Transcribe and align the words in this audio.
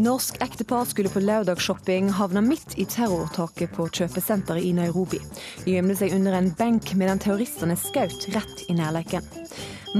Norsk 0.00 0.42
ektepar 0.42 0.84
skulle 0.84 1.08
på 1.12 1.20
lørdagsshopping, 1.20 2.06
havna 2.16 2.40
midt 2.40 2.78
i 2.80 2.86
terrortaket 2.88 3.74
på 3.76 3.84
kjøpesenteret 3.92 4.64
i 4.64 4.70
Nairobi. 4.72 5.18
De 5.66 5.74
gjemte 5.74 5.98
seg 5.98 6.14
under 6.16 6.38
en 6.38 6.48
benk 6.56 6.94
medan 6.96 7.20
terroristene 7.20 7.76
skjøt 7.76 8.30
rett 8.32 8.62
i 8.72 8.78
nærleiken. 8.78 9.28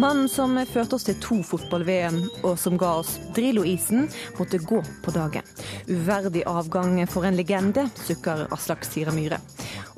Mannen 0.01 0.31
som 0.33 0.57
førte 0.73 0.97
oss 0.97 1.05
til 1.05 1.21
to 1.21 1.43
fotball-VM, 1.45 2.17
og 2.41 2.57
som 2.63 2.81
ga 2.81 2.95
oss 3.03 3.19
Drillo-isen, 3.37 4.09
måtte 4.39 4.63
gå 4.65 4.81
på 5.05 5.13
dagen. 5.13 5.45
Uverdig 5.91 6.47
avgang 6.49 6.97
for 7.11 7.29
en 7.29 7.37
legende, 7.37 7.91
sukker 8.01 8.47
Aslak 8.57 8.89
Sira 8.89 9.13
Myhre. 9.13 9.43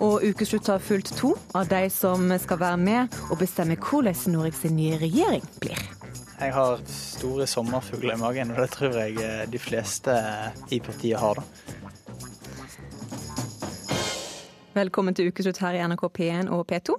Og 0.03 0.25
ukeslutt 0.27 0.73
har 0.73 0.83
fulgt 0.83 1.15
to 1.21 1.37
av 1.55 1.71
de 1.71 1.85
som 1.95 2.27
skal 2.43 2.65
være 2.65 2.87
med 2.91 3.21
og 3.29 3.39
bestemme 3.45 3.79
hvordan 3.79 4.35
Norges 4.35 4.67
nye 4.67 4.99
regjering 4.99 5.47
blir. 5.63 6.02
Jeg 6.43 6.55
har 6.57 6.81
store 6.91 7.45
sommerfugler 7.47 8.17
i 8.17 8.19
magen, 8.19 8.51
og 8.51 8.57
det 8.65 8.73
tror 8.75 8.97
jeg 8.99 9.15
eh, 9.23 9.45
de 9.47 9.61
fleste 9.63 10.11
i 10.75 10.81
partiet 10.83 11.21
har. 11.23 11.39
da. 11.39 11.45
Velkommen 14.75 15.15
til 15.15 15.31
ukeslutt 15.31 15.61
her 15.63 15.77
i 15.79 15.85
NRK 15.87 16.03
P1 16.19 16.51
og 16.51 16.65
P2. 16.67 16.97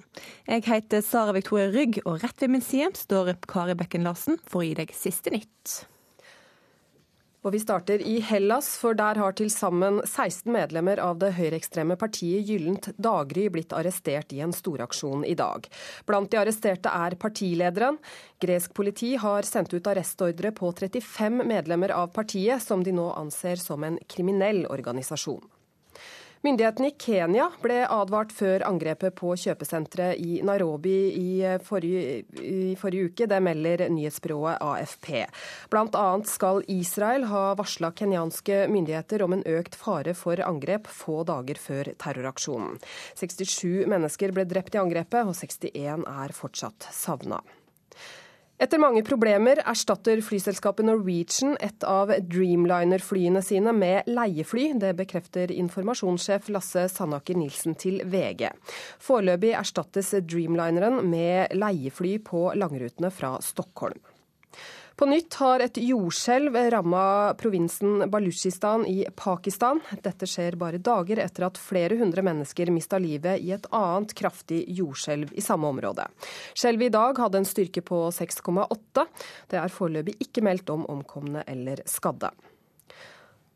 Jeg 0.48 0.64
heter 0.70 1.04
Sara 1.04 1.36
Victoria 1.36 1.68
Rygg, 1.74 2.00
og 2.06 2.24
rett 2.24 2.40
ved 2.40 2.54
min 2.56 2.64
side 2.64 2.94
står 2.96 3.34
Kari 3.50 3.76
Bekken 3.76 4.08
Larsen 4.08 4.40
for 4.48 4.62
å 4.62 4.68
gi 4.70 4.78
deg 4.80 4.96
siste 4.96 5.34
nytt. 5.36 5.82
Og 7.44 7.52
vi 7.52 7.60
starter 7.60 8.00
i 8.08 8.22
Hellas, 8.24 8.70
for 8.80 8.96
der 8.96 9.18
har 9.20 9.34
til 9.36 9.50
sammen 9.52 9.98
16 10.06 10.48
medlemmer 10.56 11.02
av 11.04 11.18
det 11.20 11.34
høyreekstreme 11.36 11.98
partiet 12.00 12.48
Gyllent 12.48 12.88
daggry 12.96 13.50
blitt 13.52 13.76
arrestert 13.76 14.32
i 14.32 14.40
en 14.46 14.56
storaksjon 14.56 15.26
i 15.28 15.36
dag. 15.36 15.68
Blant 16.08 16.32
de 16.32 16.40
arresterte 16.40 16.94
er 16.96 17.18
partilederen. 17.20 18.00
Gresk 18.40 18.72
politi 18.78 19.18
har 19.20 19.44
sendt 19.44 19.76
ut 19.76 19.92
arrestordre 19.92 20.54
på 20.56 20.72
35 20.72 21.44
medlemmer 21.44 21.92
av 21.92 22.14
partiet, 22.16 22.64
som 22.64 22.84
de 22.84 22.96
nå 22.96 23.10
anser 23.12 23.60
som 23.60 23.84
en 23.84 24.00
kriminell 24.08 24.64
organisasjon. 24.72 25.44
Myndighetene 26.44 26.90
i 26.92 26.96
Kenya 27.00 27.46
ble 27.64 27.86
advart 27.88 28.34
før 28.36 28.66
angrepet 28.68 29.16
på 29.16 29.30
kjøpesenteret 29.40 30.20
i 30.20 30.42
Nairobi 30.44 30.98
i 31.16 31.30
forrige, 31.64 32.26
i 32.36 32.74
forrige 32.76 33.14
uke. 33.14 33.30
Det 33.32 33.40
melder 33.40 33.86
nyhetsbyrået 33.88 34.60
AFP. 34.60 35.08
Annet 35.72 36.28
skal 36.28 36.60
Israel 36.68 37.30
ha 37.32 37.46
varsla 37.56 37.94
kenyanske 37.96 38.66
myndigheter 38.68 39.24
om 39.24 39.38
en 39.38 39.48
økt 39.48 39.80
fare 39.80 40.12
for 40.20 40.44
angrep 40.44 40.92
få 40.92 41.22
dager 41.32 41.64
før 41.64 41.94
terroraksjonen. 41.96 42.76
67 43.16 43.88
mennesker 43.88 44.36
ble 44.36 44.44
drept 44.44 44.76
i 44.76 44.84
angrepet, 44.84 45.24
og 45.24 45.38
61 45.40 46.04
er 46.12 46.36
fortsatt 46.36 46.92
savna. 46.92 47.40
Etter 48.64 48.80
mange 48.80 49.02
problemer 49.04 49.60
erstatter 49.68 50.22
flyselskapet 50.24 50.88
Norwegian 50.88 51.58
et 51.60 51.84
av 51.84 52.14
Dreamliner-flyene 52.32 53.42
sine 53.44 53.74
med 53.76 54.08
leiefly. 54.08 54.70
Det 54.80 54.94
bekrefter 55.02 55.52
informasjonssjef 55.52 56.48
Lasse 56.54 56.86
Sandaker 56.94 57.36
Nilsen 57.36 57.76
til 57.76 58.00
VG. 58.08 58.48
Foreløpig 59.04 59.52
erstattes 59.60 60.14
Dreamlineren 60.24 61.02
med 61.12 61.52
leiefly 61.60 62.16
på 62.24 62.46
langrutene 62.56 63.12
fra 63.12 63.36
Stockholm. 63.44 64.00
På 64.96 65.06
nytt 65.06 65.34
har 65.34 65.60
et 65.60 65.78
jordskjelv 65.82 66.58
ramma 66.72 67.34
provinsen 67.34 68.04
Balutsjistan 68.12 68.86
i 68.86 69.00
Pakistan. 69.16 69.82
Dette 70.06 70.30
skjer 70.30 70.54
bare 70.62 70.78
dager 70.78 71.18
etter 71.24 71.48
at 71.48 71.58
flere 71.58 71.98
hundre 71.98 72.22
mennesker 72.22 72.70
mista 72.70 73.00
livet 73.02 73.42
i 73.42 73.50
et 73.56 73.66
annet 73.74 74.14
kraftig 74.14 74.62
jordskjelv 74.78 75.34
i 75.34 75.42
samme 75.42 75.72
område. 75.74 76.06
Skjelvet 76.54 76.92
i 76.92 76.94
dag 76.94 77.26
hadde 77.26 77.42
en 77.42 77.50
styrke 77.50 77.82
på 77.82 78.06
6,8. 78.14 79.08
Det 79.50 79.62
er 79.64 79.74
foreløpig 79.74 80.20
ikke 80.28 80.46
meldt 80.46 80.70
om 80.70 80.86
omkomne 80.94 81.42
eller 81.50 81.82
skadde. 81.90 82.30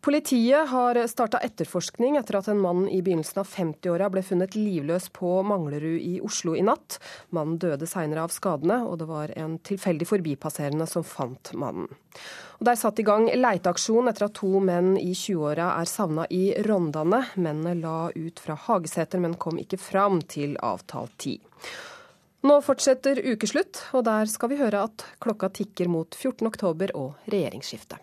Politiet 0.07 0.69
har 0.69 0.95
starta 1.11 1.41
etterforskning 1.43 2.15
etter 2.15 2.37
at 2.39 2.45
en 2.47 2.61
mann 2.63 2.85
i 2.87 3.01
begynnelsen 3.03 3.41
av 3.41 3.49
50-åra 3.51 4.07
ble 4.07 4.21
funnet 4.23 4.53
livløs 4.55 5.09
på 5.11 5.41
Manglerud 5.43 5.99
i 5.99 6.13
Oslo 6.23 6.53
i 6.55 6.61
natt. 6.63 6.95
Mannen 7.35 7.57
døde 7.59 7.89
seinere 7.91 8.23
av 8.23 8.31
skadene, 8.31 8.77
og 8.87 9.01
det 9.01 9.09
var 9.09 9.33
en 9.35 9.57
tilfeldig 9.67 10.07
forbipasserende 10.07 10.87
som 10.87 11.03
fant 11.03 11.51
mannen. 11.59 11.91
Og 12.55 12.63
Det 12.63 12.71
er 12.71 12.81
satt 12.85 13.03
i 13.03 13.07
gang 13.09 13.27
leiteaksjon 13.35 14.07
etter 14.07 14.29
at 14.29 14.37
to 14.39 14.63
menn 14.63 14.93
i 14.95 15.11
20-åra 15.11 15.73
er 15.75 15.91
savna 15.91 16.23
i 16.31 16.55
Rondane. 16.69 17.25
Mennene 17.35 17.75
la 17.83 18.07
ut 18.15 18.39
fra 18.39 18.55
Hageseter, 18.55 19.19
men 19.19 19.35
kom 19.35 19.59
ikke 19.59 19.75
fram 19.75 20.21
til 20.23 20.55
avtalt 20.63 21.19
tid. 21.19 21.43
Nå 22.47 22.61
fortsetter 22.63 23.19
ukeslutt, 23.27 23.89
og 23.91 24.07
der 24.07 24.31
skal 24.31 24.55
vi 24.55 24.63
høre 24.63 24.87
at 24.87 25.09
klokka 25.19 25.51
tikker 25.51 25.91
mot 25.91 26.15
14. 26.15 26.47
oktober 26.47 26.95
og 26.95 27.27
regjeringsskifte. 27.27 27.99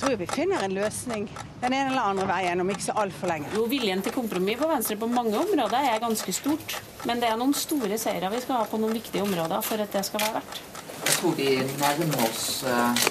Tror 0.00 0.16
vi 0.16 0.26
finner 0.26 0.64
en 0.64 0.74
løsning 0.74 1.28
den 1.60 1.74
ene 1.74 1.90
eller 1.90 2.08
andre 2.12 2.26
veien 2.30 2.62
om 2.62 2.70
ikke 2.72 2.86
så 2.88 2.96
altfor 3.02 3.28
lenge. 3.30 3.50
Jo, 3.54 3.66
Viljen 3.70 4.02
til 4.04 4.14
kompromiss 4.14 4.60
på 4.60 4.68
Venstre 4.70 4.96
på 5.00 5.08
mange 5.10 5.36
områder 5.38 5.90
er 5.92 6.02
ganske 6.02 6.32
stort. 6.32 6.76
Men 7.08 7.20
det 7.20 7.28
er 7.28 7.38
noen 7.40 7.54
store 7.56 7.98
seire 8.00 8.30
vi 8.32 8.40
skal 8.44 8.62
ha 8.62 8.68
på 8.70 8.80
noen 8.80 8.96
viktige 8.96 9.24
områder 9.24 9.60
for 9.66 9.82
at 9.82 9.92
det 9.92 10.04
skal 10.08 10.24
være 10.24 10.40
verdt. 10.40 10.62
Jeg 11.00 11.16
tror 11.18 11.36
de 11.36 11.50
nærmer 11.80 12.24
oss 12.26 12.44
uh, 12.64 13.04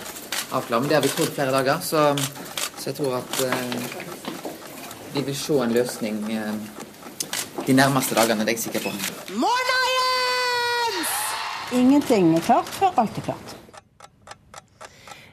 avklaring. 0.58 0.84
men 0.84 0.90
det 0.90 0.98
har 0.98 1.06
vi 1.06 1.14
trodd 1.14 1.32
flere 1.36 1.54
dager. 1.54 1.80
Så, 1.86 2.04
så 2.78 2.90
jeg 2.90 3.00
tror 3.00 3.20
at 3.22 3.42
uh, 3.46 5.14
vi 5.14 5.26
vil 5.30 5.38
se 5.38 5.62
en 5.64 5.78
løsning 5.78 6.22
uh, 6.34 6.54
de 7.68 7.74
nærmeste 7.74 8.18
dagene, 8.18 8.46
det 8.46 8.56
er 8.56 8.58
jeg 8.58 8.66
sikker 8.68 8.88
på. 8.88 8.94
Morna, 9.38 9.80
Jens! 9.96 11.16
Ingenting 11.72 12.36
er 12.38 12.46
klart 12.46 12.78
før 12.80 12.98
alt 12.98 13.18
er 13.22 13.30
klart. 13.32 13.60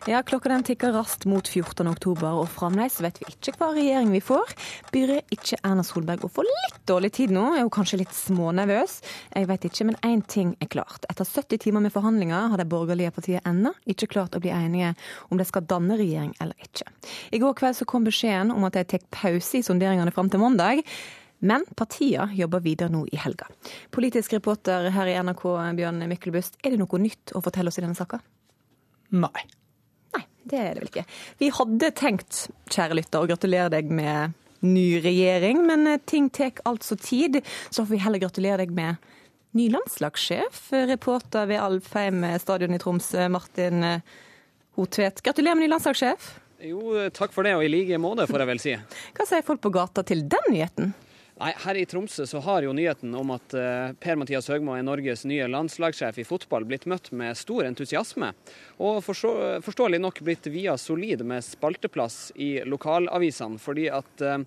Ja, 0.09 0.23
Klokka 0.23 0.49
den 0.49 0.63
tikker 0.63 0.93
raskt 0.93 1.25
mot 1.27 1.49
14. 1.49 1.89
oktober, 1.91 2.37
og 2.39 2.47
fremdeles 2.55 3.01
vet 3.03 3.17
vi 3.19 3.27
ikke 3.33 3.57
hva 3.59 3.73
regjering 3.75 4.13
vi 4.15 4.21
får. 4.23 4.53
Byr 4.95 5.17
ikke 5.35 5.59
Erna 5.67 5.83
Solberg 5.83 6.23
å 6.23 6.31
få 6.31 6.45
litt 6.47 6.77
dårlig 6.87 7.11
tid 7.17 7.35
nå? 7.35 7.43
Er 7.57 7.65
hun 7.65 7.73
kanskje 7.75 7.99
litt 8.05 8.15
smånervøs? 8.15 9.01
Jeg 9.35 9.49
vet 9.51 9.67
ikke, 9.67 9.89
men 9.89 9.99
én 10.07 10.23
ting 10.31 10.53
er 10.63 10.71
klart. 10.71 11.09
Etter 11.11 11.27
70 11.27 11.59
timer 11.65 11.83
med 11.83 11.95
forhandlinger 11.97 12.53
har 12.53 12.63
de 12.63 12.69
borgerlige 12.71 13.17
partiene 13.19 13.43
ennå 13.51 13.75
ikke 13.91 14.07
klart 14.15 14.39
å 14.39 14.43
bli 14.45 14.55
enige 14.55 14.93
om 15.27 15.43
de 15.43 15.49
skal 15.51 15.67
danne 15.67 15.99
regjering 15.99 16.31
eller 16.39 16.71
ikke. 16.71 16.87
I 17.35 17.43
går 17.43 17.59
kveld 17.59 17.81
så 17.81 17.91
kom 17.91 18.07
beskjeden 18.07 18.55
om 18.55 18.71
at 18.71 18.79
de 18.79 18.87
tar 18.95 19.11
pause 19.11 19.59
i 19.59 19.67
sonderingene 19.67 20.15
fram 20.15 20.31
til 20.31 20.45
mandag. 20.45 20.87
Men 21.43 21.67
partiene 21.75 22.31
jobber 22.39 22.63
videre 22.63 22.95
nå 22.95 23.09
i 23.11 23.19
helga. 23.27 23.51
Politisk 23.91 24.39
reporter 24.39 24.87
her 24.95 25.11
i 25.11 25.19
NRK, 25.19 25.45
Bjørn 25.83 26.07
Myklebust, 26.07 26.63
er 26.63 26.77
det 26.77 26.83
noe 26.87 27.03
nytt 27.03 27.35
å 27.35 27.43
fortelle 27.43 27.75
oss 27.75 27.83
i 27.83 27.89
denne 27.89 27.99
saka? 27.99 28.23
Nei. 29.11 29.49
Det 30.47 30.59
er 30.61 30.75
det 30.77 30.85
vel 30.85 30.91
ikke. 30.93 31.07
Vi 31.43 31.51
hadde 31.55 31.93
tenkt, 31.99 32.47
kjære 32.71 33.01
lytter, 33.01 33.23
å 33.25 33.31
gratulere 33.31 33.73
deg 33.75 33.91
med 33.91 34.37
ny 34.67 35.01
regjering, 35.05 35.65
men 35.67 35.87
eh, 35.91 36.03
ting 36.07 36.31
tar 36.31 36.63
altså 36.69 36.99
tid. 37.01 37.41
Så 37.71 37.83
får 37.83 37.93
vi 37.93 38.03
heller 38.05 38.23
gratulere 38.23 38.63
deg 38.63 38.75
med 38.77 39.03
ny 39.57 39.69
landslagssjef. 39.75 40.69
Reporter 40.93 41.49
ved 41.51 41.63
Alfheim 41.63 42.25
stadion 42.43 42.77
i 42.77 42.81
Tromsø, 42.83 43.27
Martin 43.33 43.87
eh, 43.87 44.17
Hotvedt. 44.79 45.25
Gratulerer 45.25 45.59
med 45.59 45.67
ny 45.67 45.73
landslagssjef. 45.75 46.35
Jo, 46.67 47.09
takk 47.13 47.35
for 47.35 47.45
det, 47.45 47.53
og 47.59 47.67
i 47.67 47.69
like 47.69 47.99
måte, 48.01 48.25
får 48.31 48.43
jeg 48.43 48.49
vel 48.49 48.63
si. 48.63 48.77
Hva 49.17 49.27
sier 49.29 49.45
folk 49.45 49.61
på 49.65 49.75
gata 49.75 50.07
til 50.09 50.25
den 50.31 50.49
nyheten? 50.53 50.95
Nei, 51.37 51.53
Her 51.57 51.75
i 51.75 51.85
Tromsø 51.85 52.25
så 52.27 52.41
har 52.41 52.65
jo 52.65 52.73
nyheten 52.73 53.13
om 53.15 53.31
at 53.35 53.53
uh, 53.53 53.91
Per-Mathias 54.01 54.47
Høgmo 54.49 54.73
er 54.73 54.85
Norges 54.87 55.27
nye 55.29 55.45
landslagssjef 55.53 56.23
i 56.23 56.25
fotball 56.25 56.65
blitt 56.65 56.87
møtt 56.89 57.11
med 57.13 57.37
stor 57.37 57.67
entusiasme. 57.69 58.31
Og 58.81 59.03
forståelig 59.05 60.01
nok 60.01 60.23
blitt 60.25 60.49
via 60.49 60.79
solid 60.81 61.21
med 61.29 61.45
spalteplass 61.45 62.31
i 62.41 62.63
lokalavisene. 62.65 63.61
Fordi 63.61 63.85
at 63.93 64.25
uh, 64.25 64.39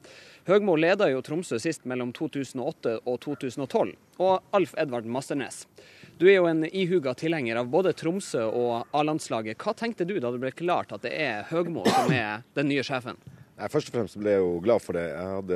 Høgmo 0.50 0.74
leda 0.81 1.12
jo 1.13 1.21
Tromsø 1.21 1.62
sist 1.62 1.86
mellom 1.86 2.09
2008 2.18 2.95
og 3.06 3.19
2012. 3.21 3.94
Og 4.25 4.57
Alf 4.57 4.74
Edvard 4.81 5.06
Masternes. 5.06 5.68
Du 6.18 6.25
er 6.25 6.39
jo 6.39 6.50
en 6.50 6.65
ihuga 6.65 7.13
tilhenger 7.13 7.62
av 7.62 7.69
både 7.69 7.94
Tromsø 7.94 8.47
og 8.50 8.89
A-landslaget. 8.97 9.62
Hva 9.62 9.77
tenkte 9.77 10.09
du 10.09 10.18
da 10.18 10.33
det 10.33 10.42
ble 10.42 10.57
klart 10.57 10.97
at 10.97 11.06
det 11.06 11.13
er 11.13 11.45
Høgmo 11.53 11.85
som 11.85 12.09
er 12.09 12.42
den 12.57 12.74
nye 12.74 12.81
sjefen? 12.81 13.21
Jeg 13.59 13.71
først 13.73 13.89
og 13.89 13.95
fremst 13.97 14.15
ble 14.21 14.31
jeg 14.31 14.39
jo 14.39 14.59
glad 14.63 14.79
for 14.79 14.95
det. 14.95 15.03
Jeg 15.09 15.31
hadde, 15.35 15.56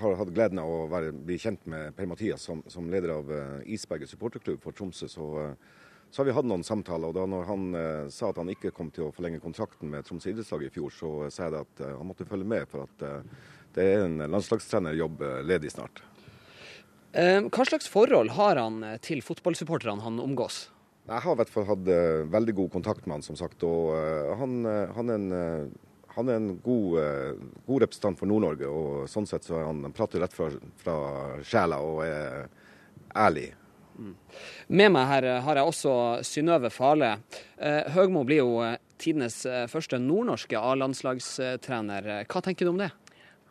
har 0.00 0.16
hatt 0.18 0.30
gleden 0.34 0.58
av 0.58 0.70
å 0.70 0.78
være, 0.90 1.12
bli 1.28 1.36
kjent 1.38 1.62
med 1.70 1.94
Per-Mathias 1.94 2.42
som, 2.48 2.62
som, 2.72 2.88
leder 2.90 3.12
av 3.14 3.30
uh, 3.30 3.60
Isberget 3.70 4.10
supporterklubb 4.10 4.58
for 4.64 4.74
Tromsø. 4.74 5.06
Så, 5.10 5.26
uh, 5.38 5.84
så, 6.10 6.18
har 6.18 6.26
vi 6.26 6.34
hatt 6.34 6.48
noen 6.48 6.66
samtaler. 6.66 7.12
og 7.12 7.14
da 7.14 7.28
når 7.30 7.46
han 7.46 7.68
uh, 7.76 8.10
sa 8.10 8.32
at 8.32 8.42
han 8.42 8.50
ikke 8.50 8.74
kom 8.74 8.90
til 8.90 9.06
å 9.06 9.12
forlenge 9.14 9.38
kontrakten 9.44 9.94
med 9.94 10.08
Tromsø 10.08 10.32
idrettslag 10.32 10.66
i 10.66 10.72
fjor, 10.74 10.90
så 10.90 11.12
sa 11.30 11.46
jeg 11.46 11.62
at 11.62 11.86
han 11.86 12.10
måtte 12.10 12.26
følge 12.26 12.50
med, 12.50 12.66
for 12.72 12.88
at 12.88 13.06
det 13.76 13.88
er 13.92 14.06
en 14.08 14.26
landslagstrenerjobb 14.26 15.22
ledig 15.46 15.70
snart. 15.76 16.02
Hva 17.14 17.64
slags 17.64 17.86
forhold 17.88 18.34
har 18.36 18.58
han 18.58 18.82
til 19.04 19.22
fotballsupporterne 19.24 20.02
han 20.02 20.18
omgås? 20.20 20.66
Jeg 21.06 21.22
har 21.22 21.36
i 21.36 21.38
hvert 21.38 21.52
fall 21.52 21.68
hatt 21.68 21.88
veldig 22.32 22.54
god 22.58 22.72
kontakt 22.74 23.06
med 23.06 23.20
han, 23.20 23.24
som 23.24 23.38
sagt. 23.38 23.62
og 23.62 23.92
han, 24.40 24.64
han 24.96 25.12
er 25.12 25.20
en 25.20 25.76
han 26.16 26.32
er 26.32 26.40
en 26.40 26.50
god, 26.64 26.98
eh, 27.02 27.44
god 27.66 27.84
representant 27.84 28.18
for 28.18 28.30
Nord-Norge, 28.30 28.68
og 28.72 29.08
sånn 29.12 29.28
sett 29.28 29.44
så 29.44 29.58
er 29.60 29.68
han, 29.68 29.82
han 29.84 29.94
prater 29.96 30.22
rett 30.24 30.32
fra, 30.32 30.48
fra 30.80 30.96
sjela 31.44 31.82
og 31.84 32.02
er 32.06 32.46
ærlig. 33.16 33.50
Med 34.66 34.92
meg 34.92 35.08
her 35.08 35.26
har 35.44 35.58
jeg 35.58 35.70
også 35.70 35.92
Synnøve 36.26 36.70
Fale. 36.72 37.16
Eh, 37.56 37.86
Høgmo 37.94 38.24
blir 38.28 38.42
jo 38.42 38.60
eh, 38.64 38.78
tidenes 39.00 39.38
eh, 39.48 39.64
første 39.70 39.98
nordnorske 40.02 40.58
A-landslagstrener. 40.58 42.10
Hva 42.28 42.42
tenker 42.44 42.68
du 42.68 42.74
om 42.74 42.80
det? 42.82 42.90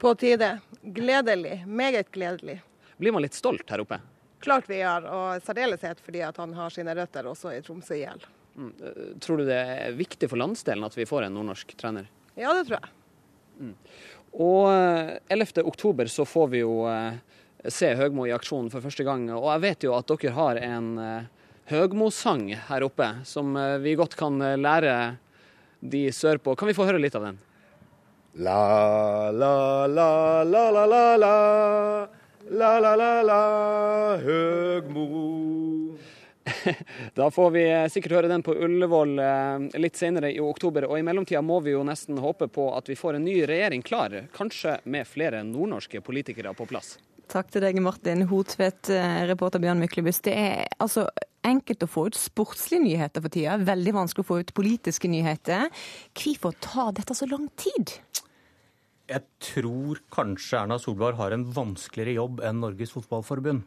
På 0.01 0.13
tide. 0.19 0.57
Gledelig. 0.81 1.63
Meget 1.65 2.11
gledelig. 2.13 2.59
Blir 2.97 3.15
man 3.15 3.25
litt 3.25 3.37
stolt 3.37 3.69
her 3.71 3.83
oppe? 3.83 3.99
Klart 4.43 4.69
vi 4.69 4.81
gjør, 4.81 5.07
og 5.09 5.45
særdeleshet 5.45 6.01
fordi 6.03 6.21
at 6.25 6.37
han 6.37 6.53
har 6.53 6.73
sine 6.73 6.93
røtter 6.97 7.25
også 7.29 7.55
i 7.55 7.61
Tromsø 7.65 7.97
IL. 7.97 8.25
Mm. 8.55 8.73
Tror 9.23 9.41
du 9.41 9.47
det 9.47 9.57
er 9.57 9.95
viktig 9.97 10.29
for 10.31 10.39
landsdelen 10.39 10.85
at 10.85 10.95
vi 10.95 11.07
får 11.09 11.25
en 11.25 11.37
nordnorsk 11.39 11.73
trener? 11.79 12.05
Ja, 12.35 12.53
det 12.53 12.65
tror 12.67 12.79
jeg. 12.79 12.91
Mm. 13.59 13.75
Og 14.45 14.67
11.10 15.31 16.11
så 16.11 16.25
får 16.27 16.49
vi 16.51 16.61
jo 16.63 16.73
se 17.71 17.93
Høgmo 17.95 18.25
i 18.27 18.33
aksjon 18.35 18.67
for 18.73 18.83
første 18.83 19.05
gang. 19.07 19.29
Og 19.31 19.47
jeg 19.53 19.63
vet 19.63 19.85
jo 19.87 19.93
at 19.95 20.11
dere 20.11 20.33
har 20.35 20.59
en 20.59 20.89
uh, 20.99 21.29
Høgmo-sang 21.71 22.49
her 22.67 22.85
oppe 22.85 23.07
som 23.25 23.55
vi 23.81 23.95
godt 23.97 24.17
kan 24.19 24.43
lære 24.59 25.15
de 25.79 26.03
sørpå. 26.13 26.57
Kan 26.59 26.69
vi 26.69 26.75
få 26.77 26.85
høre 26.85 26.99
litt 27.01 27.15
av 27.15 27.29
den? 27.29 27.39
La, 28.35 29.31
la, 29.31 29.87
la, 29.87 30.43
la, 30.43 30.67
la, 30.69 30.85
la, 30.85 31.03
la. 31.15 31.35
La, 32.51 32.79
la, 32.79 32.95
la, 32.95 33.21
la, 33.23 34.17
Høgmo. 34.21 35.84
Da 37.17 37.31
får 37.33 37.49
vi 37.55 37.63
sikkert 37.89 38.17
høre 38.19 38.29
den 38.29 38.43
på 38.45 38.53
Ullevål 38.53 39.17
litt 39.81 39.97
senere 39.97 40.29
i 40.33 40.39
oktober. 40.43 40.85
Og 40.89 40.99
i 40.99 41.05
mellomtida 41.05 41.41
må 41.41 41.59
vi 41.65 41.73
jo 41.73 41.81
nesten 41.87 42.19
håpe 42.21 42.47
på 42.53 42.69
at 42.77 42.89
vi 42.91 42.97
får 42.99 43.17
en 43.17 43.25
ny 43.25 43.39
regjering 43.49 43.83
klar. 43.85 44.13
Kanskje 44.35 44.77
med 44.85 45.09
flere 45.09 45.41
nordnorske 45.47 46.03
politikere 46.05 46.53
på 46.57 46.67
plass. 46.69 46.95
Takk 47.31 47.49
til 47.49 47.63
deg, 47.65 47.79
Martin 47.81 48.27
Hotvedt, 48.29 48.89
eh, 48.93 49.23
reporter 49.25 49.61
Bjørn 49.61 49.81
Myklebust. 49.81 50.27
Det 50.27 50.35
er 50.37 50.67
altså 50.79 51.07
enkelt 51.45 51.83
å 51.85 51.89
få 51.89 52.07
ut 52.09 52.17
sportslige 52.17 52.83
nyheter 52.83 53.23
for 53.23 53.33
tida, 53.33 53.57
veldig 53.57 53.93
vanskelig 53.97 54.25
å 54.25 54.29
få 54.29 54.39
ut 54.43 54.53
politiske 54.53 55.09
nyheter. 55.09 55.69
Hvorfor 56.13 56.53
tar 56.61 56.93
dette 56.93 57.17
så 57.17 57.27
lang 57.29 57.49
tid? 57.57 57.97
Jeg 59.09 59.21
tror 59.39 60.01
kanskje 60.13 60.61
Erna 60.61 60.77
Solberg 60.81 61.17
har 61.17 61.31
en 61.31 61.45
vanskeligere 61.53 62.17
jobb 62.17 62.41
enn 62.41 62.61
Norges 62.61 62.93
Fotballforbund. 62.93 63.65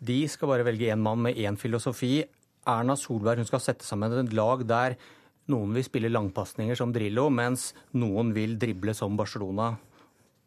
De 0.00 0.22
skal 0.32 0.48
bare 0.48 0.64
velge 0.64 0.88
én 0.88 1.00
mann 1.00 1.20
med 1.20 1.36
én 1.36 1.58
filosofi. 1.60 2.22
Erna 2.68 2.96
Solberg 2.96 3.44
skal 3.48 3.60
sette 3.60 3.84
sammen 3.84 4.14
et 4.16 4.32
lag 4.36 4.64
der 4.68 4.96
noen 5.50 5.74
vil 5.74 5.84
spille 5.84 6.10
langpasninger 6.12 6.78
som 6.78 6.92
Drillo, 6.94 7.28
mens 7.32 7.72
noen 7.98 8.32
vil 8.36 8.56
drible 8.60 8.94
som 8.96 9.16
Barcelona. 9.18 9.74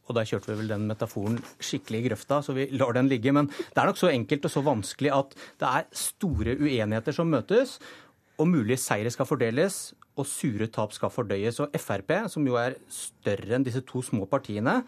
Og 0.04 0.16
der 0.18 0.28
kjørte 0.28 0.52
vi 0.52 0.58
vel 0.60 0.72
den 0.72 0.88
metaforen 0.90 1.38
skikkelig 1.64 2.02
i 2.02 2.08
grøfta, 2.10 2.42
så 2.44 2.56
vi 2.56 2.68
lar 2.76 2.96
den 2.98 3.10
ligge. 3.12 3.32
Men 3.36 3.50
det 3.52 3.78
er 3.78 3.88
nok 3.88 4.00
så 4.00 4.12
enkelt 4.12 4.48
og 4.48 4.54
så 4.54 4.64
vanskelig 4.66 5.14
at 5.16 5.36
det 5.62 5.70
er 5.70 5.90
store 5.96 6.58
uenigheter 6.60 7.16
som 7.16 7.32
møtes. 7.32 7.78
Og 8.42 8.50
mulige 8.50 8.82
seire 8.82 9.12
skal 9.14 9.30
fordeles, 9.30 9.94
og 10.18 10.28
sure 10.30 10.68
tap 10.74 10.94
skal 10.96 11.14
fordøyes. 11.14 11.62
Og 11.64 11.78
Frp, 11.80 12.16
som 12.32 12.46
jo 12.48 12.58
er 12.60 12.78
større 12.92 13.58
enn 13.58 13.66
disse 13.66 13.84
to 13.88 14.02
små 14.04 14.28
partiene, 14.30 14.82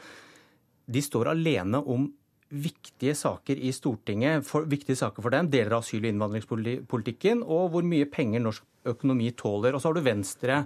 de 0.85 1.01
står 1.01 1.31
alene 1.31 1.79
om 1.81 2.09
viktige 2.53 3.15
saker 3.18 3.57
i 3.57 3.71
Stortinget, 3.74 4.45
for, 4.45 4.68
viktige 4.69 4.97
saker 5.00 5.24
for 5.24 5.33
dem, 5.33 5.50
deler 5.51 5.77
av 5.77 5.83
asyl- 5.83 6.03
og 6.03 6.12
innvandringspolitikken, 6.12 7.42
og 7.42 7.71
hvor 7.74 7.88
mye 7.88 8.07
penger 8.09 8.44
norsk 8.44 8.65
økonomi 8.86 9.31
tåler. 9.38 9.74
Og 9.74 9.81
så 9.81 9.89
har 9.89 9.97
du 9.97 10.06
Venstre 10.06 10.59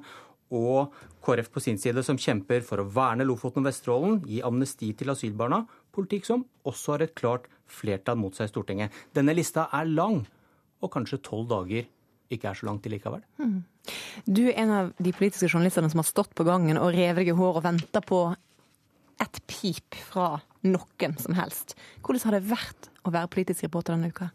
og 0.56 0.96
KrF 1.24 1.52
på 1.54 1.64
sin 1.64 1.78
side, 1.80 2.04
som 2.04 2.20
kjemper 2.20 2.66
for 2.66 2.82
å 2.82 2.90
verne 2.90 3.28
Lofoten 3.28 3.64
og 3.64 3.70
Vesterålen, 3.70 4.20
gi 4.28 4.42
amnesti 4.46 4.92
til 4.98 5.14
asylbarna, 5.14 5.64
politikk 5.96 6.28
som 6.28 6.44
også 6.68 6.96
har 6.96 7.06
et 7.06 7.16
klart 7.18 7.48
flertall 7.70 8.20
mot 8.20 8.36
seg 8.36 8.50
i 8.50 8.54
Stortinget. 8.54 9.00
Denne 9.16 9.36
lista 9.38 9.70
er 9.76 9.90
lang, 9.90 10.24
og 10.82 10.94
kanskje 10.94 11.22
tolv 11.24 11.48
dager 11.52 11.88
ikke 12.30 12.52
er 12.52 12.58
så 12.58 12.68
langt 12.68 12.84
til 12.86 12.94
likevel. 12.94 13.24
Mm. 13.42 13.62
Du 14.26 14.44
er 14.48 14.58
en 14.62 14.74
av 14.74 14.92
de 15.02 15.14
politiske 15.16 15.50
journalistene 15.50 15.90
som 15.90 16.02
har 16.02 16.10
stått 16.10 16.36
på 16.38 16.46
gangen 16.46 16.78
og 16.78 16.94
revet 16.94 17.32
hår 17.36 17.58
og 17.62 17.66
venta 17.66 18.04
på 18.06 18.28
et 19.20 19.42
pip 19.50 19.98
fra 20.10 20.38
noen 20.66 21.16
som 21.20 21.36
helst. 21.38 21.76
Hvordan 22.04 22.26
har 22.28 22.38
det 22.38 22.50
vært 22.50 22.90
å 23.06 23.14
være 23.14 23.32
politisk 23.32 23.68
reporter 23.68 23.96
denne 23.96 24.12
uka? 24.14 24.30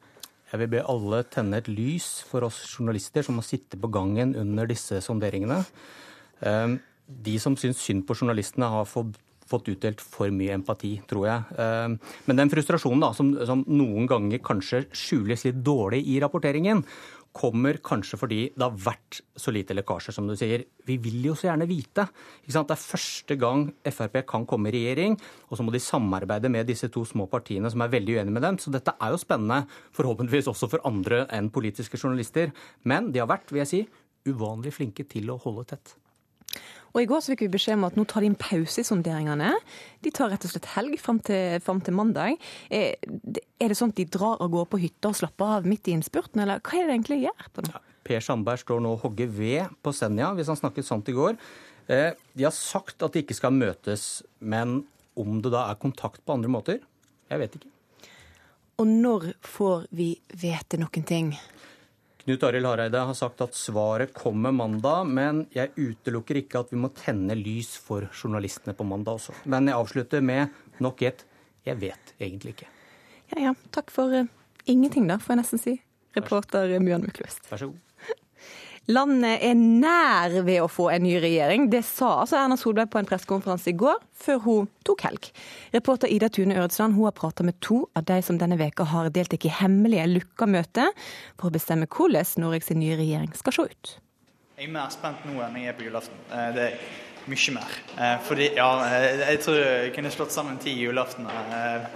Jeg 0.52 0.60
vil 0.62 0.70
be 0.76 0.84
alle 0.86 1.24
tenne 1.26 1.58
et 1.58 1.68
lys 1.70 2.20
for 2.28 2.46
oss 2.46 2.60
journalister 2.68 3.24
som 3.26 3.38
må 3.40 3.42
sitte 3.42 3.78
på 3.80 3.90
gangen 3.90 4.36
under 4.38 4.68
disse 4.70 5.00
sonderingene. 5.02 5.64
Ehm, 6.46 6.78
de 7.08 7.38
som 7.42 7.56
syns 7.58 7.80
synd 7.82 8.04
på 8.06 8.16
journalistene, 8.16 8.68
har 8.70 8.86
fått, 8.86 9.18
utdelt 9.68 10.00
for 10.00 10.30
mye 10.34 10.54
empati, 10.54 10.96
tror 11.10 11.26
jeg. 11.26 11.58
Ehm, 11.58 11.98
men 12.26 12.38
den 12.38 12.50
frustrasjonen 12.50 13.02
da, 13.02 13.10
som 13.12 13.64
noen 13.66 14.06
ganger 14.10 14.40
kanskje 14.42 14.84
skjules 14.90 15.44
litt 15.44 15.60
dårlig 15.62 16.04
i 16.06 16.20
rapporteringen, 16.22 16.84
kommer 17.34 17.80
kanskje 17.82 18.18
fordi 18.18 18.38
det 18.54 18.62
har 18.62 18.76
vært 18.86 19.18
så 19.38 19.52
lite 19.54 19.74
lekkasjer, 19.74 20.14
som 20.14 20.28
du 20.28 20.36
sier. 20.38 20.64
Vi 20.86 20.96
vil 21.02 21.26
jo 21.26 21.34
så 21.38 21.48
gjerne 21.48 21.66
vite. 21.68 22.06
Det 22.46 22.54
er 22.62 22.84
første 22.84 23.36
gang 23.40 23.66
Frp 23.90 24.20
kan 24.30 24.46
komme 24.46 24.70
i 24.70 24.74
regjering, 24.76 25.18
og 25.50 25.58
så 25.58 25.66
må 25.66 25.74
de 25.74 25.82
samarbeide 25.82 26.52
med 26.52 26.70
disse 26.70 26.88
to 26.94 27.02
små 27.08 27.26
partiene 27.30 27.70
som 27.72 27.82
er 27.82 27.92
veldig 27.92 28.20
uenige 28.20 28.36
med 28.36 28.46
dem. 28.46 28.60
Så 28.62 28.72
dette 28.74 28.94
er 28.94 29.14
jo 29.14 29.20
spennende, 29.20 29.64
forhåpentligvis 29.96 30.52
også 30.52 30.70
for 30.70 30.86
andre 30.86 31.24
enn 31.34 31.50
politiske 31.54 31.98
journalister. 31.98 32.54
Men 32.86 33.10
de 33.10 33.22
har 33.22 33.30
vært, 33.30 33.50
vil 33.50 33.64
jeg 33.64 33.72
si, 33.72 33.84
uvanlig 34.30 34.76
flinke 34.78 35.06
til 35.10 35.34
å 35.34 35.40
holde 35.42 35.66
tett. 35.74 35.98
Og 36.94 37.02
I 37.02 37.08
går 37.10 37.22
så 37.24 37.32
fikk 37.32 37.42
vi 37.48 37.54
beskjed 37.56 37.74
om 37.74 37.88
at 37.88 37.96
nå 37.98 38.04
tar 38.06 38.22
de 38.22 38.30
en 38.30 38.38
pause 38.38 38.78
i 38.78 38.86
sonderingene. 38.86 39.50
De 40.06 40.12
tar 40.14 40.30
rett 40.30 40.44
og 40.46 40.52
slett 40.52 40.68
helg 40.76 40.94
fram 41.02 41.18
til, 41.26 41.58
fram 41.64 41.80
til 41.82 41.96
mandag. 41.98 42.38
Er, 42.70 42.94
er, 43.02 43.66
det 43.72 43.78
sånn 43.78 43.90
at 43.90 43.98
de 43.98 44.06
drar 44.14 44.38
og 44.38 44.54
går 44.54 44.68
på 44.70 44.80
hytta 44.84 45.10
og 45.10 45.18
slapper 45.18 45.56
av 45.56 45.66
midt 45.66 45.90
i 45.90 45.96
innspurten, 45.96 46.44
eller 46.44 46.62
hva 46.62 46.78
er 46.78 46.86
det 46.86 46.94
egentlig 46.94 47.18
de 47.18 47.26
gjør? 47.26 47.50
på 47.50 47.66
det? 47.66 47.74
Ja, 47.74 47.82
per 48.06 48.22
Sandberg 48.22 48.62
står 48.62 48.84
nå 48.84 48.94
og 48.94 49.02
hogger 49.08 49.34
ved 49.40 49.74
på 49.82 49.94
Senja, 49.96 50.30
hvis 50.38 50.52
han 50.52 50.60
snakket 50.60 50.86
sant 50.86 51.10
i 51.10 51.16
går. 51.16 51.34
Eh, 51.90 52.10
de 52.14 52.46
har 52.46 52.54
sagt 52.54 53.02
at 53.02 53.16
de 53.16 53.24
ikke 53.24 53.36
skal 53.36 53.56
møtes, 53.56 54.22
men 54.38 54.84
om 55.18 55.42
det 55.42 55.50
da 55.54 55.66
er 55.72 55.82
kontakt 55.82 56.22
på 56.22 56.38
andre 56.38 56.52
måter? 56.52 56.78
Jeg 57.30 57.42
vet 57.42 57.58
ikke. 57.58 57.70
Og 58.82 58.86
når 58.90 59.32
får 59.42 59.88
vi 59.94 60.12
vite 60.34 60.78
noen 60.78 61.06
ting? 61.06 61.34
Knut 62.24 62.44
Arild 62.48 62.64
Hareide 62.64 63.00
har 63.04 63.16
sagt 63.18 63.42
at 63.44 63.52
svaret 63.52 64.14
kommer 64.16 64.52
mandag, 64.56 65.04
men 65.04 65.42
jeg 65.52 65.74
utelukker 65.76 66.38
ikke 66.40 66.62
at 66.64 66.70
vi 66.72 66.78
må 66.80 66.88
tenne 66.96 67.36
lys 67.36 67.74
for 67.76 68.06
journalistene 68.16 68.72
på 68.76 68.86
mandag 68.88 69.18
også. 69.18 69.34
Men 69.44 69.68
jeg 69.68 69.76
avslutter 69.76 70.24
med 70.24 70.80
nok 70.80 71.04
et 71.04 71.26
jeg 71.68 71.80
vet 71.80 72.14
egentlig 72.16 72.54
ikke. 72.56 72.70
Ja 73.34 73.50
ja, 73.50 73.52
takk 73.76 73.92
for 73.92 74.12
uh, 74.12 74.30
ingenting, 74.64 75.04
da, 75.08 75.18
får 75.20 75.34
jeg 75.34 75.42
nesten 75.42 75.60
si. 75.60 75.74
Reporter 76.16 76.72
Bjørn 76.78 77.04
Mykløst. 77.04 77.44
Vær 77.50 77.60
så 77.60 77.68
god. 77.72 77.83
Landet 78.92 79.40
er 79.40 79.54
nær 79.56 80.34
ved 80.44 80.58
å 80.60 80.66
få 80.68 80.90
en 80.92 81.06
ny 81.06 81.14
regjering. 81.22 81.70
Det 81.72 81.80
sa 81.88 82.10
altså 82.20 82.36
Erna 82.36 82.58
Solberg 82.60 82.90
på 82.92 82.98
en 83.00 83.06
pressekonferanse 83.08 83.70
i 83.72 83.76
går, 83.80 83.96
før 84.12 84.40
hun 84.44 84.66
tok 84.84 85.06
helg. 85.06 85.28
Reporter 85.72 86.10
Ida 86.12 86.28
Tune 86.28 86.58
Øretsland 86.58 86.98
har 86.98 87.14
prata 87.16 87.46
med 87.48 87.56
to 87.64 87.86
av 87.96 88.04
de 88.10 88.18
som 88.26 88.36
denne 88.36 88.58
veka 88.60 88.84
har 88.90 89.08
deltatt 89.14 89.46
i 89.48 89.52
hemmelige 89.56 90.04
lukka 90.10 90.48
møter 90.52 90.90
for 91.38 91.48
å 91.48 91.54
bestemme 91.54 91.88
hvordan 91.88 92.44
Norges 92.44 92.68
nye 92.76 92.98
regjering 92.98 93.32
skal 93.38 93.56
se 93.56 93.64
ut. 93.70 93.94
Jeg 94.58 94.68
er 94.68 94.74
mer 94.74 94.92
spent 94.92 95.24
nå 95.24 95.40
enn 95.46 95.56
jeg 95.62 95.72
er 95.72 95.78
på 95.78 95.86
julaften. 95.86 96.20
Eh, 96.28 96.50
det 96.54 96.66
er 96.66 97.30
mye 97.32 97.54
mer. 97.56 97.78
Eh, 97.96 98.18
fordi, 98.28 98.50
ja, 98.58 98.68
eh, 98.84 99.24
jeg 99.30 99.40
tror 99.46 99.56
jeg 99.62 99.94
kunne 99.96 100.12
slått 100.12 100.34
sammen 100.36 100.60
ti 100.60 100.76
julaftener. 100.76 101.88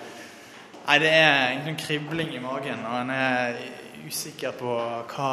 Nei, 0.88 0.96
det 1.04 1.12
er 1.12 1.52
en 1.52 1.68
sånn 1.68 1.78
kribling 1.84 2.32
i 2.32 2.40
magen, 2.40 2.80
og 2.88 2.96
en 3.02 3.12
er 3.12 3.60
usikker 4.08 4.56
på 4.56 4.72
hva 5.12 5.28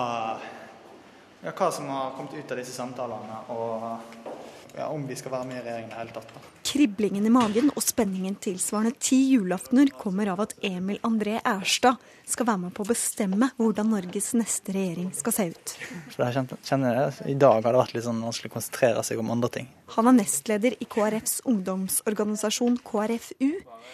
ja, 1.46 1.54
hva 1.54 1.72
som 1.72 1.90
har 1.94 2.12
kommet 2.18 2.34
ut 2.34 2.52
av 2.52 2.58
disse 2.58 2.74
samtalene, 2.74 3.42
og 3.54 4.34
ja, 4.76 4.90
om 4.90 5.06
vi 5.08 5.16
skal 5.16 5.32
være 5.32 5.48
med 5.48 5.60
i 5.60 5.64
regjeringen 5.64 5.92
i 5.92 5.94
det 5.94 6.00
hele 6.02 6.14
tatt. 6.16 6.32
Da. 6.34 6.42
Kriblingen 6.66 7.28
i 7.28 7.32
magen 7.32 7.70
og 7.72 7.84
spenningen 7.86 8.34
tilsvarende 8.42 8.98
ti 9.00 9.20
julaftener 9.30 9.92
kommer 9.96 10.34
av 10.34 10.42
at 10.44 10.56
Emil 10.66 10.98
André 11.06 11.38
Erstad 11.46 12.02
skal 12.28 12.48
være 12.50 12.64
med 12.66 12.74
på 12.76 12.84
å 12.84 12.90
bestemme 12.90 13.52
hvordan 13.60 13.94
Norges 13.94 14.32
neste 14.36 14.74
regjering 14.76 15.12
skal 15.16 15.36
se 15.36 15.46
ut. 15.54 15.76
Så 16.12 16.26
jeg 16.26 16.48
kjenner 16.66 16.98
jeg, 16.98 17.14
I 17.32 17.38
dag 17.40 17.62
har 17.62 17.70
det 17.70 17.84
vært 17.84 17.96
litt 17.96 18.08
sånn 18.08 18.26
vanskelig 18.26 18.52
å 18.52 18.56
konsentrere 18.58 19.06
seg 19.06 19.22
om 19.22 19.32
andre 19.38 19.52
ting. 19.60 19.70
Han 19.96 20.10
er 20.10 20.18
nestleder 20.18 20.76
i 20.82 20.90
KrFs 20.90 21.38
ungdomsorganisasjon 21.48 22.82
KrFU, 22.90 23.52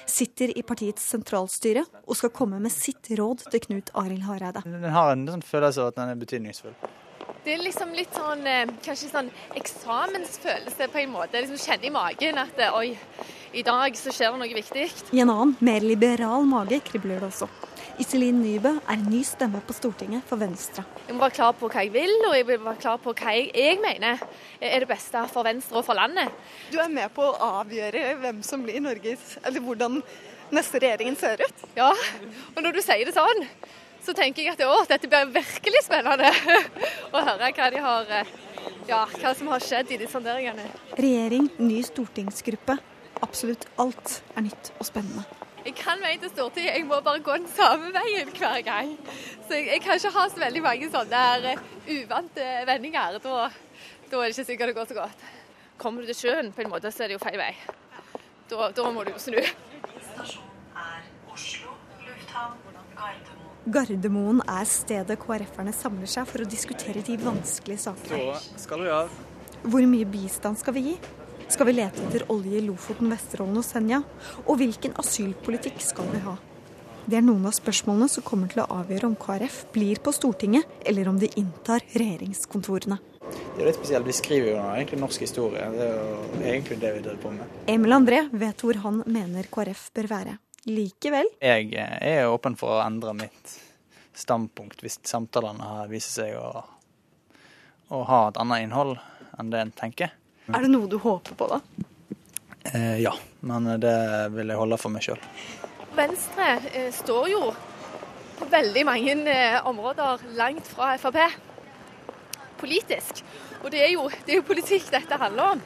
sitter 0.09 0.55
i 0.55 0.63
partiets 0.65 1.05
sentralstyre 1.13 1.83
og 2.07 2.17
skal 2.17 2.33
komme 2.33 2.63
med 2.63 2.73
sitt 2.73 3.11
råd 3.19 3.45
til 3.51 3.65
Knut 3.67 3.93
Arild 3.99 4.25
Hareide. 4.31 4.63
Den 4.65 4.89
har 4.95 5.13
en 5.13 5.27
sånn 5.29 5.45
følelse 5.45 5.83
av 5.83 5.91
at 5.91 5.99
den 5.99 6.15
er 6.15 6.25
betydningsfull. 6.25 6.79
Det 7.43 7.55
er 7.55 7.63
liksom 7.63 7.93
litt 7.97 8.13
sånn 8.13 8.45
eh, 8.47 8.69
kanskje 8.85 9.09
sånn 9.09 9.31
eksamensfølelse 9.57 10.87
på 10.93 11.01
en 11.01 11.13
måte. 11.13 11.41
Liksom 11.41 11.61
Kjenne 11.61 11.89
i 11.89 11.93
magen 11.93 12.41
at 12.41 12.59
eh, 12.61 12.77
oi, 12.77 12.91
i 13.57 13.63
dag 13.65 13.97
så 13.97 14.13
skjer 14.13 14.35
det 14.35 14.41
noe 14.43 14.59
viktig. 14.61 14.87
I 15.11 15.23
en 15.23 15.33
annen, 15.33 15.55
mer 15.59 15.83
liberal 15.83 16.45
mage 16.47 16.81
kribler 16.87 17.19
det 17.19 17.31
også. 17.31 17.49
Iselin 18.01 18.39
Nybø 18.41 18.71
er 18.89 19.01
ny 19.03 19.19
stemme 19.27 19.59
på 19.67 19.75
Stortinget 19.75 20.23
for 20.29 20.39
Venstre. 20.41 20.85
Jeg 21.07 21.15
må 21.17 21.21
være 21.25 21.35
klar 21.35 21.51
på 21.59 21.67
hva 21.69 21.83
jeg 21.83 21.91
vil, 21.93 22.13
og 22.29 22.35
jeg 22.37 22.47
vil 22.47 22.61
være 22.63 22.81
klar 22.81 23.01
på 23.03 23.13
hva 23.13 23.33
jeg, 23.35 23.51
jeg 23.53 23.81
mener 23.83 24.23
er 24.61 24.85
det 24.85 24.89
beste 24.89 25.21
for 25.33 25.45
Venstre 25.45 25.81
og 25.81 25.85
for 25.85 25.99
landet. 25.99 26.31
Du 26.71 26.79
er 26.81 26.89
med 26.93 27.11
på 27.13 27.25
å 27.27 27.51
avgjøre 27.61 28.15
hvem 28.23 28.41
som 28.47 28.63
blir 28.65 28.81
Norges 28.81 29.35
Eller 29.43 29.61
hvordan 29.65 29.99
neste 30.55 30.81
regjeringen 30.81 31.17
ser 31.19 31.43
ut? 31.43 31.65
Ja, 31.77 31.91
og 32.55 32.63
når 32.63 32.77
du 32.77 32.81
sier 32.83 33.05
det 33.07 33.15
sånn 33.15 33.45
så 34.05 34.15
tenker 34.17 34.45
jeg 34.45 34.55
at 34.55 34.63
å, 34.65 34.79
dette 34.89 35.09
blir 35.09 35.29
virkelig 35.33 35.83
spennende 35.85 36.31
å 37.15 37.25
høre 37.27 37.51
hva, 37.57 37.67
de 37.73 37.83
har, 37.83 38.15
eh, 38.17 38.31
ja, 38.89 39.03
hva 39.05 39.33
som 39.37 39.51
har 39.53 39.63
skjedd 39.63 39.93
i 39.93 39.99
de 40.01 40.09
sonderingene. 40.09 40.65
Regjering, 40.97 41.51
ny 41.61 41.81
stortingsgruppe. 41.85 42.79
Absolutt 43.21 43.67
alt 43.81 44.17
er 44.35 44.47
nytt 44.47 44.71
og 44.79 44.87
spennende. 44.87 45.25
Jeg 45.61 45.75
kan 45.77 45.99
veien 46.01 46.17
til 46.17 46.31
Stortinget, 46.31 46.73
jeg 46.73 46.85
må 46.89 46.97
bare 47.05 47.21
gå 47.21 47.35
den 47.37 47.45
samme 47.53 47.91
veien 47.93 48.31
hver 48.33 48.63
gang. 48.65 48.95
Så 49.45 49.59
jeg, 49.59 49.67
jeg 49.75 49.83
kan 49.85 49.99
ikke 49.99 50.13
ha 50.15 50.23
så 50.31 50.41
veldig 50.41 50.63
mange 50.65 50.89
sånne 50.89 51.19
der, 51.43 51.61
uh, 51.61 51.91
uvante 51.91 52.47
vendinger. 52.65 53.19
Da, 53.21 53.43
da 54.09 54.23
er 54.23 54.31
det 54.31 54.33
ikke 54.33 54.47
sikkert 54.47 54.71
det 54.71 54.77
går 54.79 54.89
så 54.89 54.97
godt. 55.03 55.27
Kommer 55.77 56.01
du 56.01 56.09
til 56.09 56.17
sjøen 56.23 56.49
på 56.55 56.65
en 56.65 56.73
måte, 56.73 56.89
så 56.89 57.05
er 57.05 57.11
det 57.11 57.19
jo 57.19 57.21
feil 57.21 57.37
vei. 57.37 57.51
Da, 58.49 58.71
da 58.73 58.89
må 58.89 59.05
du 59.05 59.13
jo 59.13 59.21
snu. 59.21 59.37
Stasjonen 60.09 60.81
er 60.81 61.05
Oslo 61.29 61.77
lufthavn 62.07 62.57
Gardermoen 63.01 63.50
er 63.65 64.65
stedet 64.65 65.19
KrF-erne 65.19 65.73
samler 65.73 66.07
seg 66.07 66.27
for 66.27 66.41
å 66.41 66.49
diskutere 66.49 67.01
de 67.01 67.17
vanskelige 67.17 67.79
sakene. 67.85 68.37
Så 68.39 68.65
skal 68.65 68.81
vi 68.81 68.89
av. 68.89 69.09
Hvor 69.63 69.85
mye 69.85 70.05
bistand 70.05 70.57
skal 70.57 70.73
vi 70.73 70.81
gi? 70.81 70.95
Skal 71.51 71.67
vi 71.67 71.73
lete 71.73 72.01
etter 72.07 72.23
olje 72.31 72.57
i 72.57 72.63
Lofoten, 72.65 73.11
Vesterålen 73.11 73.57
og 73.59 73.65
Senja? 73.65 74.01
Og 74.47 74.57
hvilken 74.57 74.95
asylpolitikk 74.97 75.81
skal 75.83 76.07
vi 76.09 76.23
ha? 76.23 76.37
Det 77.05 77.17
er 77.17 77.25
noen 77.25 77.45
av 77.49 77.53
spørsmålene 77.53 78.07
som 78.09 78.23
kommer 78.23 78.47
til 78.47 78.61
å 78.63 78.67
avgjøre 78.71 79.09
om 79.09 79.15
KrF 79.19 79.65
blir 79.73 79.99
på 79.99 80.13
Stortinget, 80.15 80.65
eller 80.85 81.09
om 81.09 81.17
de 81.19 81.29
inntar 81.35 81.83
regjeringskontorene. 81.91 82.99
Det 83.31 83.61
er 83.61 83.67
litt 83.67 83.79
spesielt. 83.79 84.07
Vi 84.07 84.15
skriver 84.15 84.53
jo 84.53 84.61
egentlig 84.61 85.01
norsk 85.01 85.25
historie. 85.25 85.65
Det 85.75 85.87
er 85.87 85.97
jo 85.99 86.45
egentlig 86.45 86.79
det 86.81 86.93
vi 86.95 87.03
driver 87.03 87.19
på 87.23 87.33
med. 87.35 87.59
Emil 87.73 87.97
André 87.97 88.21
vet 88.31 88.63
hvor 88.63 88.79
han 88.85 89.03
mener 89.05 89.49
KrF 89.51 89.89
bør 89.97 90.09
være. 90.11 90.37
Likevel 90.69 91.25
Jeg 91.41 91.71
er 91.73 92.27
åpen 92.29 92.53
for 92.59 92.75
å 92.75 92.83
endre 92.83 93.15
mitt 93.17 93.53
standpunkt 94.13 94.83
hvis 94.83 94.99
samtalene 95.07 95.87
viser 95.89 96.11
seg 96.19 96.35
å, 96.37 96.61
å 97.89 98.01
ha 98.05 98.19
et 98.29 98.37
annet 98.41 98.67
innhold 98.67 98.99
enn 99.39 99.49
det 99.49 99.61
en 99.63 99.71
tenker. 99.73 100.11
Er 100.51 100.61
det 100.61 100.69
noe 100.69 100.89
du 100.91 100.99
håper 101.01 101.37
på, 101.39 101.47
da? 101.49 101.61
Eh, 102.73 102.99
ja, 103.01 103.13
men 103.47 103.69
det 103.81 103.95
vil 104.35 104.51
jeg 104.51 104.59
holde 104.59 104.77
for 104.77 104.93
meg 104.93 105.05
sjøl. 105.07 105.21
Venstre 105.97 106.51
eh, 106.75 106.91
står 106.93 107.31
jo 107.31 107.41
på 108.37 108.49
veldig 108.51 108.83
mange 108.85 109.15
eh, 109.31 109.57
områder 109.65 110.27
langt 110.37 110.69
fra 110.69 110.93
Frp 111.01 111.17
politisk. 112.61 113.23
Og 113.63 113.71
det 113.73 113.81
er, 113.81 113.91
jo, 113.95 114.05
det 114.25 114.35
er 114.35 114.41
jo 114.43 114.45
politikk 114.45 114.91
dette 114.93 115.17
handler 115.17 115.55
om. 115.55 115.65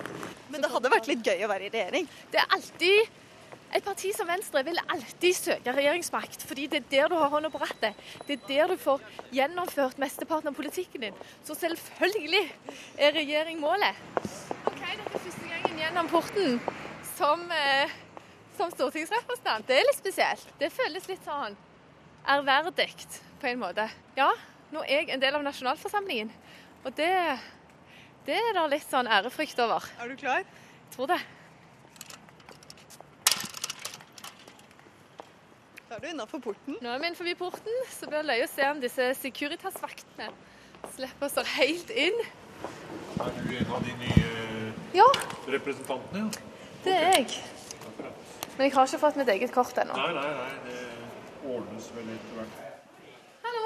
Men 0.53 0.63
det 0.63 0.71
hadde 0.71 0.91
vært 0.93 1.11
litt 1.11 1.25
gøy 1.25 1.43
å 1.43 1.51
være 1.51 1.67
i 1.67 1.73
regjering? 1.73 2.07
Det 2.31 2.39
er 2.39 2.55
alltid 2.55 3.23
et 3.73 3.83
parti 3.83 4.11
som 4.15 4.27
Venstre 4.29 4.61
vil 4.63 4.79
alltid 4.85 5.35
søke 5.35 5.73
regjeringsmakt, 5.75 6.45
fordi 6.47 6.67
det 6.71 6.79
er 6.83 6.89
der 6.91 7.11
du 7.11 7.17
har 7.19 7.31
hånda 7.33 7.49
på 7.51 7.59
rattet. 7.59 7.97
Det 8.27 8.37
er 8.37 8.47
der 8.47 8.73
du 8.73 8.79
får 8.79 9.03
gjennomført 9.35 9.99
mesteparten 10.01 10.51
av 10.51 10.55
politikken 10.55 11.07
din. 11.07 11.19
Så 11.43 11.57
selvfølgelig 11.59 12.43
er 12.97 13.15
regjering 13.17 13.59
målet. 13.59 13.99
OK, 14.69 14.79
dette 14.79 15.11
er 15.11 15.25
første 15.25 15.51
gangen 15.51 15.79
gjennom 15.81 16.09
porten 16.11 16.59
som, 17.15 17.45
eh, 17.51 17.91
som 18.57 18.71
stortingsrepresentant. 18.71 19.67
Det 19.67 19.79
er 19.79 19.87
litt 19.89 19.99
spesielt. 19.99 20.47
Det 20.59 20.71
føles 20.71 21.07
litt 21.11 21.23
sånn 21.25 21.57
ærverdig 22.25 22.91
på 23.41 23.51
en 23.51 23.59
måte. 23.59 23.89
Ja, 24.17 24.31
nå 24.71 24.83
er 24.85 25.03
jeg 25.03 25.13
en 25.13 25.21
del 25.21 25.35
av 25.35 25.43
nasjonalforsamlingen, 25.45 26.31
og 26.85 26.93
det, 26.97 27.11
det 28.25 28.39
er 28.39 28.53
det 28.55 28.69
litt 28.71 28.87
sånn 28.89 29.07
ærefrykt 29.07 29.59
over. 29.59 29.85
Er 29.99 30.09
du 30.09 30.15
klar? 30.19 30.45
Jeg 30.45 30.95
tror 30.95 31.11
det. 31.11 31.19
Da 35.89 35.95
er 35.99 36.01
du 36.01 36.07
innafor 36.09 36.41
porten. 36.41 36.77
Nå 36.81 36.89
er 36.89 37.01
vi 37.01 37.09
innenfor 37.11 37.27
porten, 37.37 37.75
så 37.93 38.07
blir 38.09 38.23
det 38.23 38.29
løye 38.31 38.45
å 38.47 38.49
se 38.49 38.65
om 38.71 38.79
disse 38.81 39.09
Securitas-vaktene 39.19 40.31
slipper 40.95 41.27
oss 41.29 41.51
helt 41.57 41.91
inn. 41.93 42.17
Er 43.21 43.35
du 43.37 43.51
en 43.59 43.73
av 43.77 43.85
de 43.85 43.93
nye 44.01 44.71
Ja, 44.95 45.05
representantene? 45.51 46.31
det 46.85 46.93
er 46.95 47.11
jeg. 47.19 47.37
Men 48.57 48.65
jeg 48.69 48.73
har 48.77 48.87
ikke 48.87 49.01
fått 49.01 49.17
mitt 49.19 49.29
eget 49.33 49.51
kort 49.53 49.77
ennå. 49.81 49.97
Nei, 49.99 50.13
nei, 50.15 50.33
nei. 50.39 50.51
Det 50.65 51.53
ordnes 51.53 51.89
vel 51.93 52.09
etter 52.15 52.39
hvert. 52.39 52.59
Hallo. 53.45 53.63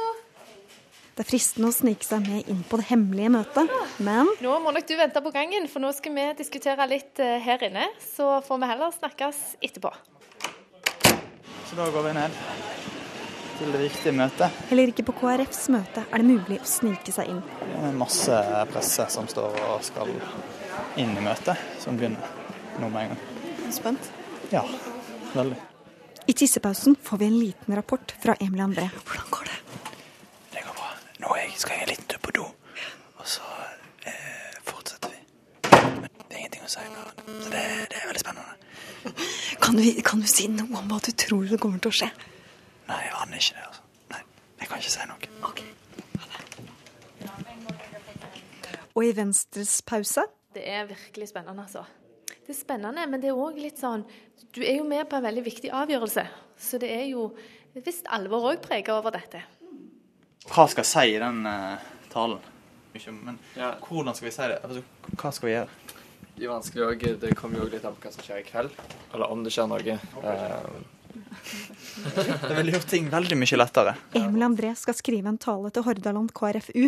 Det 1.15 1.23
er 1.25 1.29
fristende 1.29 1.69
å 1.69 1.75
snike 1.75 2.07
seg 2.07 2.27
med 2.27 2.47
inn 2.51 2.63
på 2.67 2.79
det 2.81 2.87
hemmelige 2.89 3.31
møtet, 3.31 3.71
men 4.03 4.27
Nå 4.43 4.59
må 4.63 4.71
nok 4.75 4.87
du 4.87 4.95
vente 4.99 5.21
på 5.23 5.31
gangen, 5.35 5.67
for 5.71 5.83
nå 5.83 5.91
skal 5.95 6.15
vi 6.15 6.27
diskutere 6.39 6.87
litt 6.89 7.19
eh, 7.23 7.37
her 7.43 7.63
inne. 7.69 7.87
Så 8.03 8.39
får 8.47 8.59
vi 8.63 8.71
heller 8.73 8.95
snakkes 8.95 9.43
etterpå. 9.61 9.91
Så 11.69 11.75
da 11.75 11.85
går 11.91 12.03
vi 12.03 12.13
ned 12.13 12.37
til 13.59 13.71
det 13.71 13.79
viktige 13.83 14.11
møtet. 14.17 14.55
heller 14.69 14.89
ikke 14.89 15.03
på 15.05 15.13
KrFs 15.19 15.67
møte 15.69 16.01
er 16.01 16.21
det 16.23 16.25
mulig 16.25 16.55
å 16.57 16.65
snike 16.65 17.13
seg 17.13 17.29
inn. 17.29 17.41
Det 17.59 17.81
er 17.91 17.97
masse 17.99 18.37
presse 18.71 19.05
som 19.13 19.27
står 19.29 19.59
og 19.67 19.83
skal 19.85 20.09
inn 20.97 21.11
i 21.13 21.21
møtet, 21.21 21.61
som 21.83 21.99
begynner 21.99 22.25
nå 22.81 22.89
med 22.89 23.03
en 23.03 23.13
gang. 23.13 23.73
Spent. 23.75 24.09
Ja, 24.49 24.63
veldig. 25.35 25.59
I 26.25 26.33
tissepausen 26.41 26.97
får 27.03 27.21
vi 27.21 27.27
en 27.29 27.37
liten 27.37 27.77
rapport 27.77 28.15
fra 28.23 28.33
Emil 28.41 28.65
André. 28.65 28.87
Hvordan 29.05 29.29
går 29.37 29.51
det? 29.51 29.59
Det 30.55 30.65
går 30.65 30.79
bra. 30.79 30.89
Nå 31.21 31.35
skal 31.53 31.75
jeg 31.75 31.85
en 31.85 31.91
liten 31.93 32.09
tur 32.09 32.23
på 32.25 32.33
do, 32.39 32.47
og 33.19 33.29
så 33.35 33.45
eh, 34.09 34.57
fortsetter 34.71 35.13
vi. 35.13 35.21
Men 35.69 36.09
det 36.25 36.33
er 36.33 36.41
ingenting 36.41 36.65
å 36.65 36.73
si 36.73 36.89
så 37.45 37.53
det, 37.53 37.63
det 37.93 38.01
er 38.01 38.09
veldig 38.09 38.25
spennende. 38.25 39.37
Kan 39.69 39.77
du, 39.77 40.01
kan 40.01 40.17
du 40.17 40.25
si 40.25 40.47
noe 40.49 40.79
om 40.79 40.87
hva 40.89 40.97
du 41.05 41.11
tror 41.13 41.43
det 41.45 41.59
kommer 41.61 41.77
til 41.77 41.91
å 41.91 41.97
skje? 41.99 42.07
Nei, 42.87 42.95
jeg 43.05 43.11
aner 43.19 43.37
ikke 43.37 43.53
det, 43.53 43.65
altså. 43.67 43.83
Nei, 44.09 44.21
jeg 44.63 44.69
kan 44.71 44.79
ikke 44.81 44.93
si 44.95 45.03
noe. 45.05 45.27
Og 48.97 49.05
i 49.05 49.11
Venstres 49.13 49.75
pause 49.85 50.23
Det 50.57 50.63
er 50.65 50.89
virkelig 50.89 51.29
spennende, 51.29 51.67
altså. 51.67 51.85
Det 52.33 52.49
er 52.49 52.57
spennende, 52.57 53.05
men 53.13 53.21
det 53.21 53.29
er 53.29 53.37
òg 53.37 53.61
litt 53.61 53.77
sånn 53.77 54.07
Du 54.49 54.63
er 54.63 54.79
jo 54.79 54.89
med 54.89 55.05
på 55.05 55.19
en 55.19 55.27
veldig 55.27 55.45
viktig 55.51 55.69
avgjørelse, 55.83 56.25
så 56.57 56.81
det 56.81 56.89
er 56.89 57.05
jo 57.11 57.29
et 57.77 57.85
visst 57.85 58.09
alvor 58.09 58.49
òg 58.49 58.65
preget 58.65 58.89
over 58.95 59.13
dette. 59.13 59.43
Hva 60.49 60.65
skal 60.65 60.81
jeg 60.81 60.93
si 60.95 61.13
i 61.13 61.21
den 61.21 61.45
uh, 61.45 61.77
talen? 62.09 62.41
Ikke, 62.97 63.13
men 63.13 63.37
hvordan 63.53 64.17
skal 64.17 64.31
vi 64.31 64.33
si 64.33 64.49
det? 64.49 64.61
Altså, 64.65 64.81
hva 65.13 65.29
skal 65.37 65.51
vi 65.51 65.57
gjøre? 65.59 65.88
Det 66.39 66.47
er 66.47 66.53
vanskelig 66.53 66.85
òg. 66.85 67.01
Det 67.19 67.33
kommer 67.35 67.59
jo 67.59 67.65
litt 67.67 67.83
an 67.83 67.97
på 67.97 68.07
hva 68.07 68.13
som 68.13 68.23
skjer 68.23 68.39
i 68.39 68.45
kveld. 68.47 68.71
Eller 69.11 69.31
om 69.33 69.41
det 69.43 69.51
skjer 69.51 69.67
noe. 69.67 69.97
Det 71.99 72.53
ville 72.55 72.71
gjort 72.71 72.87
ting 72.87 73.09
veldig 73.11 73.35
mye 73.35 73.57
lettere. 73.59 73.95
Emil 74.15 74.45
André 74.45 74.69
skal 74.77 74.95
skrive 74.95 75.27
en 75.31 75.39
tale 75.41 75.71
til 75.73 75.83
Hordaland 75.83 76.31
KrFU, 76.37 76.85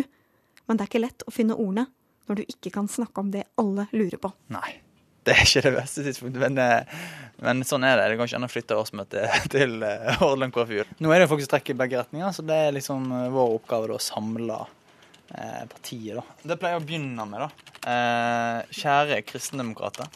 men 0.66 0.78
det 0.78 0.84
er 0.84 0.88
ikke 0.88 1.02
lett 1.02 1.24
å 1.28 1.34
finne 1.34 1.56
ordene 1.58 1.84
når 2.30 2.40
du 2.40 2.42
ikke 2.46 2.72
kan 2.72 2.88
snakke 2.88 3.20
om 3.20 3.32
det 3.34 3.44
alle 3.60 3.88
lurer 3.92 4.20
på. 4.22 4.30
Nei. 4.54 4.78
Det 5.22 5.34
er 5.36 5.44
ikke 5.44 5.62
det 5.66 5.74
beste 5.76 6.02
tidspunktet, 6.06 6.40
men, 6.42 6.56
eh, 6.58 7.02
men 7.44 7.60
sånn 7.66 7.84
er 7.86 8.00
det. 8.00 8.08
Det 8.10 8.16
går 8.18 8.30
ikke 8.30 8.40
an 8.40 8.46
å 8.48 8.50
flytte 8.50 8.78
årsmøtet 8.80 9.36
til 9.54 9.76
eh, 9.86 10.14
Hordaland 10.22 10.54
KrFU. 10.54 10.96
Nå 11.02 11.12
er 11.12 11.22
det 11.22 11.28
jo 11.28 11.36
som 11.36 11.52
trekker 11.52 11.76
i 11.76 11.80
begge 11.82 12.00
retninger, 12.00 12.32
så 12.34 12.46
det 12.46 12.56
er 12.56 12.74
liksom 12.78 13.04
eh, 13.18 13.28
vår 13.36 13.58
oppgave 13.60 13.92
da, 13.92 14.00
å 14.00 14.02
samle 14.02 14.58
eh, 14.64 15.62
partiet. 15.76 16.16
da. 16.18 16.24
Det 16.42 16.58
pleier 16.58 16.78
jeg 16.78 16.82
å 16.82 16.88
begynne 16.88 17.28
med, 17.28 17.44
da. 17.44 17.71
Eh, 17.82 18.58
kjære 18.78 19.22
kristendemokrater. 19.26 20.06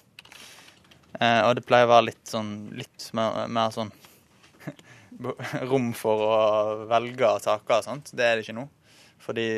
Eh, 1.18 1.40
og 1.49 1.56
det 1.58 1.64
pleier 1.66 1.88
å 1.88 1.94
være 1.96 2.12
litt 2.12 2.28
sånn 2.30 2.52
litt 2.78 3.08
mer, 3.16 3.46
mer 3.50 3.73
sånn 3.75 3.90
rom 5.70 5.90
for 5.96 6.23
å 6.26 6.37
velge 6.90 7.32
saker 7.42 7.80
og 7.80 7.87
sånt. 7.88 8.12
Det 8.14 8.26
er 8.26 8.37
det 8.37 8.46
ikke 8.46 8.58
nå. 8.61 8.66
Fordi 9.26 9.49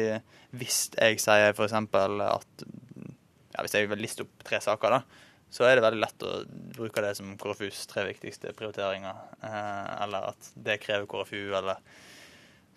hvis 0.56 0.86
jeg 0.94 1.20
sier 1.20 1.52
f.eks. 1.52 1.74
at 1.76 2.64
ja, 2.64 3.64
Hvis 3.64 3.74
jeg 3.74 3.90
vil 3.90 4.00
liste 4.00 4.24
opp 4.24 4.44
tre 4.46 4.62
saker, 4.62 4.94
da, 4.94 5.24
så 5.52 5.66
er 5.66 5.76
det 5.76 5.84
veldig 5.84 6.00
lett 6.00 6.24
å 6.24 6.32
bruke 6.78 7.02
det 7.04 7.14
som 7.18 7.34
KrFUs 7.40 7.84
tre 7.90 8.06
viktigste 8.08 8.54
prioriteringer. 8.56 9.20
Eh, 9.42 9.86
eller 10.06 10.30
at 10.32 10.52
det 10.54 10.80
krever 10.84 11.08
KrFU, 11.10 11.52
eller 11.58 11.82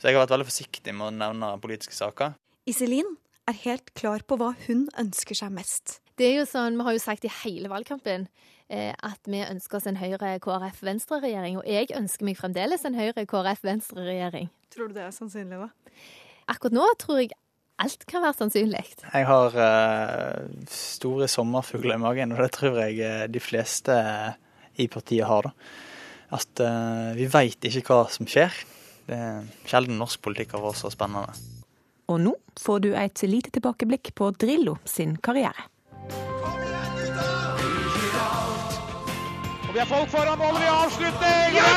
Så 0.01 0.09
jeg 0.09 0.17
har 0.17 0.25
vært 0.25 0.33
veldig 0.33 0.49
forsiktig 0.49 0.93
med 0.97 1.07
å 1.07 1.13
nevne 1.13 1.55
politiske 1.61 1.93
saker. 1.93 2.33
Iselin 2.65 3.15
er 3.51 3.59
helt 3.65 3.91
klar 3.97 4.23
på 4.27 4.37
hva 4.39 4.53
hun 4.67 4.87
ønsker 4.99 5.37
seg 5.37 5.53
mest. 5.55 5.99
Det 6.19 6.27
er 6.29 6.41
jo 6.41 6.47
sånn, 6.49 6.77
Vi 6.77 6.85
har 6.87 6.95
jo 6.95 7.03
sagt 7.03 7.25
i 7.25 7.33
hele 7.41 7.69
valgkampen 7.71 8.27
eh, 8.69 8.93
at 8.93 9.19
vi 9.27 9.43
ønsker 9.43 9.79
oss 9.79 9.87
en 9.89 9.99
Høyre-KrF-Venstre-regjering. 9.99 11.59
Og 11.61 11.67
jeg 11.67 11.91
ønsker 11.97 12.27
meg 12.27 12.39
fremdeles 12.39 12.85
en 12.87 12.97
Høyre-KrF-Venstre-regjering. 12.97 14.49
Tror 14.73 14.89
du 14.91 14.97
det 14.97 15.05
er 15.07 15.15
sannsynlig, 15.15 15.61
da? 15.65 15.95
Akkurat 16.51 16.75
nå 16.75 16.87
tror 16.99 17.21
jeg 17.23 17.33
alt 17.81 18.03
kan 18.09 18.23
være 18.25 18.37
sannsynlig. 18.37 18.83
Jeg 19.07 19.27
har 19.27 19.55
eh, 19.65 20.49
store 20.69 21.29
sommerfugler 21.31 21.97
i 21.97 22.03
magen, 22.03 22.35
og 22.35 22.43
det 22.43 22.51
tror 22.57 22.77
jeg 22.83 22.99
eh, 23.05 23.23
de 23.31 23.41
fleste 23.41 23.95
i 24.79 24.87
partiet 24.91 25.27
har. 25.27 25.49
da. 25.49 25.55
At 26.37 26.61
eh, 26.63 27.07
vi 27.17 27.27
veit 27.31 27.65
ikke 27.67 27.87
hva 27.89 28.05
som 28.13 28.29
skjer. 28.29 28.53
Det 29.07 29.17
er 29.17 29.49
sjelden 29.67 29.97
norsk 29.99 30.21
politikk 30.23 30.55
har 30.55 30.63
vært 30.67 30.83
så 30.83 30.93
spennende. 30.93 31.50
Og 32.11 32.19
nå 32.19 32.31
får 32.59 32.79
du 32.83 32.89
et 32.97 33.21
lite 33.23 33.53
tilbakeblikk 33.55 34.11
på 34.19 34.33
Drillo 34.35 34.75
sin 34.83 35.13
karriere. 35.23 35.69
Og 39.67 39.71
vi 39.71 39.79
har 39.79 39.87
folk 39.87 40.09
foran 40.11 40.39
målet, 40.41 40.59
vi 40.59 40.67
har 40.67 40.81
avslutning! 40.87 41.53
Ja! 41.55 41.67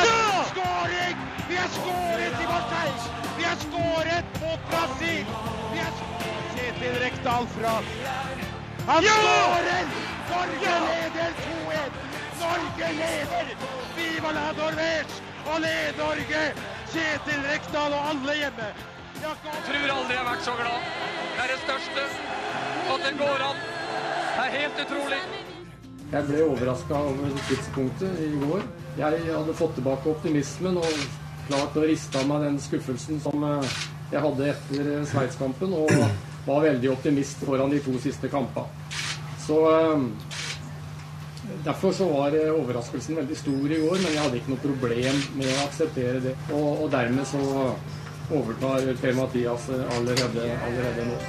Skåring! 0.49 1.21
Vi 1.49 1.55
har 1.55 1.69
skåret 1.71 2.41
i 2.43 2.47
Marseille! 2.49 3.05
Vi 3.37 3.45
har 3.47 3.61
skåret 3.61 4.41
mot 4.41 4.65
Brasil! 4.71 5.29
Vi 5.71 5.79
har 5.79 5.93
Kjetil 6.55 6.97
Rekdal 7.03 7.47
fra 7.53 7.75
Han 8.89 9.07
skårer! 9.07 9.93
Norge 10.33 10.73
leder 10.87 11.31
2-1! 11.45 12.01
Norge 12.41 12.91
leder! 12.99 13.55
Viva 13.95 14.35
la 14.35 14.49
Norvège! 14.59 15.21
Og 15.45 15.63
led 15.63 16.03
Norge! 16.03 16.43
Kjetil 16.91 17.47
Rekdal 17.53 17.95
og 17.95 18.11
alle 18.11 18.37
hjemme. 18.41 18.69
Tror 19.25 19.89
aldri 19.89 20.13
jeg 20.13 20.21
har 20.21 20.27
vært 20.27 20.43
så 20.45 20.53
glad. 20.59 20.89
Det 21.35 21.43
er 21.43 21.51
det 21.51 21.61
største. 21.63 22.03
At 22.93 23.05
det 23.07 23.13
går 23.17 23.43
an. 23.45 23.61
Det 24.35 24.43
er 24.43 24.51
helt 24.53 24.81
utrolig. 24.83 25.21
Jeg 26.11 26.27
ble 26.27 26.43
overraska 26.45 26.99
over 27.09 27.39
tidspunktet 27.49 28.19
i 28.21 28.29
går. 28.43 28.61
Jeg 28.99 29.23
hadde 29.31 29.55
fått 29.57 29.73
tilbake 29.79 30.11
optimismen 30.13 30.77
og 30.77 30.99
klart 31.47 31.79
å 31.79 31.87
riste 31.89 32.21
av 32.21 32.29
meg 32.29 32.45
den 32.45 32.61
skuffelsen 32.61 33.19
som 33.23 33.47
eh, 33.49 33.73
jeg 34.13 34.21
hadde 34.27 34.51
etter 34.53 34.91
eh, 34.93 35.09
Sveitskampen, 35.09 35.73
og 35.73 35.89
var 36.49 36.63
veldig 36.67 36.93
optimist 36.93 37.41
foran 37.49 37.73
de 37.73 37.81
to 37.81 37.97
siste 38.05 38.29
kampene. 38.31 38.69
Så 39.47 39.61
eh, 39.73 40.07
Derfor 41.65 41.93
så 41.93 42.07
var 42.09 42.33
overraskelsen 42.33 43.19
veldig 43.19 43.35
stor 43.37 43.73
i 43.73 43.77
går, 43.81 43.99
men 44.01 44.13
jeg 44.15 44.21
hadde 44.21 44.37
ikke 44.39 44.51
noe 44.53 44.63
problem 44.63 45.19
med 45.37 45.49
å 45.49 45.59
akseptere 45.67 46.21
det. 46.23 46.33
Og, 46.53 46.85
og 46.85 46.87
dermed 46.93 47.27
så 47.29 47.41
overtar 48.31 48.93
Per-Mathias 49.01 49.69
allerede, 49.69 50.51
allerede 50.67 51.09
nå. 51.09 51.19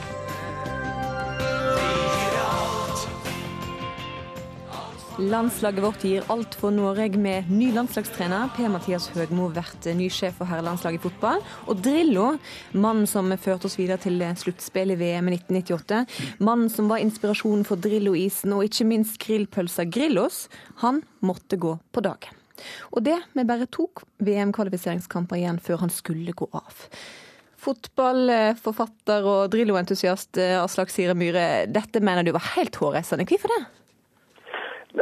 Landslaget 5.17 5.81
vårt 5.81 6.03
gir 6.05 6.25
alt 6.29 6.55
for 6.61 6.75
Norge 6.77 7.17
med 7.17 7.49
ny 7.49 7.71
landslagstrener. 7.73 8.51
Per-Mathias 8.53 9.07
Høgmo 9.15 9.49
blir 9.49 9.97
ny 9.97 10.11
sjef 10.13 10.37
for 10.37 10.51
herrelandslaget 10.51 11.01
i 11.01 11.05
fotball. 11.07 11.41
Og 11.73 11.81
Drillo, 11.81 12.35
mannen 12.77 13.09
som 13.09 13.33
førte 13.41 13.65
oss 13.65 13.79
videre 13.81 13.97
til 14.03 14.21
sluttspill 14.21 14.93
i 14.93 15.01
VM 15.01 15.33
i 15.33 15.39
1998, 15.39 16.05
mannen 16.45 16.69
som 16.69 16.93
var 16.93 17.01
inspirasjonen 17.01 17.65
for 17.65 17.81
Drillo-isen 17.81 18.53
og 18.53 18.69
ikke 18.69 18.91
minst 18.93 19.17
grillpølsa 19.25 19.89
Grillos, 19.89 20.51
han 20.85 21.01
måtte 21.25 21.57
gå 21.57 21.79
på 21.97 22.05
dagen. 22.05 22.36
Og 22.95 23.05
det 23.07 23.19
med 23.39 23.49
bare 23.49 23.69
to 23.71 23.89
VM-kvalifiseringskamper 24.25 25.41
igjen 25.41 25.63
før 25.63 25.85
han 25.85 25.93
skulle 25.93 26.35
gå 26.37 26.49
av. 26.57 26.85
Fotballforfatter 27.67 29.27
og 29.27 29.49
Drillo-entusiast 29.55 30.39
Aslak 30.61 30.93
Sire 30.93 31.17
Myhre, 31.19 31.67
dette 31.73 32.03
mener 32.05 32.27
du 32.27 32.35
var 32.37 32.53
helt 32.55 32.77
hårreisende. 32.79 33.27
Hvorfor 33.27 33.55
det? 33.55 33.63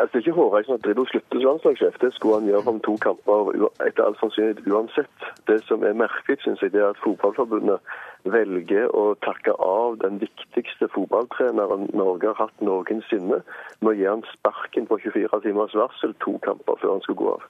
Altså, 0.01 0.13
det 0.13 0.15
er 0.15 0.27
ikke 0.27 0.41
hårreisende 0.41 0.79
at 0.79 0.85
Drillo 0.85 1.05
slutter 1.07 1.39
som 1.39 1.47
landslagssjef. 1.49 1.99
Det 2.01 2.15
skulle 2.15 2.39
han 2.39 2.49
gjøre 2.51 2.71
om 2.73 2.81
to 2.81 2.95
kamper 3.07 3.69
etter 3.87 4.03
all 4.05 4.17
sannsynlighet 4.19 4.67
uansett. 4.73 5.29
Det 5.47 5.61
som 5.69 5.85
er 5.87 6.01
merkelig, 6.05 6.41
syns 6.43 6.63
jeg, 6.63 6.73
det 6.75 6.83
er 6.83 6.91
at 6.91 7.03
Fotballforbundet 7.05 7.79
velger 8.25 8.89
å 8.97 9.05
takke 9.25 9.53
av 9.61 9.99
den 10.01 10.17
viktigste 10.23 10.89
fotballtreneren 10.95 11.91
Norge 11.97 12.31
har 12.31 12.39
hatt 12.47 12.65
noensinne, 12.65 13.43
med 13.85 13.91
å 13.91 13.97
gi 13.99 14.07
han 14.09 14.25
sparken 14.33 14.89
på 14.89 14.99
24 15.03 15.43
timers 15.45 15.75
varsel 15.77 16.15
to 16.25 16.39
kamper 16.47 16.81
før 16.81 16.95
han 16.95 17.05
skulle 17.05 17.21
gå 17.21 17.35
av. 17.35 17.45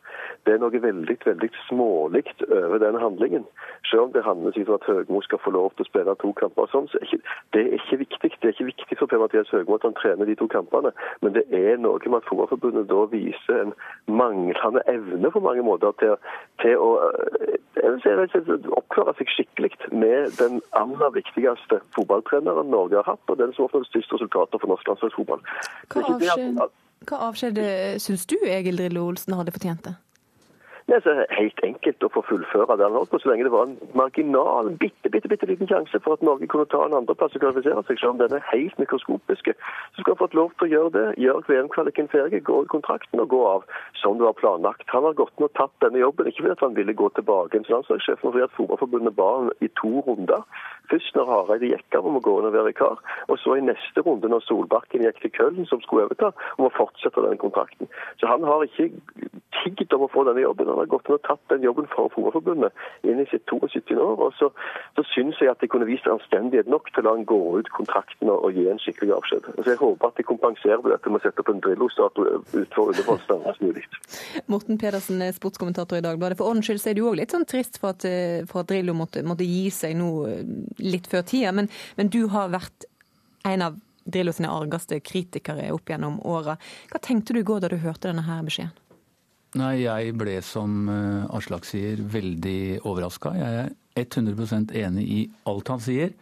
Det 0.45 0.57
er 0.57 0.63
noe 0.63 0.83
veldig 0.83 1.17
veldig 1.25 1.51
smålig 1.69 2.25
over 2.49 2.83
den 2.83 2.99
handlingen. 3.01 3.47
Selv 3.91 4.09
om 4.09 4.13
det 4.17 4.25
handler 4.27 4.59
om 4.65 4.75
at 4.75 4.89
Høgmo 4.89 5.23
skal 5.23 5.43
få 5.45 5.55
lov 5.55 5.71
til 5.77 5.87
å 5.87 5.91
spille 5.91 6.17
to 6.21 6.33
kamper 6.41 6.71
sånn, 6.73 6.91
så 6.91 6.99
er 6.99 7.07
ikke, 7.07 7.37
det 7.55 7.63
er 7.63 7.79
ikke 7.79 8.01
viktig. 8.03 8.33
Det 8.43 8.51
er 8.51 8.57
ikke 8.57 8.71
viktig 8.73 8.99
for 8.99 9.13
Per-Mathias 9.13 9.55
Høgmo 9.55 9.79
at 9.79 9.87
han 9.87 9.97
trener 10.01 10.29
de 10.29 10.37
to 10.41 10.51
kampene, 10.51 10.91
men 11.23 11.37
det 11.39 11.47
er 11.55 11.79
noe 11.79 12.03
med 12.11 12.21
at 12.21 12.29
Fotballforbundet 12.35 12.89
da 12.91 13.01
viser 13.13 13.61
en 13.63 13.73
manglende 14.21 14.83
evne 14.91 15.31
på 15.31 15.43
mange 15.45 15.65
måter 15.67 15.95
til, 16.03 16.15
til 16.63 16.77
å 16.83 16.91
vil 17.75 18.31
si, 18.33 18.57
oppføre 18.79 19.15
seg 19.19 19.33
skikkelig 19.33 19.73
med 19.93 20.35
den 20.39 20.61
aller 20.79 21.13
viktigste 21.15 21.81
fotballtreneren 21.97 22.71
Norge 22.73 23.01
har 23.01 23.15
hatt, 23.15 23.25
og 23.29 23.39
den 23.41 23.53
som 23.57 23.67
har 23.67 23.75
fått 23.75 23.91
størst 23.91 24.17
resultater 24.17 24.63
for 24.63 24.73
norsk 24.73 24.89
landslagsfotball. 24.91 25.45
Hva 25.93 26.07
avskjed, 26.15 26.63
hva 27.09 27.21
avskjed 27.29 27.61
syns 28.03 28.27
du 28.31 28.37
Egil 28.45 28.81
Drillo 28.81 29.09
Olsen 29.11 29.37
hadde 29.39 29.55
fortjent 29.55 29.85
det? 29.89 29.97
Det 30.87 30.95
er 30.95 31.01
så 31.01 31.13
helt 31.33 31.61
enkelt 31.65 32.05
å 32.05 32.11
få 32.13 32.21
fullføre 32.29 32.75
det 32.77 32.85
han 32.85 32.97
holdt 32.99 33.09
på, 33.09 33.19
så 33.23 33.31
lenge 33.31 33.47
det 33.47 33.53
var 33.55 33.71
en 33.71 33.93
marginal, 33.97 34.67
bitte, 34.83 35.09
bitte, 35.09 35.31
bitte 35.33 35.49
liten 35.49 35.71
sjanse 35.71 35.97
for 36.05 36.19
at 36.19 36.25
Norge 36.29 36.45
kunne 36.53 36.69
ta 36.69 36.83
en 36.85 36.97
andreplass 36.99 37.33
og 37.39 37.41
kvalifisere 37.41 37.81
seg, 37.89 38.03
selv 38.03 38.13
om 38.13 38.21
den 38.21 38.35
er 38.37 38.45
helt 38.51 38.77
mikroskopiske. 38.83 39.55
Så 39.57 40.03
skulle 40.03 40.13
han 40.13 40.21
fått 40.21 40.37
lov 40.37 40.53
til 40.59 40.69
å 40.69 40.73
gjøre 40.75 40.93
det, 40.99 41.07
gjøre 41.25 41.49
VM-kvaliken 41.49 42.11
ferdig, 42.13 42.43
gå 42.45 42.59
i 42.67 42.69
kontrakten 42.75 43.25
og 43.25 43.33
gå 43.33 43.41
av 43.49 43.65
som 44.03 44.21
det 44.21 44.29
var 44.29 44.37
planlagt. 44.43 44.85
Han 44.93 45.09
har 45.09 45.17
gått 45.17 45.33
ned 45.39 45.49
og 45.49 45.57
tatt 45.57 45.73
denne 45.87 46.05
jobben, 46.05 46.29
ikke 46.29 46.45
fordi 46.45 46.67
han 46.67 46.77
ville 46.77 46.99
gå 47.01 47.09
tilbake 47.17 47.65
som 47.65 47.79
landslagssjef, 47.79 48.21
men 48.21 48.37
fordi 48.37 48.45
at 48.51 48.57
Fotballforbundet 48.59 49.17
ba 49.17 49.31
ham 49.39 49.51
i 49.65 49.73
to 49.81 50.05
runder. 50.05 50.45
Først 50.93 51.17
når 51.17 51.31
Hareide 51.31 51.71
gikk 51.73 51.97
av 51.97 52.11
om 52.11 52.19
å 52.19 52.25
gå 52.25 52.37
inn 52.39 52.51
og 52.51 52.53
være 52.59 52.75
vikar, 52.75 53.01
og 53.33 53.41
så 53.41 53.57
i 53.57 53.65
neste 53.65 54.05
runde 54.05 54.29
når 54.29 54.45
Solbakken 54.45 55.07
gikk 55.07 55.23
til 55.23 55.33
Køllen, 55.39 55.65
som 55.71 55.81
skulle 55.81 56.05
overta, 56.11 56.35
om 56.59 56.69
å 56.69 56.75
fortsette 56.77 57.25
den 57.25 57.41
kontrakten. 57.41 57.89
Så 58.21 58.29
han 58.29 58.45
har 58.45 58.67
ikke 58.69 58.91
tigget 59.63 59.97
om 59.97 60.05
å 60.05 60.11
få 60.13 60.27
denne 60.29 60.45
jobben. 60.45 60.74
Han 60.75 60.83
har 60.83 60.91
gått 60.91 61.11
og 61.13 61.23
tatt 61.23 61.43
den 61.53 61.63
jobben 61.63 61.87
for 61.93 62.11
Fotballforbundet 62.11 63.07
inn 63.07 63.21
i 63.23 63.27
sitt 63.31 63.47
72 63.47 63.95
år. 63.95 64.19
og 64.27 64.35
Så, 64.39 64.51
så 64.99 65.05
syns 65.13 65.39
jeg 65.39 65.53
at 65.53 65.63
de 65.63 65.71
kunne 65.71 65.87
vist 65.87 66.09
anstendighet 66.11 66.71
nok 66.71 66.91
til 66.91 67.05
å 67.05 67.07
la 67.07 67.15
han 67.15 67.27
gå 67.31 67.39
ut 67.61 67.71
kontrakten 67.77 68.33
og, 68.33 68.43
og 68.49 68.59
gi 68.59 68.67
en 68.71 68.83
skikkelig 68.83 69.15
avskjed. 69.19 69.47
Altså 69.55 69.71
jeg 69.71 69.81
håper 69.85 70.11
at 70.11 70.19
de 70.19 70.27
kompenserer 70.27 70.83
dette 70.91 71.13
med 71.13 71.23
å 71.23 71.25
sette 71.29 71.45
opp 71.45 71.53
en 71.53 71.63
Drillo-statue 71.63 72.41
utenfor 72.57 72.91
Ullevål 72.91 73.23
snarest 73.29 73.63
mulig. 73.63 73.87
Morten 74.51 74.81
Pedersen, 74.83 75.23
sportskommentator 75.39 76.01
i 76.01 76.05
Dagbladet. 76.05 76.41
For 76.41 76.51
ordens 76.51 76.67
skyld 76.67 76.83
så 76.83 76.91
er 76.91 76.99
du 76.99 77.05
òg 77.07 77.21
litt 77.23 77.35
sånn 77.35 77.47
trist 77.49 77.79
for 77.79 77.95
at, 77.95 78.09
for 78.51 78.65
at 78.65 78.73
Drillo 78.73 78.97
måtte, 78.99 79.23
måtte, 79.23 79.47
gi 79.47 79.69
seg 79.71 79.95
nå 80.01 80.11
litt 80.83 81.07
før 81.11 81.23
tida, 81.29 81.55
men, 81.55 81.71
men 81.95 82.11
du 82.11 82.25
har 82.35 82.51
vært 82.51 82.89
en 83.47 83.69
av 83.69 83.79
Drillo 84.05 84.33
sine 84.37 84.51
argeste 84.53 84.99
kritikere 85.01 85.71
opp 85.73 85.89
gjennom 85.89 86.19
åra. 86.29 86.59
Hva 86.91 87.01
tenkte 87.01 87.33
du 87.33 87.41
i 87.41 87.47
går 87.47 87.65
da 87.65 87.71
du 87.73 87.79
hørte 87.81 88.11
denne 88.11 88.27
her 88.27 88.43
beskjeden? 88.45 88.75
Nei, 89.55 89.85
jeg 89.85 90.15
ble, 90.19 90.41
som 90.43 90.89
Aslak 91.31 91.67
sier, 91.69 92.01
veldig 92.11 92.81
overraska. 92.83 93.31
Jeg 93.39 93.59
er 93.63 93.75
100% 94.03 94.73
enig 94.75 95.05
i 95.07 95.19
alt 95.47 95.69
han 95.71 95.83
sier. 95.83 96.15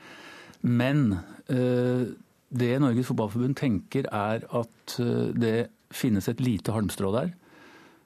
Men 0.63 1.15
øh, 1.49 2.11
det 2.53 2.73
Norges 2.83 3.09
Fotballforbund 3.09 3.57
tenker, 3.59 4.09
er 4.13 4.45
at 4.45 4.97
øh, 5.01 5.31
det 5.33 5.71
finnes 5.93 6.29
et 6.29 6.43
lite 6.45 6.75
halmstrå 6.77 7.13
der. 7.17 7.39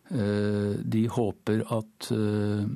De 0.06 1.00
håper 1.10 1.64
at 1.74 2.06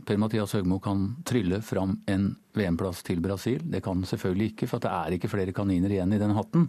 Per-Mathias 0.06 0.50
Høgmo 0.56 0.80
kan 0.82 1.04
trylle 1.22 1.60
fram 1.62 1.92
en 2.10 2.24
VM-plass 2.58 3.04
til 3.06 3.20
Brasil. 3.22 3.60
Det 3.70 3.84
kan 3.84 4.00
han 4.00 4.08
selvfølgelig 4.10 4.48
ikke, 4.50 4.66
for 4.66 4.82
det 4.82 4.90
er 4.90 5.14
ikke 5.14 5.30
flere 5.30 5.54
kaniner 5.54 5.94
igjen 5.94 6.16
i 6.16 6.18
den 6.18 6.34
hatten. 6.34 6.64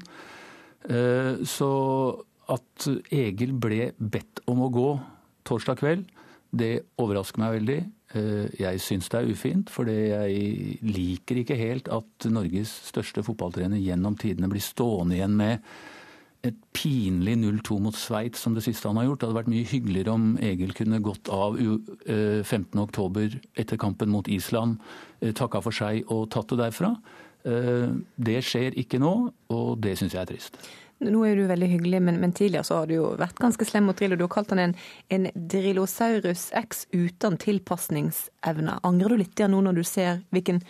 Så 1.50 1.72
at 2.54 2.88
Egil 3.10 3.56
ble 3.58 3.90
bedt 3.98 4.44
om 4.54 4.62
å 4.62 4.70
gå 4.70 4.88
torsdag 5.48 5.80
kveld, 5.82 6.06
det 6.52 6.74
overrasker 7.00 7.40
meg 7.40 7.56
veldig. 7.60 7.80
Jeg 8.60 8.82
syns 8.84 9.08
det 9.08 9.22
er 9.22 9.30
ufint, 9.32 9.72
for 9.72 9.88
jeg 9.88 10.82
liker 10.84 11.40
ikke 11.40 11.56
helt 11.56 11.88
at 11.96 12.28
Norges 12.28 12.74
største 12.90 13.24
fotballtrener 13.24 13.80
gjennom 13.80 14.18
tidene 14.20 14.50
blir 14.52 14.64
stående 14.64 15.16
igjen 15.16 15.38
med 15.40 15.64
et 16.42 16.58
pinlig 16.74 17.38
0-2 17.38 17.78
mot 17.86 17.96
Sveits 17.96 18.42
som 18.42 18.56
det 18.58 18.64
siste 18.66 18.90
han 18.90 18.98
har 18.98 19.06
gjort. 19.08 19.22
Det 19.22 19.30
hadde 19.30 19.40
vært 19.40 19.52
mye 19.54 19.70
hyggeligere 19.72 20.16
om 20.18 20.28
Egil 20.42 20.74
kunne 20.76 21.00
gått 21.06 21.30
av 21.32 21.56
15.10 21.56 23.38
etter 23.62 23.80
kampen 23.80 24.12
mot 24.12 24.28
Island, 24.28 24.82
takka 25.38 25.62
for 25.64 25.76
seg 25.76 26.02
og 26.12 26.32
tatt 26.34 26.52
det 26.52 26.60
derfra. 26.66 26.96
Det 27.46 28.40
skjer 28.44 28.76
ikke 28.82 29.00
nå, 29.02 29.14
og 29.54 29.70
det 29.86 29.96
syns 30.02 30.18
jeg 30.18 30.26
er 30.26 30.32
trist. 30.34 30.58
Nå 31.02 31.24
er 31.26 31.40
du 31.40 31.48
veldig 31.50 31.68
hyggelig, 31.72 32.00
men, 32.06 32.20
men, 32.22 32.34
tidligere 32.38 32.68
så 32.68 32.82
har 32.82 32.90
du 32.90 32.94
jo 33.00 33.06
vært 33.18 33.40
ganske 33.42 33.66
slem 33.66 33.88
mot 33.90 33.98
Drillo. 33.98 34.20
Du 34.20 34.28
har 34.28 34.34
kalt 34.36 34.52
han 34.54 34.62
en, 34.62 34.76
en 35.10 35.28
Drillosaurus 35.34 36.52
X 36.60 36.86
uten 36.94 37.40
tilpasningsevne. 37.42 38.78
Angrer 38.86 39.16
du 39.16 39.24
litt 39.24 39.42
nå 39.50 39.64
når 39.66 39.80
du 39.80 39.84
ser 39.88 40.22
hvilken 40.30 40.62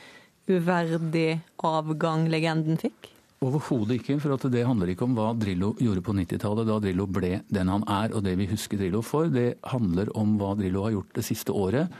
uverdig 0.47 1.41
avgang 1.67 2.29
legenden 2.31 2.79
fikk? 2.79 3.11
Overhodet 3.41 3.97
ikke, 3.97 4.19
for 4.21 4.37
det 4.53 4.63
handler 4.67 4.93
ikke 4.93 5.07
om 5.07 5.17
hva 5.17 5.31
Drillo 5.35 5.73
gjorde 5.81 6.03
på 6.05 6.13
90-tallet, 6.13 6.67
da 6.69 6.77
Drillo 6.79 7.07
ble 7.09 7.33
den 7.49 7.71
han 7.73 7.83
er 7.89 8.13
og 8.13 8.23
det 8.23 8.35
vi 8.39 8.47
husker 8.51 8.79
Drillo 8.79 9.01
for. 9.03 9.31
Det 9.33 9.57
handler 9.73 10.13
om 10.15 10.37
hva 10.39 10.53
Drillo 10.59 10.85
har 10.85 10.95
gjort 10.95 11.15
det 11.17 11.25
siste 11.27 11.51
året. 11.51 11.91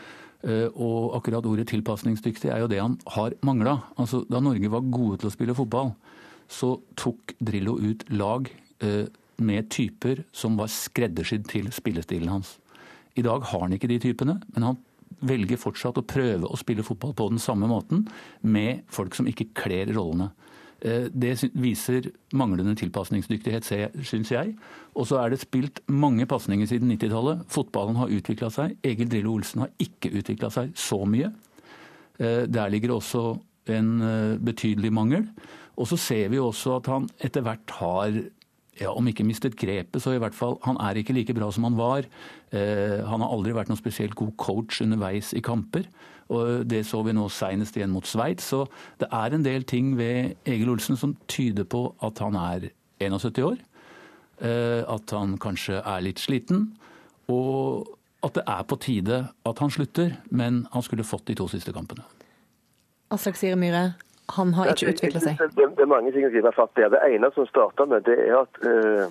Og 0.42 1.18
akkurat 1.18 1.46
ordet 1.46 1.68
tilpasningsdyktig 1.70 2.50
er 2.50 2.64
jo 2.64 2.70
det 2.72 2.80
han 2.82 2.96
har 3.18 3.36
mangla. 3.46 3.76
Altså, 4.00 4.24
da 4.30 4.40
Norge 4.42 4.72
var 4.72 4.88
gode 4.94 5.20
til 5.22 5.30
å 5.30 5.34
spille 5.34 5.58
fotball, 5.58 5.92
så 6.52 6.76
tok 7.00 7.36
Drillo 7.40 7.78
ut 7.80 8.04
lag 8.12 8.50
med 9.42 9.70
typer 9.72 10.24
som 10.36 10.58
var 10.60 10.72
skreddersydd 10.74 11.46
til 11.50 11.70
spillestilen 11.74 12.32
hans. 12.34 12.56
I 13.16 13.24
dag 13.26 13.46
har 13.52 13.64
han 13.64 13.76
ikke 13.76 13.90
de 13.92 14.00
typene, 14.02 14.40
men 14.56 14.66
han 14.66 14.80
velger 15.22 15.60
fortsatt 15.62 16.00
å 16.02 16.06
prøve 16.08 16.50
å 16.50 16.60
spille 16.60 16.86
fotball 16.86 17.14
på 17.18 17.30
den 17.32 17.42
samme 17.42 17.70
måten 17.70 18.08
med 18.42 18.82
folk 18.92 19.16
som 19.18 19.30
ikke 19.30 19.52
kler 19.58 19.94
rollene. 19.96 20.32
Det 20.82 21.36
viser 21.62 22.08
manglende 22.34 22.74
tilpasningsdyktighet, 22.80 23.68
syns 24.08 24.32
jeg. 24.34 24.56
Og 24.98 25.06
så 25.12 25.20
er 25.22 25.30
det 25.30 25.44
spilt 25.44 25.84
mange 25.94 26.26
pasninger 26.30 26.66
siden 26.70 26.90
90-tallet. 26.96 27.44
Fotballen 27.54 28.00
har 28.02 28.10
utvikla 28.10 28.50
seg. 28.54 28.74
Egil 28.82 29.12
Drillo 29.12 29.36
Olsen 29.38 29.62
har 29.68 29.76
ikke 29.84 30.10
utvikla 30.18 30.50
seg 30.54 30.74
så 30.74 31.04
mye. 31.06 31.30
Eh, 32.18 32.48
Der 32.50 32.74
ligger 32.74 32.96
også 32.98 33.38
en 33.70 33.92
eh, 34.02 34.40
betydelig 34.42 34.90
mangel. 34.92 35.28
Og 35.80 35.88
så 35.90 35.98
ser 36.00 36.32
vi 36.34 36.40
også 36.42 36.78
at 36.80 36.92
han 36.92 37.10
etter 37.24 37.46
hvert 37.46 37.76
har 37.80 38.12
ja, 38.80 38.92
om 38.94 39.08
ikke 39.08 39.26
mistet 39.28 39.58
grepet, 39.60 40.00
så 40.02 40.16
i 40.16 40.22
hvert 40.22 40.36
fall 40.36 40.56
Han 40.64 40.78
er 40.82 40.98
ikke 40.98 41.14
like 41.14 41.34
bra 41.36 41.52
som 41.52 41.68
han 41.68 41.78
var. 41.78 42.08
Eh, 42.52 43.02
han 43.06 43.22
har 43.22 43.30
aldri 43.30 43.54
vært 43.54 43.70
noen 43.70 43.80
spesielt 43.80 44.16
god 44.16 44.32
coach 44.42 44.82
underveis 44.82 45.34
i 45.38 45.44
kamper. 45.44 45.86
Og 46.32 46.66
Det 46.66 46.86
så 46.88 47.02
vi 47.04 47.14
nå 47.14 47.28
senest 47.30 47.76
igjen 47.76 47.92
mot 47.92 48.08
Sveits. 48.08 48.48
Så 48.54 48.66
det 49.00 49.10
er 49.12 49.36
en 49.36 49.44
del 49.44 49.64
ting 49.68 49.98
ved 49.98 50.38
Egil 50.48 50.72
Olsen 50.72 50.98
som 50.98 51.18
tyder 51.28 51.68
på 51.68 51.90
at 52.02 52.20
han 52.24 52.36
er 52.40 52.72
71 53.04 53.44
år. 53.44 53.58
Eh, 54.42 54.82
at 54.88 55.12
han 55.12 55.38
kanskje 55.38 55.82
er 55.84 56.02
litt 56.02 56.20
sliten. 56.20 56.72
Og 57.30 57.88
at 58.24 58.38
det 58.38 58.44
er 58.48 58.64
på 58.64 58.78
tide 58.82 59.20
at 59.46 59.60
han 59.60 59.74
slutter, 59.74 60.16
men 60.30 60.66
han 60.72 60.86
skulle 60.86 61.06
fått 61.06 61.28
de 61.28 61.36
to 61.36 61.48
siste 61.52 61.74
kampene. 61.74 62.06
Aslak 63.12 63.36
Sire 63.36 63.58
Myhre, 63.60 63.94
han 64.36 64.54
har 64.54 64.72
ikke 64.72 64.94
utvikla 64.94 65.20
seg. 65.24 65.42
Det, 65.58 65.68
det 65.78 65.86
er 65.86 65.90
mange 65.90 66.12
ting 66.16 66.26
å 66.28 66.32
gripe 66.34 66.54
fatt 66.56 66.80
i. 66.80 66.88
Det 66.94 67.02
ene 67.08 67.32
som 67.36 67.48
starta 67.50 67.86
med, 67.90 68.06
det 68.08 68.18
er 68.28 68.38
at 68.42 68.62
eh, 68.64 69.10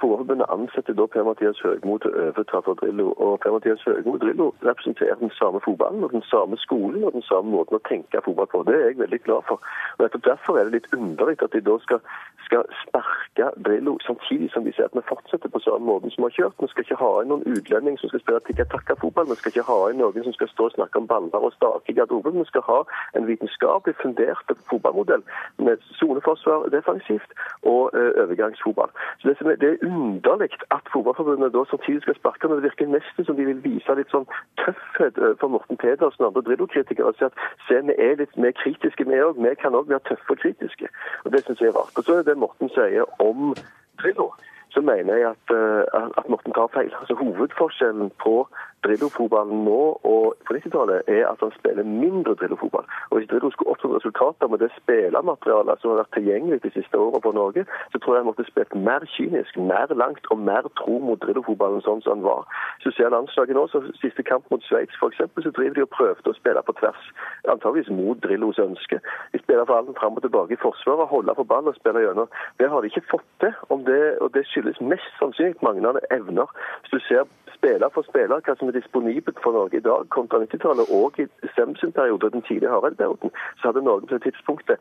Fotballforbundet 0.00 0.46
ansetter 0.48 0.94
da 0.96 1.06
Per-Mathias 1.12 1.60
Høgmo 1.64 1.98
til 2.00 2.14
å 2.14 2.24
overta 2.30 2.60
for 2.64 2.78
Drillo. 2.80 3.10
Og 3.20 3.38
Per-Mathias 3.44 3.82
Høgmo 3.84 4.16
Drillo 4.22 4.46
representerer 4.64 5.20
den 5.20 5.32
samme 5.36 5.60
fotballen 5.64 6.04
og 6.06 6.14
den 6.14 6.24
samme 6.30 6.56
skolen 6.64 7.04
og 7.04 7.12
den 7.12 7.26
samme 7.28 7.52
måten 7.52 7.76
å 7.76 7.82
tenke 7.88 8.22
fotball 8.24 8.48
på. 8.52 8.62
Det 8.68 8.76
er 8.76 8.86
jeg 8.88 9.00
veldig 9.02 9.20
glad 9.26 9.46
for. 9.48 9.60
Og 9.98 10.04
nettopp 10.06 10.28
Derfor 10.30 10.58
er 10.58 10.68
det 10.68 10.76
litt 10.76 10.92
underlig 10.94 11.36
at 11.42 11.52
de 11.52 11.60
da 11.66 11.76
skal, 11.84 12.00
skal 12.46 12.64
sparke 12.82 13.50
Drillo 13.66 13.96
samtidig 14.06 14.50
som 14.54 14.64
de 14.64 14.72
sier 14.76 14.88
at 14.88 14.96
vi 14.96 15.04
fortsetter 15.08 15.52
på 15.52 15.62
samme 15.64 15.84
måten 15.90 16.12
som 16.14 16.24
vi 16.24 16.30
har 16.30 16.36
kjørt. 16.38 16.64
Vi 16.64 16.70
skal 16.72 16.86
ikke 16.86 17.00
ha 17.02 17.10
inn 17.20 17.32
noen 17.32 17.46
utlending 17.56 17.98
som 18.00 18.12
skal 18.12 18.24
spille 18.24 18.42
tikka-takka-fotball. 18.48 19.28
Vi 19.30 19.38
skal 19.40 19.54
ikke 19.54 19.66
ha 19.68 19.78
inn 19.90 20.00
noen 20.00 20.26
som 20.28 20.36
skal 20.36 20.52
stå 20.54 20.70
og 20.70 20.76
snakke 20.76 21.02
om 21.02 21.10
baller 21.10 21.46
og 21.48 21.54
stake 21.56 21.92
i 21.92 21.98
garderoben. 21.98 22.40
Vi 22.40 22.48
skal 22.52 22.66
ha 22.70 22.80
en 23.18 23.28
vitenskapelig 23.28 23.96
fundert 24.02 24.54
fotballmodell 24.70 25.24
med 25.58 25.82
soneforsvar 26.00 26.68
defensivt 26.72 27.36
og 27.62 27.90
uh, 27.96 28.24
overgangsfotball. 28.24 28.92
Så 29.20 29.28
det, 29.28 29.36
som 29.38 29.50
er, 29.50 29.58
det 29.60 29.74
er 29.74 29.89
underlig 29.90 30.56
at 30.70 30.90
Fotballforbundet 30.92 31.52
da 31.54 31.64
samtidig 31.70 32.02
skal 32.02 32.18
sparke 32.18 32.48
ham. 32.48 32.56
det 32.56 32.62
virker 32.68 32.86
nesten 32.86 33.24
som 33.24 33.36
de 33.36 33.44
vil 33.50 33.64
vise 33.64 33.96
litt 33.98 34.12
sånn 34.14 34.28
tøffhet 34.62 35.18
for 35.40 35.48
Morten 35.48 35.76
Pedersen 35.76 36.24
og 36.24 36.30
andre 36.30 36.46
Drillo-kritikere. 36.48 37.14
si 37.18 37.24
at 37.24 37.34
se, 37.68 37.80
vi 37.88 37.94
er 37.98 38.16
litt 38.22 38.36
mer 38.36 38.52
kritiske, 38.62 39.04
vi 39.08 39.22
òg. 39.26 39.40
Vi 39.42 39.54
kan 39.62 39.74
òg 39.74 39.88
være 39.88 40.06
tøffe 40.08 40.36
og 40.36 40.38
kritiske. 40.44 40.88
Og 41.24 41.32
Det 41.32 41.44
syns 41.44 41.60
jeg 41.60 41.68
er 41.68 41.78
rart. 41.78 41.98
Og 41.98 42.04
så 42.04 42.18
er 42.18 42.22
det 42.22 42.38
Morten 42.38 42.68
sier 42.68 43.04
om 43.18 43.54
Drillo 44.00 44.32
så 44.74 44.80
mener 44.80 45.16
jeg 45.16 45.26
at, 45.34 45.46
uh, 45.60 45.82
at 46.18 46.28
Morten 46.28 46.52
tar 46.52 46.70
feil. 46.74 46.92
Altså 47.00 47.14
Hovedforskjellen 47.14 48.10
på 48.22 48.34
Drillo-fotballen 48.84 49.64
nå 49.66 49.80
og 50.08 50.36
på 50.46 50.56
90-tallet 50.56 51.08
er 51.16 51.26
at 51.28 51.42
han 51.44 51.52
spiller 51.58 51.84
mindre 51.84 52.34
Drillo-fotball. 52.40 52.86
Og 53.10 53.18
Hvis 53.18 53.28
Drillo 53.30 53.50
skulle 53.50 53.74
oppnådd 53.74 53.96
resultater 53.98 54.48
med 54.48 54.62
det 54.62 54.70
spillermaterialet 54.78 55.80
som 55.80 55.92
har 55.92 56.00
vært 56.02 56.14
tilgjengelig 56.16 56.62
de 56.64 56.72
siste 56.76 56.98
årene 56.98 57.22
for 57.24 57.36
Norge, 57.36 57.64
så 57.92 57.98
tror 57.98 58.14
jeg 58.14 58.22
han 58.22 58.30
måtte 58.30 58.46
spilt 58.48 58.74
mer 58.88 59.04
kynisk, 59.16 59.58
mer 59.72 59.92
langt 60.02 60.30
og 60.32 60.38
mer 60.50 60.68
tro 60.80 60.98
mot 61.08 61.20
Drillo-fotballen 61.24 61.84
sånn 61.86 62.00
som 62.04 62.16
han 62.16 62.26
var. 62.28 62.48
Så 62.84 62.94
ser 62.96 63.12
landslaget 63.14 63.58
nå, 63.58 63.66
så 63.68 63.84
Siste 64.00 64.22
kamp 64.24 64.46
mot 64.50 64.62
Sveits 64.64 64.96
f.eks., 64.96 65.20
så 65.44 65.50
driver 65.56 65.76
de 65.76 65.84
og 65.84 65.92
prøvde 65.92 66.32
å 66.32 66.38
spille 66.38 66.62
på 66.64 66.76
tvers. 66.78 67.10
Antageligvis 67.52 67.92
mot 67.92 68.20
Drillos 68.24 68.60
ønske. 68.62 69.00
De 69.32 69.40
spiller 69.42 69.66
for 69.68 69.76
alle 69.76 69.96
fram 69.98 70.16
og 70.16 70.24
tilbake 70.24 70.56
i 70.56 70.62
forsvaret, 70.62 71.10
holder 71.10 71.36
på 71.36 71.44
ballen 71.52 71.72
og 71.72 71.76
spiller 71.76 72.06
gjennom. 72.06 72.32
Det 72.60 72.70
har 72.70 72.80
de 72.80 72.92
ikke 72.92 73.08
fått 73.10 73.28
til, 73.44 73.54
det, 73.90 74.02
og 74.24 74.32
det 74.34 74.46
skyldes 74.48 74.80
mest 74.80 75.12
sannsynlig 75.18 75.60
manglende 75.64 76.00
evner. 76.14 76.48
Hvis 76.80 76.96
du 76.96 77.00
ser 77.08 77.28
spiller 77.60 77.92
for 77.94 78.06
spiller 78.08 78.40
hva 78.44 78.54
som 78.56 78.69
disponibelt 78.72 79.38
for 79.42 79.52
Norge 79.52 79.76
i 79.76 79.84
dag 79.84 80.08
kontra 80.16 80.38
90-tallet 80.42 80.92
og 81.00 81.18
i 81.22 81.26
Semsen 81.54 81.92
periode, 81.92 82.30
den 82.30 82.42
tidlige 82.42 82.70
Hareid-perioden, 82.70 83.30
så 83.58 83.68
hadde 83.68 83.84
Norge 83.84 84.06
på 84.06 84.14
det 84.14 84.22
tidspunktet 84.22 84.76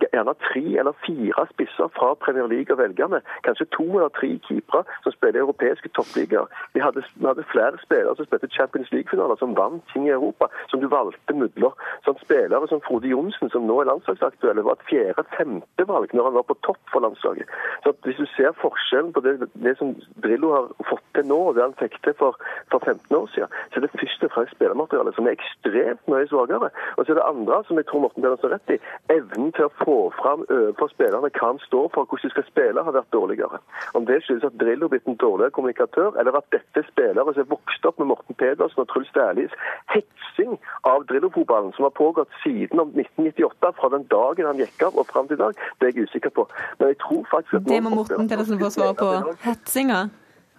gjerne 0.00 0.34
tre 0.48 0.64
eller 0.80 0.94
fire 1.06 1.46
spisser 1.52 1.88
fra 1.96 2.14
Premier 2.24 2.46
League 2.46 2.74
og 2.74 2.78
velgerne. 2.78 3.20
Kanskje 3.46 3.66
to 3.76 3.86
eller 3.98 4.12
tre 4.18 4.30
keepere 4.48 4.82
som 5.02 5.12
spiller 5.12 5.40
i 5.40 5.44
europeiske 5.44 5.88
toppligaer. 5.96 6.46
Vi, 6.74 6.80
vi 7.20 7.26
hadde 7.30 7.46
flere 7.52 7.78
spillere 7.86 8.16
som 8.16 8.28
spilte 8.28 8.52
Champions 8.56 8.92
League-finaler, 8.92 9.36
som 9.36 9.56
vant 9.56 9.84
ting 9.92 10.08
i 10.08 10.14
Europa, 10.18 10.48
som 10.70 10.80
du 10.80 10.88
valgte 10.88 11.36
midler. 11.36 11.72
Sånn 12.06 12.18
spillere 12.22 12.68
som 12.70 12.82
Frode 12.86 13.10
Johnsen, 13.10 13.50
som 13.52 13.66
nå 13.68 13.80
er 13.80 13.90
landslagsaktuelle, 13.90 14.64
var 14.66 14.78
et 14.78 14.88
fjerde-femte 14.90 15.88
valg 15.88 16.14
når 16.14 16.30
han 16.30 16.38
var 16.38 16.48
på 16.48 16.58
topp 16.66 16.80
for 16.92 17.04
landslaget. 17.06 17.50
Så 17.84 17.94
Hvis 18.04 18.20
du 18.20 18.26
ser 18.36 18.52
forskjellen 18.60 19.12
på 19.12 19.20
det, 19.24 19.38
det 19.54 19.76
som 19.78 19.94
Drillo 20.22 20.52
har 20.52 20.68
fått 20.88 21.04
til 21.16 21.28
nå, 21.30 21.38
og 21.48 21.54
det 21.56 21.64
han 21.64 21.78
fikk 21.80 21.96
til 22.04 22.16
for, 22.18 22.38
for 22.72 22.84
15 22.84 23.16
år 23.16 23.30
siden, 23.34 23.52
så 23.70 23.80
er 23.80 23.84
det 23.86 23.92
først 24.00 24.26
og 24.26 24.32
fremst 24.34 24.56
spillermaterialet 24.56 25.16
som 25.16 25.28
er 25.28 25.36
ekstremt 25.36 26.02
mye 26.10 26.28
svakere. 26.30 26.70
Og 26.96 27.00
så 27.04 27.12
er 27.12 27.18
det 27.20 27.26
andre, 27.28 27.60
som 27.68 27.80
jeg 27.80 27.86
tror 27.88 28.04
Morten 28.04 28.22
Pedersen 28.24 28.48
har 28.48 28.54
rett 28.56 28.74
i, 28.74 28.78
evnen 29.16 29.52
til 29.56 29.68
å 29.68 29.74
få 29.82 29.98
fram 30.20 30.44
overfor 30.48 30.92
spillerne 30.94 31.32
hva 31.34 31.50
han 31.50 31.62
står 31.66 31.90
for, 31.94 32.08
hvordan 32.08 32.30
de 32.30 32.34
skal 32.34 32.48
spille, 32.48 32.86
har 32.86 32.96
vært 32.98 33.12
dårligere. 33.16 33.60
Om 33.98 34.08
det 34.08 34.20
skyldes 34.24 34.48
at 34.48 34.58
Drillo 34.62 34.88
er 34.88 34.94
blitt 34.94 35.10
en 35.10 35.20
dårligere 35.20 35.56
kommunikatør, 35.56 36.18
eller 36.20 36.40
at 36.40 36.50
dette 36.54 36.82
er 36.82 36.88
spillere 36.90 37.34
som 37.34 37.44
er 37.44 37.52
vokst 37.52 37.88
opp 37.88 38.00
med 38.00 38.10
Morten 38.12 38.38
Pedersen 38.40 38.84
og 38.84 38.88
Truls 38.92 39.12
Dæhlis 39.16 39.54
hetsing 39.94 40.56
av 40.90 41.06
Drillo-fotballen, 41.10 41.72
som 41.76 41.88
har 41.88 41.94
pågått 41.98 42.32
siden 42.42 42.80
om 42.80 42.92
1998, 42.94 43.72
fra 43.78 43.92
den 43.96 44.06
dagen 44.12 44.48
han 44.50 44.60
gikk 44.62 44.88
av 44.88 44.98
og 45.00 45.08
fram 45.10 45.28
til 45.28 45.38
i 45.38 45.42
dag, 45.44 45.62
det 45.80 45.88
er 45.88 45.94
jeg 45.94 46.08
usikker 46.08 46.34
på. 46.34 46.46
Men 46.78 46.92
jeg 46.92 46.98
tror 47.04 47.22
faktisk 47.30 47.60
at 47.60 47.68
Det 47.68 47.82
må 47.82 47.94
Morten 47.98 48.28
Pedersen 48.28 48.60
få 48.60 48.70
svare 48.74 48.96
på. 48.98 49.10
Hetsinga? 49.44 50.00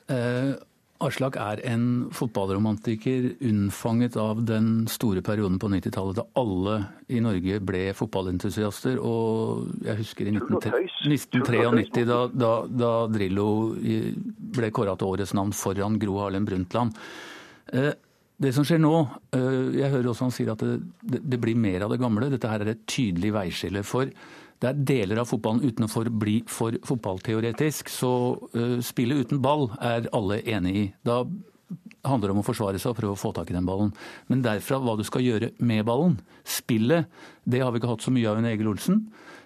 Eh, 0.09 0.53
Aslak 1.05 1.37
er 1.39 1.61
en 1.69 1.85
fotballromantiker 2.15 3.27
unnfanget 3.45 4.17
av 4.19 4.41
den 4.47 4.85
store 4.91 5.21
perioden 5.25 5.59
på 5.61 5.69
90-tallet 5.71 6.19
da 6.19 6.25
alle 6.41 6.77
i 7.07 7.21
Norge 7.23 7.59
ble 7.63 7.83
fotballentusiaster. 7.97 8.97
Og 8.99 9.85
jeg 9.85 9.99
husker 10.01 10.29
i 10.29 10.35
1993 10.35 12.05
da, 12.09 12.19
da, 12.31 12.53
da 12.69 12.93
Drillo 13.11 13.49
ble 13.75 14.71
kåra 14.75 14.95
til 14.99 15.13
årets 15.13 15.35
navn 15.37 15.53
foran 15.55 15.99
Gro 16.01 16.19
Harlem 16.23 16.47
Brundtland. 16.49 16.97
Eh, 17.73 17.93
Det 18.35 18.51
som 18.51 18.65
skjer 18.67 18.81
nå, 18.83 18.95
eh, 19.31 19.77
jeg 19.79 19.91
hører 19.93 20.09
også 20.11 20.25
han 20.25 20.33
sier 20.35 20.49
at 20.51 20.59
det, 20.59 20.81
det, 21.07 21.21
det 21.23 21.37
blir 21.39 21.55
mer 21.55 21.85
av 21.85 21.93
det 21.93 22.01
gamle. 22.01 22.27
Dette 22.33 22.49
her 22.51 22.65
er 22.65 22.73
et 22.73 22.81
tydelig 22.83 23.31
veiskille. 23.31 23.83
for 23.87 24.11
det 24.63 24.69
er 24.69 24.85
deler 24.87 25.19
av 25.21 25.27
fotballen 25.29 25.65
uten 25.65 25.87
å 25.87 26.03
bli 26.15 26.37
for 26.47 26.77
fotballteoretisk. 26.87 27.91
Så 27.91 28.11
uh, 28.55 28.77
spillet 28.85 29.25
uten 29.25 29.41
ball 29.43 29.67
er 29.83 30.07
alle 30.15 30.39
enig 30.47 30.75
i. 30.79 30.85
Da 31.05 31.23
handler 32.05 32.29
det 32.29 32.35
om 32.35 32.41
å 32.43 32.45
forsvare 32.45 32.79
seg 32.79 32.93
og 32.93 32.99
prøve 32.99 33.15
å 33.15 33.19
få 33.19 33.33
tak 33.35 33.51
i 33.51 33.57
den 33.57 33.67
ballen. 33.67 33.91
Men 34.31 34.43
derfra 34.45 34.79
hva 34.81 34.95
du 34.97 35.03
skal 35.07 35.25
gjøre 35.25 35.51
med 35.59 35.85
ballen, 35.87 36.19
spillet, 36.47 37.09
det 37.43 37.63
har 37.63 37.73
vi 37.73 37.81
ikke 37.81 37.91
hatt 37.91 38.05
så 38.05 38.13
mye 38.13 38.29
av 38.29 38.39
under 38.39 38.53
Egil 38.53 38.71
Olsen. 38.71 39.01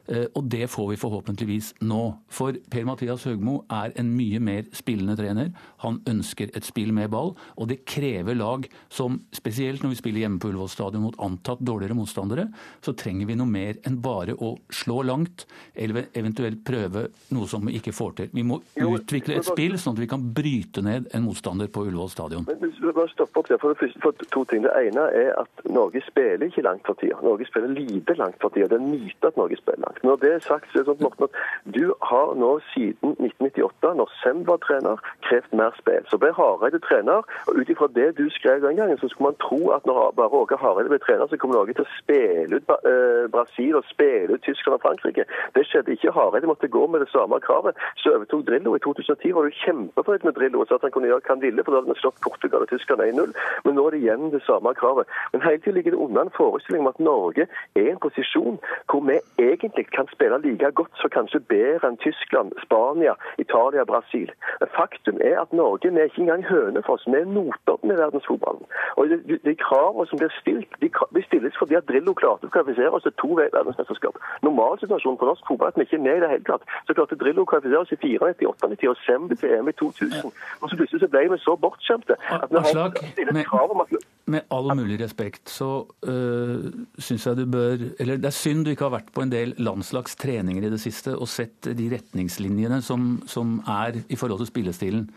Eh, 0.09 0.25
Og 0.35 0.43
det 0.49 0.67
får 0.69 0.87
vi 0.89 0.97
forhåpentligvis 0.97 1.73
nå. 1.85 2.01
For 2.33 2.55
Per-Mathias 2.71 3.25
Høgmo 3.27 3.59
er 3.69 3.93
en 3.99 4.09
mye 4.15 4.39
mer 4.41 4.65
spillende 4.73 5.15
trener. 5.19 5.51
Han 5.83 5.99
ønsker 6.09 6.49
et 6.55 6.65
spill 6.65 6.91
med 6.95 7.11
ball, 7.13 7.35
og 7.57 7.69
det 7.69 7.83
krever 7.85 8.37
lag 8.37 8.65
som, 8.89 9.19
spesielt 9.35 9.83
når 9.83 9.93
vi 9.93 9.99
spiller 9.99 10.23
hjemme 10.25 10.41
på 10.41 10.49
Ullevål 10.49 10.71
stadion 10.71 11.03
mot 11.05 11.19
antatt 11.21 11.61
dårligere 11.61 11.97
motstandere, 11.97 12.47
så 12.81 12.95
trenger 12.97 13.29
vi 13.29 13.37
noe 13.37 13.49
mer 13.49 13.77
enn 13.85 13.99
bare 14.01 14.33
å 14.33 14.55
slå 14.73 15.03
langt, 15.05 15.45
eller 15.75 16.09
eventuelt 16.17 16.63
prøve 16.65 17.07
noe 17.35 17.47
som 17.47 17.65
vi 17.67 17.77
ikke 17.77 17.93
får 17.93 18.15
til. 18.17 18.33
Vi 18.33 18.45
må 18.47 18.61
utvikle 18.79 19.37
et 19.37 19.45
spill 19.45 19.77
sånn 19.77 19.97
at 19.97 20.03
vi 20.03 20.09
kan 20.09 20.25
bryte 20.33 20.81
ned 20.85 21.09
en 21.13 21.27
motstander 21.27 21.69
på 21.69 21.85
Ullevål 21.85 22.09
stadion. 22.09 22.47
Men 22.49 22.61
hvis 22.63 22.81
vi 22.81 22.93
bare 22.95 23.13
stopper 23.13 23.43
opp 23.43 23.51
der, 23.51 23.61
for 23.61 23.73
det 23.75 23.81
første 23.83 24.01
for 24.01 24.29
to 24.33 24.45
ting. 24.49 24.63
Det 24.65 24.73
ene 24.87 25.05
er 25.13 25.33
at 25.39 25.65
Norge 25.69 26.01
spiller 26.07 26.47
ikke 26.49 26.65
langt 26.65 26.85
for 26.87 26.97
tida. 26.99 27.19
Norge 27.23 27.45
spiller 27.49 27.71
lite 27.75 28.15
langt 28.17 28.39
for 28.41 28.53
tida. 28.53 28.67
Det 28.71 28.79
er 28.79 28.83
en 28.83 28.91
myte 28.91 29.29
at 29.29 29.37
Norge 29.37 29.57
spiller 29.59 29.85
langt. 29.85 29.98
Når 30.03 30.15
det 30.23 30.31
er 30.33 30.39
sagt, 30.39 30.67
så 30.71 30.79
er 30.79 30.83
det 30.83 30.91
sånn 30.91 31.03
Morten, 31.03 31.27
at 31.27 31.73
du 31.75 31.93
har 32.09 32.33
nå 32.39 32.51
siden 32.73 33.15
1998, 33.17 33.93
når 33.99 34.13
Sem 34.21 34.41
var 34.47 34.59
trener, 34.63 35.01
krevd 35.27 35.55
mer 35.59 35.75
spill. 35.79 36.05
Så 36.11 36.19
ble 36.21 36.31
Hareide 36.35 36.79
trener, 36.83 37.27
og 37.47 37.59
ut 37.59 37.71
ifra 37.71 37.89
det 37.95 38.09
du 38.19 38.25
skrev 38.35 38.63
den 38.63 38.79
gangen, 38.79 38.99
så 38.99 39.09
skulle 39.11 39.31
man 39.31 39.39
tro 39.43 39.59
at 39.75 39.85
når 39.89 40.13
bare 40.19 40.39
Åge 40.39 40.59
Hareide 40.59 40.91
ble 40.93 41.01
trener, 41.03 41.27
så 41.27 41.37
kommer 41.37 41.59
Norge 41.59 41.75
til 41.77 41.85
å 41.85 41.93
spille 41.97 42.59
ut 42.59 42.73
eh, 42.77 43.25
Brasil 43.33 43.75
og 43.79 43.87
spille 43.91 44.35
ut 44.35 44.45
Tyskland 44.47 44.79
og 44.79 44.85
Frankrike. 44.85 45.27
Det 45.55 45.65
skjedde 45.67 45.95
ikke. 45.95 46.15
Hareide 46.15 46.51
måtte 46.51 46.71
gå 46.71 46.85
med 46.87 47.03
det 47.03 47.11
samme 47.13 47.39
kravet. 47.43 47.77
Så 48.01 48.15
overtok 48.15 48.45
Drillo 48.47 48.75
i 48.77 48.83
2010. 48.85 49.35
Var 49.35 49.47
du 49.49 49.59
kjempefornøyd 49.63 50.27
med 50.27 50.37
Drillo 50.39 50.63
og 50.63 50.69
sa 50.69 50.79
at 50.79 50.87
han 50.87 50.95
kunne 50.95 51.11
gjøre 51.11 51.23
hva 51.25 51.35
han 51.35 51.43
ville, 51.43 51.63
for 51.63 51.75
da 51.75 51.81
hadde 51.81 51.93
vi 51.93 52.03
slått 52.03 52.23
Portugal 52.25 52.65
og 52.65 52.71
Tyskland 52.71 53.03
1-0. 53.07 53.35
Men 53.65 53.77
nå 53.77 53.87
er 53.87 53.95
det 53.95 54.01
igjen 54.03 54.31
det 54.33 54.43
samme 54.47 54.73
kravet. 54.79 55.11
Men 55.33 55.43
hele 55.45 55.61
tiden 55.61 55.79
ligger 55.79 55.95
det 55.95 56.03
unna 56.05 56.25
en 56.25 56.35
forestilling 56.37 56.85
om 56.85 56.91
at 56.93 57.03
Norge 57.03 57.47
er 57.75 57.91
en 57.91 58.03
posisjon 58.03 58.59
hvor 58.89 59.03
vi 59.05 59.19
egentlig 59.43 59.88
kan 59.97 60.07
spille 60.13 60.37
like 60.45 60.71
godt, 60.79 60.93
så 61.01 61.07
kanskje 61.17 61.39
bedre 61.53 61.87
enn 61.89 61.97
Tyskland, 62.05 62.51
Spania, 62.63 63.13
Italia, 63.37 63.83
Brasil. 63.91 64.29
Men 64.59 64.69
faktum 64.77 65.17
er 65.29 65.37
at 65.43 65.53
Norge 65.53 65.91
vi 65.93 65.99
er 65.99 66.09
ikke 66.09 66.21
engang 66.21 66.45
Hønefoss. 66.51 67.07
Vi 67.07 67.17
er 67.21 67.25
Notodden 67.25 67.91
i 67.91 67.97
verdensfotballen. 68.03 68.65
Og 68.97 69.09
de, 69.09 69.39
de, 69.47 69.55
kravene 69.55 70.07
som 70.09 70.19
blir 70.21 70.33
stilt, 70.41 70.71
de, 70.81 70.89
de 71.15 71.21
stilles 71.27 71.55
fordi 71.61 71.75
at 71.79 71.87
Drillo 71.89 72.13
klarte 72.21 72.47
å 72.49 72.53
kvalifisere 72.53 72.93
oss 72.95 73.07
til 73.07 73.15
to 73.21 73.29
verdensmesterskap. 73.39 74.19
Normalsituasjonen 74.47 75.19
for 75.19 75.31
norsk 75.31 75.49
fotball 75.49 75.69
er 75.69 75.73
at 75.73 75.79
vi 75.79 75.87
ikke 75.87 75.99
er 76.01 76.05
med 76.07 76.17
i 76.17 76.23
det 76.23 76.31
hele 76.33 76.47
tatt. 76.51 76.67
Så 76.87 76.97
klarte 76.97 77.19
Drillo 77.21 77.45
å 77.45 77.51
kvalifisere 77.51 77.83
oss 77.83 77.95
i 77.95 77.99
94, 77.99 78.35
98 78.45 78.91
og 78.93 79.03
Sembe 79.05 79.39
til 79.39 79.55
EM 79.57 79.71
i 79.71 79.75
2000. 79.81 80.31
Og 80.61 80.69
så 80.69 80.79
plutselig 80.79 81.03
så 81.03 81.11
ble 81.11 81.25
vi 81.31 81.39
så 81.43 81.55
bortskjemte 81.59 82.17
At 82.29 82.49
vi 82.51 82.61
har 82.61 82.93
stilt 82.95 83.43
krav 83.49 83.73
om 83.73 83.83
at 83.83 83.93
Med 84.29 84.45
all 84.53 84.71
mulig 84.77 84.99
respekt 85.01 85.49
så 85.49 85.69
øh, 86.07 86.69
syns 86.97 87.27
jeg 87.27 87.37
du 87.37 87.45
bør 87.49 87.85
Eller 87.99 88.19
det 88.21 88.29
er 88.29 88.35
synd 88.35 88.65
du 88.65 88.73
ikke 88.73 88.87
har 88.87 88.95
vært 88.97 89.13
på 89.15 89.23
en 89.25 89.33
del 89.33 89.55
landslagstreninger 89.79 90.67
i 90.67 90.71
det 90.73 90.81
siste 90.81 91.15
og 91.15 91.29
sett 91.31 91.71
de 91.75 91.89
retningslinjene 91.93 92.81
som, 92.83 93.21
som 93.27 93.59
er 93.67 94.03
i 94.09 94.19
forhold 94.19 94.43
til 94.43 94.51
spillestilen. 94.51 95.09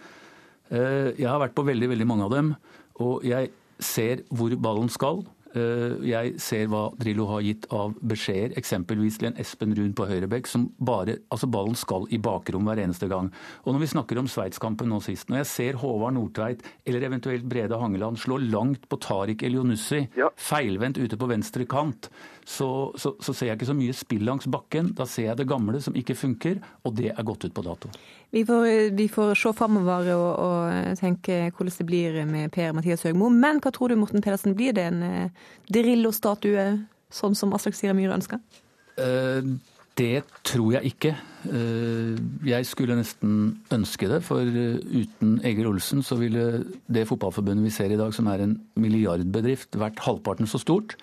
Eh, 0.70 1.12
jeg 1.18 1.28
har 1.28 1.42
vært 1.42 1.56
på 1.58 1.66
veldig, 1.66 1.92
veldig 1.92 2.08
mange 2.08 2.28
av 2.28 2.34
dem, 2.36 2.54
og 3.02 3.24
jeg 3.26 3.50
ser 3.82 4.22
hvor 4.30 4.54
ballen 4.62 4.90
skal. 4.92 5.24
Eh, 5.52 5.98
Jeg 6.08 6.38
ser 6.40 6.68
hva 6.72 6.86
Drillo 6.96 7.26
har 7.28 7.42
gitt 7.44 7.66
av 7.76 7.92
beskjeder, 8.00 8.54
eksempelvis 8.56 9.18
til 9.20 9.28
en 9.28 9.36
Espen 9.42 9.74
Ruud 9.76 9.92
på 9.98 10.06
høyrebekk, 10.08 10.48
som 10.48 10.70
bare 10.80 11.18
Altså, 11.32 11.48
ballen 11.50 11.76
skal 11.76 12.06
i 12.08 12.20
bakrom 12.22 12.64
hver 12.64 12.80
eneste 12.80 13.08
gang. 13.10 13.28
Og 13.66 13.74
når 13.74 13.82
vi 13.82 13.90
snakker 13.92 14.20
om 14.20 14.30
Sveitskampen 14.30 14.88
nå 14.88 15.02
sist, 15.04 15.28
når 15.28 15.42
jeg 15.42 15.50
ser 15.50 15.80
Håvard 15.82 16.16
Nordtveit 16.16 16.62
eller 16.86 17.04
eventuelt 17.04 17.44
Brede 17.48 17.76
Hangeland 17.76 18.16
slå 18.22 18.38
langt 18.40 18.88
på 18.88 18.96
Tariq 19.02 19.44
Elionussi, 19.44 20.06
feilvendt 20.40 21.02
ute 21.02 21.18
på 21.20 21.28
venstre 21.28 21.66
kant, 21.68 22.08
så, 22.48 22.68
så, 22.98 23.14
så 23.22 23.34
ser 23.34 23.50
jeg 23.50 23.58
ikke 23.58 23.68
så 23.70 23.76
mye 23.78 23.94
spill 23.96 24.24
langs 24.26 24.46
bakken. 24.50 24.92
Da 24.98 25.06
ser 25.08 25.28
jeg 25.30 25.38
det 25.40 25.46
gamle 25.50 25.80
som 25.84 25.94
ikke 25.98 26.16
funker, 26.18 26.60
og 26.84 26.94
det 26.98 27.10
er 27.12 27.26
gått 27.28 27.44
ut 27.46 27.54
på 27.54 27.64
dato. 27.66 27.90
Vi 28.32 28.44
får, 28.48 28.68
vi 28.96 29.08
får 29.12 29.34
se 29.38 29.52
framover 29.56 30.12
og, 30.14 30.30
og 30.46 31.00
tenke 31.00 31.50
hvordan 31.50 31.76
det 31.78 31.86
blir 31.88 32.20
med 32.28 32.52
Per-Mathias 32.54 33.04
Høgmo. 33.06 33.28
Men 33.32 33.60
hva 33.60 33.72
tror 33.74 33.92
du, 33.92 33.98
Morten 34.00 34.24
Pedersen? 34.24 34.56
Blir 34.58 34.72
det 34.76 34.86
en 34.88 35.02
eh, 35.04 35.44
Drillo-statue, 35.72 36.64
sånn 37.12 37.36
som 37.36 37.52
Aslak 37.56 37.76
Sira 37.76 37.94
Myhre 37.96 38.16
ønsker? 38.20 38.40
Eh, 38.96 39.52
Det 39.92 40.22
tror 40.48 40.70
jeg 40.78 40.94
ikke. 40.94 41.10
Eh, 41.52 42.16
Jeg 42.48 42.64
skulle 42.64 42.96
nesten 42.96 43.58
ønske 43.76 44.08
det, 44.08 44.22
for 44.24 44.40
eh, 44.40 44.78
uten 44.80 45.34
Egil 45.44 45.68
Olsen 45.68 46.00
så 46.00 46.16
ville 46.16 46.62
det 46.88 47.04
fotballforbundet 47.10 47.66
vi 47.68 47.74
ser 47.74 47.92
i 47.92 47.98
dag, 48.00 48.14
som 48.16 48.30
er 48.32 48.40
en 48.46 48.54
milliardbedrift, 48.80 49.76
vært 49.76 50.00
halvparten 50.06 50.48
så 50.48 50.60
stort. 50.62 50.96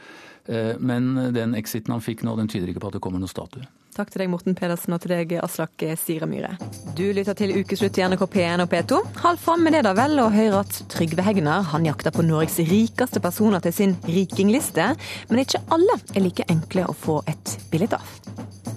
Eh, 0.50 0.74
Men 0.80 1.14
den 1.34 1.54
exiten 1.56 1.94
han 1.94 2.02
fikk 2.02 2.24
nå, 2.26 2.36
den 2.40 2.48
tyder 2.50 2.72
ikke 2.72 2.82
på 2.82 2.90
at 2.90 2.98
det 2.98 3.02
kommer 3.06 3.22
noen 3.22 3.30
statue. 3.30 3.68
Takk 4.00 4.10
til 4.14 4.22
deg, 4.22 4.30
Morten 4.32 4.56
Pedersen, 4.56 4.94
og 4.96 5.02
til 5.04 5.12
deg, 5.12 5.34
Aslak 5.44 5.82
Sira 6.00 6.26
Myhre. 6.30 6.54
Du 6.96 7.04
lytter 7.14 7.36
til 7.36 7.52
Ukeslutt 7.60 7.98
i 8.00 8.04
NRK 8.08 8.22
P1 8.32 8.64
og 8.64 8.70
P2. 8.72 9.00
Halv 9.26 9.42
fram 9.44 9.66
med 9.66 9.74
det 9.76 9.82
da 9.84 9.92
vel, 9.98 10.16
og 10.24 10.32
hører 10.32 10.62
at 10.62 10.78
Trygve 10.94 11.26
Hegnar 11.26 11.66
han 11.74 11.86
jakter 11.90 12.14
på 12.16 12.24
Norges 12.24 12.56
rikeste 12.70 13.20
personer 13.22 13.60
til 13.66 13.74
sin 13.76 13.98
rikingliste. 14.08 14.94
Men 15.30 15.42
ikke 15.44 15.60
alle 15.76 15.98
er 16.16 16.24
like 16.24 16.48
enkle 16.54 16.86
å 16.88 16.96
få 16.96 17.20
et 17.28 17.58
bilde 17.74 18.00
av. 18.00 18.16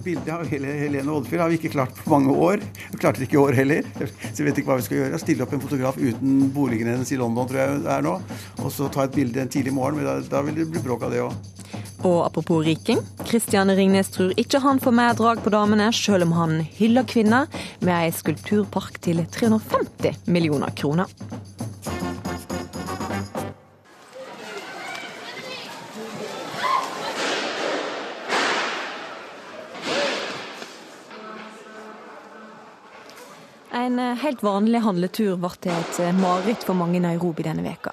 Bildet 0.02 0.32
av 0.34 0.42
Hel- 0.50 0.64
Helene 0.66 1.12
Oddfjell 1.14 1.38
har 1.44 1.52
vi 1.52 1.60
ikke 1.60 1.70
klart 1.76 1.94
på 2.02 2.10
mange 2.10 2.34
år. 2.34 2.58
Vi 2.90 2.98
klarte 2.98 3.20
det 3.22 3.28
ikke 3.28 3.38
i 3.38 3.44
år 3.44 3.54
heller. 3.60 3.86
Så 4.32 4.42
jeg 4.42 4.48
vet 4.48 4.58
ikke 4.58 4.72
hva 4.72 4.80
vi 4.80 4.88
skal 4.88 4.98
gjøre. 5.04 5.20
Stille 5.22 5.44
opp 5.46 5.52
en 5.54 5.62
fotograf 5.62 6.00
uten 6.02 6.48
boligen 6.56 6.90
hennes 6.90 7.12
i 7.14 7.20
London, 7.20 7.46
tror 7.46 7.60
jeg 7.62 7.82
det 7.84 7.92
er 7.94 8.02
nå. 8.02 8.16
Og 8.64 8.72
så 8.74 8.90
ta 8.90 9.04
et 9.06 9.14
bilde 9.14 9.38
en 9.44 9.52
tidlig 9.52 9.72
morgen. 9.76 10.00
Men 10.00 10.08
da, 10.10 10.16
da 10.26 10.42
vil 10.42 10.58
det 10.58 10.66
bli 10.72 10.82
bråk 10.82 11.06
av 11.06 11.14
det 11.14 11.22
òg. 11.22 11.36
Og 12.02 12.24
apropos 12.26 12.64
riking, 12.66 13.00
Kristian 13.28 13.70
Ringnes 13.70 14.10
tror 14.14 14.34
ikke 14.40 14.62
han 14.64 14.80
får 14.82 14.96
mer 14.98 15.14
drag 15.18 15.42
på 15.44 15.52
damene, 15.54 15.90
selv 15.94 16.26
om 16.26 16.34
han 16.36 16.60
hyller 16.78 17.06
kvinner 17.08 17.50
med 17.80 17.94
ei 17.94 18.10
skulpturpark 18.14 18.98
til 19.04 19.22
350 19.30 20.26
millioner 20.26 20.74
kroner. 20.76 21.10
En 33.82 33.98
eh, 33.98 34.14
helt 34.22 34.42
vanlig 34.42 34.78
handletur 34.84 35.38
ble 35.42 35.48
til 35.64 35.72
et 35.74 35.96
eh, 36.04 36.14
mareritt 36.14 36.62
for 36.62 36.78
mange 36.78 37.00
i 37.00 37.02
Nairobi 37.02 37.42
denne 37.42 37.64
veka. 37.64 37.90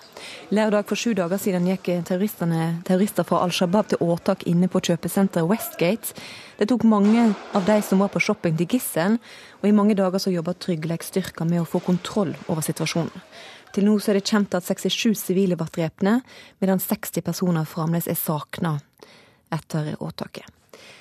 Lørdag 0.54 0.86
for 0.90 1.00
sju 1.00 1.16
dager 1.18 1.42
siden 1.42 1.66
gikk 1.66 1.90
terrorister 2.06 3.26
fra 3.26 3.40
Al 3.42 3.54
Shabaab 3.56 3.90
til 3.90 4.04
åtak 4.06 4.46
inne 4.52 4.70
på 4.70 4.84
kjøpesenteret 4.86 5.50
Westgate. 5.50 6.14
Det 6.60 6.68
tok 6.70 6.86
mange 6.86 7.32
av 7.58 7.66
de 7.66 7.80
som 7.86 8.04
var 8.04 8.12
på 8.14 8.22
shopping 8.22 8.60
til 8.60 8.70
gissel, 8.76 9.18
og 9.64 9.66
i 9.66 9.74
mange 9.74 9.98
dager 9.98 10.22
så 10.22 10.36
jobba 10.36 10.54
tryggleiksstyrker 10.62 11.50
med 11.50 11.64
å 11.64 11.70
få 11.72 11.82
kontroll 11.88 12.36
over 12.46 12.62
situasjonen. 12.66 13.26
Til 13.74 13.90
nå 13.90 13.98
så 13.98 14.14
er 14.14 14.20
det 14.20 14.30
kjent 14.30 14.60
at 14.60 14.70
67 14.70 15.18
sivile 15.18 15.58
ble 15.58 15.72
drepne, 15.74 16.20
medan 16.62 16.86
60 16.86 17.26
personer 17.26 17.66
fremdeles 17.66 18.12
er 18.12 18.20
savna 18.20 18.78
etter 19.58 19.96
åtaket. 19.98 20.59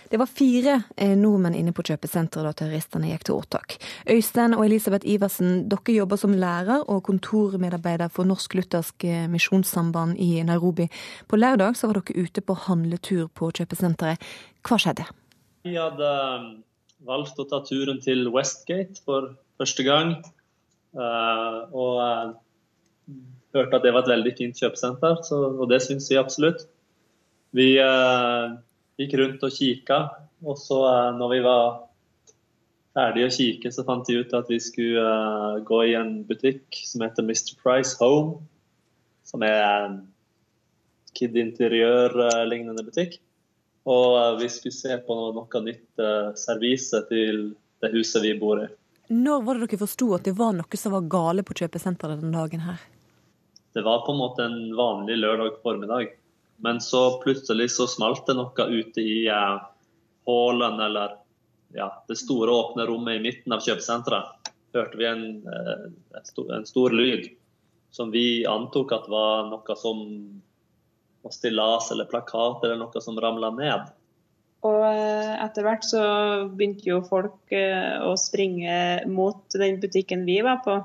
Det 0.08 0.16
var 0.20 0.30
fire 0.30 0.74
eh, 0.96 1.12
nordmenn 1.18 1.56
inne 1.58 1.74
på 1.76 1.84
kjøpesenteret 1.84 2.46
da 2.48 2.54
terroristene 2.56 3.10
gikk 3.10 3.26
til 3.28 3.36
åtak. 3.36 3.76
Øystein 4.08 4.56
og 4.56 4.64
Elisabeth 4.64 5.08
Iversen, 5.08 5.66
dere 5.68 5.96
jobber 5.98 6.20
som 6.20 6.36
lærer 6.36 6.86
og 6.88 7.02
kontormedarbeider 7.08 8.08
for 8.12 8.28
Norsk 8.28 8.56
Luthersk 8.56 9.04
eh, 9.04 9.26
Misjonssamband 9.28 10.16
i 10.22 10.42
Nairobi. 10.48 10.88
På 11.28 11.36
lørdag 11.40 11.76
så 11.76 11.90
var 11.90 12.00
dere 12.00 12.24
ute 12.24 12.44
på 12.44 12.56
handletur 12.68 13.28
på 13.28 13.50
kjøpesenteret. 13.60 14.24
Hva 14.64 14.80
skjedde? 14.80 15.04
Vi 15.66 15.76
hadde 15.76 16.08
um, 16.08 16.48
valgt 17.04 17.38
å 17.38 17.46
ta 17.50 17.60
turen 17.66 18.00
til 18.00 18.30
Westgate 18.32 19.02
for 19.04 19.34
første 19.60 19.84
gang. 19.84 20.16
eh, 20.96 21.58
og 21.76 22.00
eh, 22.00 22.30
hørte 23.54 23.76
at 23.76 23.84
det 23.84 23.92
var 23.92 24.06
et 24.06 24.12
veldig 24.12 24.32
fint 24.38 24.56
kjøpesenter, 24.60 25.20
og 25.36 25.68
det 25.70 25.80
syns 25.84 26.08
vi 26.10 26.18
absolutt. 26.20 26.64
Vi 27.56 27.68
eh, 27.80 28.56
gikk 28.98 29.14
rundt 29.20 29.44
og 29.46 29.54
kikka, 29.54 30.00
og 30.44 30.58
så 30.60 30.82
eh, 30.88 31.12
når 31.18 31.34
vi 31.34 31.44
var 31.46 31.68
ferdige 32.98 33.28
å 33.28 33.34
kikke, 33.34 33.72
så 33.72 33.84
fant 33.86 34.08
vi 34.10 34.18
ut 34.18 34.34
at 34.34 34.50
vi 34.50 34.58
skulle 34.62 35.04
eh, 35.04 35.62
gå 35.66 35.80
i 35.86 35.94
en 35.98 36.22
butikk 36.28 36.80
som 36.88 37.04
heter 37.04 37.26
Mr. 37.26 37.54
Price 37.62 37.96
Home, 38.02 38.40
som 39.28 39.44
er 39.46 39.62
en 39.62 39.98
Kid 41.18 41.36
Interiør-lignende 41.38 42.84
butikk. 42.86 43.18
Og 43.88 44.18
eh, 44.18 44.34
vi 44.42 44.50
skulle 44.52 44.76
se 44.76 44.98
på 45.04 45.16
noe, 45.16 45.32
noe 45.36 45.64
nytt 45.64 46.02
eh, 46.02 46.30
servise 46.38 47.02
til 47.10 47.50
det 47.82 47.92
huset 47.94 48.24
vi 48.24 48.34
bor 48.40 48.62
i. 48.64 48.68
Når 49.14 49.44
var 49.46 49.56
det 49.56 49.70
dere 49.70 49.80
forsto 49.80 50.10
at 50.16 50.26
det 50.28 50.36
var 50.36 50.54
noe 50.56 50.80
som 50.80 50.92
var 50.92 51.08
gale 51.08 51.44
på 51.46 51.56
kjøpesenteret 51.56 52.20
den 52.20 52.34
dagen 52.34 52.64
her? 52.66 52.80
Det 53.72 53.84
var 53.84 54.02
på 54.04 54.12
en 54.12 54.20
måte 54.20 54.44
en 54.44 54.74
vanlig 54.76 55.16
lørdag 55.22 55.60
formiddag. 55.62 56.16
Men 56.64 56.80
så 56.82 57.20
plutselig 57.22 57.70
så 57.70 57.86
smalt 57.90 58.26
det 58.26 58.34
noe 58.38 58.68
ute 58.68 59.02
i 59.02 59.26
eh, 59.30 59.58
hallen, 60.26 60.80
eller 60.82 61.18
ja, 61.76 61.90
det 62.08 62.18
store 62.18 62.54
åpne 62.54 62.86
rommet 62.88 63.18
i 63.18 63.22
midten 63.22 63.54
av 63.54 63.62
kjøpesenteret. 63.64 64.50
Hørte 64.74 64.98
vi 65.00 65.06
en, 65.08 65.24
eh, 65.46 65.84
en, 66.18 66.26
stor, 66.26 66.50
en 66.56 66.66
stor 66.66 66.94
lyd 66.94 67.28
som 67.94 68.10
vi 68.10 68.46
antok 68.46 68.92
at 68.92 69.06
var 69.08 69.46
noe 69.48 69.76
som 69.78 70.02
var 71.22 71.34
stillas 71.34 71.92
eller 71.92 72.10
plakat 72.10 72.64
eller 72.64 72.80
noe 72.82 73.02
som 73.04 73.20
ramla 73.20 73.52
ned. 73.54 73.88
Og 74.66 74.82
eh, 74.88 75.34
etter 75.38 75.66
hvert 75.66 75.86
så 75.86 76.02
begynte 76.50 76.88
jo 76.88 77.02
folk 77.06 77.54
eh, 77.54 77.98
å 78.02 78.14
springe 78.18 79.04
mot 79.06 79.44
den 79.54 79.78
butikken 79.82 80.24
vi 80.26 80.40
var 80.42 80.64
på. 80.64 80.80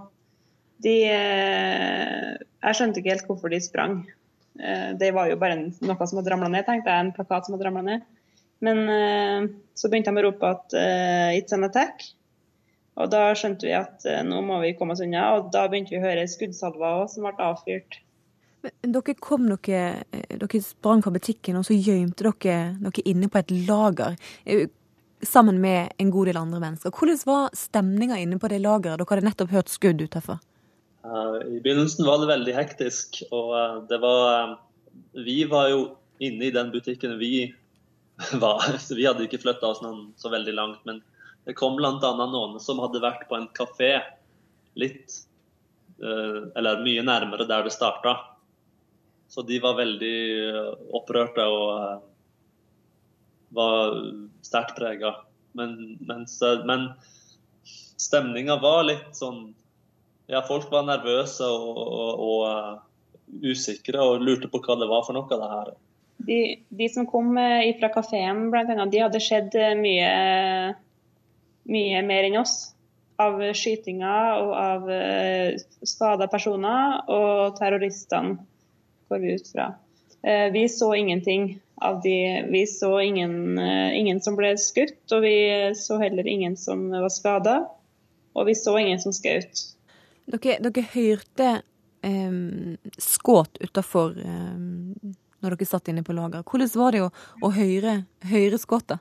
De 0.83 0.97
eh, 1.09 2.33
Jeg 2.37 2.77
skjønte 2.77 3.01
ikke 3.01 3.15
helt 3.15 3.29
hvorfor 3.29 3.53
de 3.53 3.61
sprang. 3.63 4.03
Eh, 4.59 4.93
Det 4.97 5.11
var 5.11 5.29
jo 5.29 5.37
bare 5.41 5.57
noe 5.65 6.07
som 6.07 6.19
hadde 6.19 6.33
ramla 6.33 6.49
ned, 6.51 6.65
tenkte 6.65 6.91
jeg. 6.91 7.05
En 7.05 7.13
plakat 7.15 7.45
som 7.45 7.55
hadde 7.55 7.67
ramla 7.67 7.83
ned. 7.85 8.03
Men 8.63 8.83
eh, 8.89 9.47
så 9.75 9.89
begynte 9.89 10.13
de 10.13 10.21
å 10.21 10.25
rope 10.27 10.49
at 10.49 10.73
eh, 10.77 11.39
'it's 11.39 11.53
an 11.53 11.67
attack'. 11.67 12.13
Og 12.95 13.09
da 13.09 13.33
skjønte 13.33 13.65
vi 13.65 13.73
at 13.73 14.03
nå 14.21 14.43
må 14.45 14.59
vi 14.61 14.75
komme 14.77 14.93
oss 14.93 15.01
unna. 15.01 15.33
Og 15.33 15.51
da 15.51 15.65
begynte 15.67 15.95
vi 15.95 15.97
å 15.97 16.05
høre 16.05 16.27
skuddsalver 16.29 17.01
òg, 17.01 17.09
som 17.09 17.25
ble 17.25 17.33
avfyrt. 17.41 17.97
Men 18.61 18.93
Dere 18.93 19.15
kom 19.19 19.49
dere, 19.49 20.03
dere 20.29 20.61
sprang 20.61 21.01
fra 21.01 21.11
butikken, 21.11 21.57
og 21.57 21.65
så 21.65 21.73
gjemte 21.73 22.21
dere 22.21 22.77
dere 22.79 23.05
inne 23.09 23.27
på 23.27 23.41
et 23.41 23.51
lager. 23.67 24.15
Sammen 25.25 25.59
med 25.59 25.89
en 25.97 26.11
god 26.11 26.29
del 26.29 26.37
andre 26.37 26.59
mennesker. 26.59 26.91
Hvordan 26.91 27.25
var 27.25 27.49
stemninga 27.57 28.21
inne 28.21 28.37
på 28.37 28.47
det 28.47 28.61
lageret? 28.61 28.99
Dere 29.01 29.09
hadde 29.09 29.25
nettopp 29.25 29.49
hørt 29.49 29.73
skudd 29.73 30.01
utenfor. 30.05 30.37
Eh, 31.05 31.47
I 31.47 31.59
begynnelsen 31.59 32.05
var 32.05 32.21
det 32.21 32.29
veldig 32.31 32.53
hektisk, 32.55 33.23
og 33.31 33.51
eh, 33.57 33.79
det 33.89 33.99
var 34.03 34.27
eh, 34.33 34.53
Vi 35.25 35.43
var 35.51 35.69
jo 35.71 35.81
inne 36.23 36.47
i 36.47 36.53
den 36.55 36.71
butikken 36.71 37.17
vi 37.19 37.49
var, 38.43 38.63
så 38.79 38.95
vi 38.95 39.07
hadde 39.07 39.25
ikke 39.27 39.41
flytta 39.43 39.73
oss 39.73 39.81
noen 39.83 40.13
så 40.17 40.31
veldig 40.31 40.53
langt. 40.55 40.83
Men 40.87 41.01
det 41.43 41.57
kom 41.59 41.75
bl.a. 41.75 41.91
noen 41.99 42.59
som 42.63 42.79
hadde 42.79 43.03
vært 43.03 43.27
på 43.27 43.35
en 43.35 43.49
kafé 43.57 43.97
litt 44.79 45.11
Eller 46.03 46.81
mye 46.83 47.03
nærmere 47.05 47.45
der 47.47 47.63
det 47.63 47.71
starta. 47.75 48.15
Så 49.29 49.43
de 49.45 49.59
var 49.61 49.77
veldig 49.77 50.15
opprørte 50.97 51.45
og 51.47 52.01
var 53.55 53.99
sterkt 54.43 54.75
prega. 54.79 55.13
Men, 55.53 55.99
men 56.01 56.25
stemninga 58.01 58.57
var 58.63 58.87
litt 58.89 59.13
sånn 59.15 59.53
ja, 60.31 60.43
folk 60.47 60.69
var 60.71 60.85
nervøse 60.87 61.47
og, 61.47 61.79
og, 61.83 62.23
og 62.27 62.43
uh, 62.47 62.83
usikre 63.43 64.03
og 64.03 64.23
lurte 64.23 64.49
på 64.51 64.61
hva 64.63 64.77
det 64.79 64.89
var 64.91 65.03
for 65.07 65.17
noe, 65.17 65.27
det 65.29 65.51
her. 65.55 65.73
De, 66.23 66.39
de 66.69 66.87
som 66.91 67.07
kom 67.09 67.33
eh, 67.41 67.73
fra 67.79 67.89
kafeen, 67.91 68.45
de 68.91 69.01
hadde 69.01 69.19
sett 69.23 69.55
eh, 69.59 69.73
mye, 69.75 70.11
mye 71.67 72.03
mer 72.05 72.29
enn 72.29 72.39
oss. 72.43 72.73
av 73.21 73.37
skytinger 73.55 74.39
og 74.41 74.51
av 74.57 74.87
eh, 74.91 75.59
skada 75.85 76.25
personer, 76.31 77.03
og 77.13 77.57
terroristene 77.59 78.39
går 79.09 79.21
vi 79.21 79.35
ut 79.37 79.51
fra. 79.53 79.67
Eh, 80.23 80.47
vi 80.55 80.65
så 80.69 80.93
ingenting 80.97 81.59
av 81.83 82.01
de 82.01 82.45
Vi 82.49 82.65
så 82.67 83.01
ingen, 83.01 83.57
eh, 83.57 83.99
ingen 83.99 84.21
som 84.21 84.35
ble 84.35 84.55
skutt, 84.57 85.03
og 85.11 85.21
vi 85.21 85.35
så 85.75 85.99
heller 86.01 86.27
ingen 86.27 86.57
som 86.57 86.89
var 86.89 87.09
skada. 87.09 87.67
Og 88.33 88.47
vi 88.47 88.55
så 88.55 88.77
ingen 88.79 88.99
som 88.99 89.13
skjøt. 89.13 89.72
Dere, 90.25 90.59
dere 90.63 90.85
hørte 90.93 91.49
um, 92.05 92.77
skudd 93.01 93.59
utafor 93.63 94.15
um, 94.23 95.15
når 95.43 95.57
dere 95.57 95.67
satt 95.67 95.89
inne 95.91 96.03
på 96.05 96.15
lager. 96.15 96.45
Hvordan 96.47 96.71
var 96.79 96.95
det 96.95 97.01
å, 97.03 97.09
å 97.43 97.51
høre, 97.53 97.97
høre 98.29 98.59
da? 98.87 98.99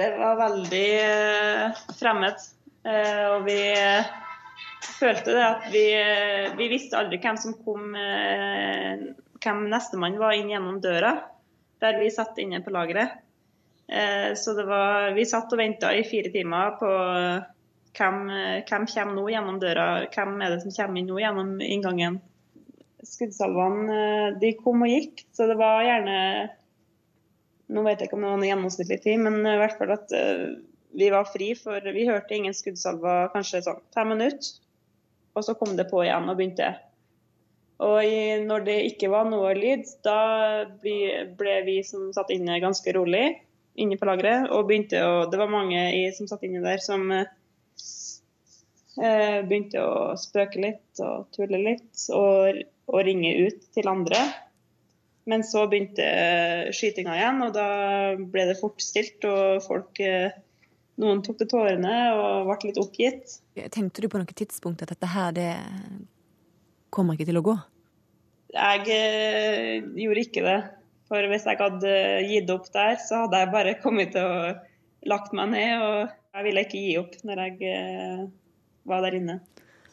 Det 0.00 0.08
var 0.16 0.38
veldig 0.38 0.88
eh, 1.02 1.80
fremmed. 1.98 2.42
Eh, 2.86 3.24
og 3.34 3.46
vi 3.46 3.58
eh, 3.74 4.10
følte 4.98 5.34
det 5.34 5.46
at 5.46 5.66
vi, 5.72 5.84
eh, 5.94 6.50
vi 6.58 6.68
visste 6.72 6.98
aldri 6.98 7.20
hvem 7.22 7.38
som 7.40 7.58
kom 7.64 7.94
eh, 7.98 9.10
Hvem 9.40 9.62
nestemann 9.72 10.18
var 10.20 10.34
inn 10.36 10.50
gjennom 10.52 10.82
døra 10.84 11.14
der 11.80 11.96
vi 11.96 12.10
satt 12.12 12.36
inne 12.42 12.58
på 12.60 12.72
lageret. 12.74 13.14
Eh, 13.88 14.34
så 14.36 14.52
det 14.52 14.66
var 14.68 15.14
Vi 15.16 15.24
satt 15.24 15.52
og 15.54 15.62
venta 15.62 15.94
i 15.96 16.02
fire 16.04 16.28
timer 16.34 16.74
på 16.76 16.90
hvem, 17.98 18.18
hvem 18.68 18.86
kommer 18.92 19.16
nå 19.16 19.26
gjennom 19.32 19.60
døra, 19.62 19.86
hvem 20.14 20.36
er 20.40 20.54
det 20.54 20.62
som 20.64 20.74
kommer 20.74 21.00
inn 21.00 21.10
nå 21.10 21.20
gjennom 21.22 21.52
inngangen. 21.64 22.18
Skuddsalvene 23.06 24.00
de 24.40 24.54
kom 24.58 24.84
og 24.84 24.92
gikk, 24.92 25.24
så 25.32 25.48
det 25.50 25.58
var 25.60 25.84
gjerne 25.86 26.16
Nå 27.70 27.84
vet 27.86 28.00
jeg 28.02 28.08
ikke 28.08 28.16
om 28.18 28.24
det 28.24 28.30
var 28.32 28.38
noe 28.40 28.48
gjennomsnittlig 28.48 28.96
tid, 29.04 29.20
men 29.22 29.46
i 29.46 29.58
hvert 29.60 29.76
fall 29.78 29.92
at 29.94 30.10
vi 30.98 31.06
var 31.14 31.28
fri, 31.30 31.52
for 31.54 31.84
vi 31.94 32.06
hørte 32.08 32.34
ingen 32.34 32.56
skuddsalver 32.56 33.28
kanskje 33.30 33.60
sånn 33.62 33.78
fem 33.94 34.10
minutter. 34.10 34.56
Og 35.38 35.46
så 35.46 35.54
kom 35.54 35.76
det 35.78 35.86
på 35.86 36.02
igjen 36.02 36.26
og 36.26 36.34
begynte. 36.34 36.72
Og 37.80 38.10
når 38.44 38.64
det 38.66 38.78
ikke 38.90 39.08
var 39.12 39.28
noe 39.30 39.54
lyd, 39.56 39.86
da 40.04 40.66
ble, 40.82 41.54
vi 41.64 41.78
som 41.86 42.10
satt 42.12 42.32
inne 42.34 42.58
ganske 42.60 42.92
rolig 42.96 43.24
inne 43.80 43.96
på 43.96 44.08
lageret. 44.08 44.50
Og 44.52 44.66
begynte 44.68 45.00
å 45.06 45.28
Det 45.30 45.38
var 45.40 45.52
mange 45.52 45.86
som 46.16 46.28
satt 46.28 46.44
inne 46.44 46.60
der 46.64 46.82
som 46.84 47.06
uh, 49.00 49.40
begynte 49.48 49.82
å 49.82 50.12
spøke 50.20 50.60
litt 50.62 51.02
og 51.02 51.30
tulle 51.34 51.58
litt 51.64 52.06
og, 52.14 52.60
og 52.92 53.02
ringe 53.06 53.32
ut 53.48 53.66
til 53.74 53.90
andre. 53.90 54.20
Men 55.30 55.44
så 55.44 55.66
begynte 55.70 56.06
skytinga 56.74 57.16
igjen, 57.18 57.42
og 57.44 57.52
da 57.54 57.66
ble 58.18 58.46
det 58.48 58.56
fort 58.60 58.80
stilt. 58.82 59.22
Og 59.28 59.60
folk 59.64 60.00
eh, 60.02 60.32
Noen 61.00 61.22
tok 61.24 61.38
til 61.40 61.48
tårene 61.48 61.92
og 62.12 62.48
ble 62.48 62.70
litt 62.70 62.80
oppgitt. 62.80 63.36
Tenkte 63.72 64.02
du 64.04 64.08
på 64.12 64.20
noe 64.20 64.36
tidspunkt 64.36 64.82
at 64.84 64.90
dette 64.92 65.08
her, 65.08 65.30
det 65.36 65.52
kommer 66.92 67.16
ikke 67.16 67.28
til 67.30 67.40
å 67.40 67.44
gå? 67.46 67.54
Jeg 68.52 68.82
eh, 68.96 69.86
gjorde 70.02 70.24
ikke 70.26 70.44
det. 70.44 70.58
For 71.10 71.26
hvis 71.30 71.46
jeg 71.48 71.58
hadde 71.58 71.94
gitt 72.28 72.50
opp 72.52 72.68
der, 72.74 72.98
så 73.02 73.24
hadde 73.24 73.40
jeg 73.40 73.52
bare 73.54 73.78
kommet 73.82 74.12
til 74.14 74.26
å 74.26 74.52
lagt 75.10 75.32
meg 75.36 75.54
ned. 75.54 75.86
Og 75.86 76.36
jeg 76.36 76.46
ville 76.48 76.66
ikke 76.66 76.82
gi 76.82 76.92
opp 77.00 77.16
når 77.26 77.44
jeg 77.46 77.70
eh, 77.70 78.26
var 78.88 79.04
der 79.06 79.18
inne. 79.18 79.40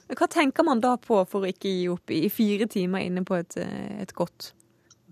Hva 0.08 0.28
tenker 0.32 0.64
man 0.64 0.80
da 0.84 0.94
på 1.02 1.20
for 1.28 1.44
å 1.44 1.50
ikke 1.52 1.72
gi 1.72 1.88
opp 1.92 2.12
i 2.16 2.28
fire 2.32 2.68
timer 2.72 3.04
inne 3.04 3.26
på 3.28 3.36
et, 3.36 3.58
et 3.60 4.14
godt? 4.16 4.54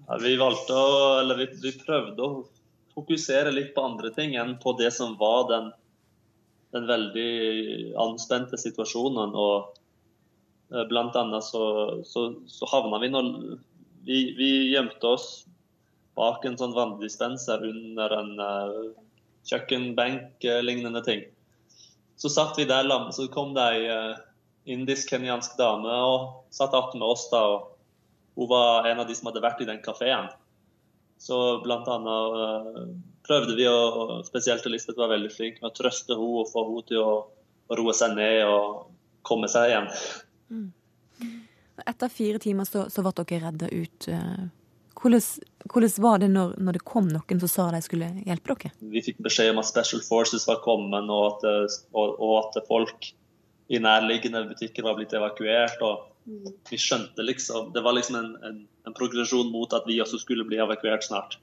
Ja, 0.06 0.20
vi 0.22 0.36
valgte 0.40 0.76
å, 0.78 0.92
eller 1.20 1.40
vi, 1.42 1.48
vi, 1.64 1.74
prøvde 1.82 2.24
å 2.24 2.44
fokusere 2.96 3.52
litt 3.52 3.74
på 3.76 3.84
andre 3.84 4.12
ting 4.16 4.38
enn 4.40 4.56
på 4.62 4.76
det 4.80 4.92
som 4.96 5.18
var 5.20 5.50
den, 5.50 5.72
den 6.76 6.88
veldig 6.88 7.32
anspente 8.06 8.60
situasjonen. 8.62 9.36
og 9.36 9.74
eh, 10.72 10.86
Blant 10.92 11.18
annet 11.20 11.44
så, 11.44 11.66
så, 12.08 12.30
så 12.48 12.70
havna 12.72 13.02
vi 13.04 13.12
nå 13.12 13.26
vi, 14.06 14.20
vi, 14.38 14.50
gjemte 14.72 15.10
oss 15.10 15.30
bak 16.16 16.46
en 16.46 16.56
sånn 16.60 16.76
vanndispenser 16.76 17.64
under 17.68 18.14
en 18.16 18.30
uh, 18.40 18.84
kjøkkenbenk-lignende 19.50 21.02
ting. 21.04 21.26
Så 22.16 22.32
satt 22.32 22.60
vi 22.60 22.66
der, 22.66 22.88
så 23.12 23.28
kom 23.32 23.54
det 23.56 23.66
ei 23.76 23.88
uh, 23.92 24.16
indisk-kenyansk 24.66 25.58
dame 25.60 25.96
og 26.08 26.46
satt 26.54 26.74
attmed 26.74 27.06
oss 27.06 27.28
da. 27.32 27.42
og 27.44 27.72
hun 28.36 28.50
var 28.52 28.88
en 28.88 29.00
av 29.00 29.08
de 29.08 29.16
som 29.16 29.30
hadde 29.30 29.44
vært 29.44 29.62
i 29.64 29.68
den 29.70 29.82
kafeen. 29.84 30.28
Så 31.20 31.62
blant 31.64 31.88
annet 31.92 32.40
uh, 32.40 32.88
prøvde 33.28 33.56
vi, 33.58 33.68
å, 33.68 34.22
spesielt 34.28 34.66
Elisabeth 34.68 35.00
var 35.00 35.14
veldig 35.14 35.32
flink 35.34 35.62
med 35.62 35.72
å 35.72 35.76
trøste 35.76 36.18
henne 36.18 36.42
og 36.44 36.52
få 36.52 36.66
henne 36.70 36.88
til 36.92 37.04
å, 37.04 37.16
roe 37.76 37.94
seg 37.98 38.14
ned 38.14 38.44
og 38.46 38.92
komme 39.26 39.48
seg 39.50 39.72
igjen. 39.72 39.88
Mm. 40.54 40.68
Etter 41.82 42.12
fire 42.14 42.38
timer 42.44 42.68
så, 42.70 42.84
så 42.94 43.02
ble 43.02 43.14
dere 43.24 43.48
redda 43.48 43.70
ut. 43.74 44.08
Eh, 44.14 44.44
hvordan, 45.00 45.24
hvordan, 45.72 45.92
var 46.04 46.20
det 46.22 46.30
når, 46.32 46.56
når, 46.62 46.78
det 46.78 46.86
kom 46.88 47.08
noen 47.10 47.42
som 47.44 47.52
sa 47.52 47.68
de 47.74 47.82
skulle 47.86 48.10
hjelpe 48.26 48.56
dere? 48.56 48.74
Vi 48.94 49.04
fikk 49.06 49.22
beskjed 49.26 49.54
om 49.54 49.62
at 49.62 49.70
Special 49.70 50.04
Forces 50.06 50.48
var 50.50 50.62
kommet, 50.66 51.10
og 51.10 51.46
at, 51.46 51.80
og, 51.94 52.20
og 52.20 52.36
at 52.44 52.60
folk 52.70 53.10
i 53.74 53.80
nærliggende 53.82 54.46
butikker 54.52 54.86
var 54.86 54.98
blitt 55.00 55.16
evakuert. 55.18 55.82
og 55.82 56.12
vi 56.70 56.78
skjønte 56.82 57.22
liksom 57.22 57.74
Det 57.74 57.84
var 57.86 57.94
liksom 57.94 58.16
en, 58.18 58.32
en, 58.46 58.62
en, 58.88 58.94
progresjon 58.98 59.52
mot 59.54 59.74
at 59.74 59.86
vi 59.88 60.00
også 60.02 60.22
skulle 60.22 60.46
bli 60.48 60.58
evakuert 60.62 61.06
snart. 61.06 61.38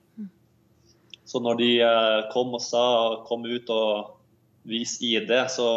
Så 1.24 1.40
når 1.40 1.60
de 1.60 1.68
eh, 1.80 2.20
kom 2.32 2.50
og 2.54 2.62
sa 2.62 3.22
kom 3.28 3.46
ut 3.46 3.70
og 3.70 4.18
vis 4.68 4.98
ID, 5.02 5.30
så 5.50 5.68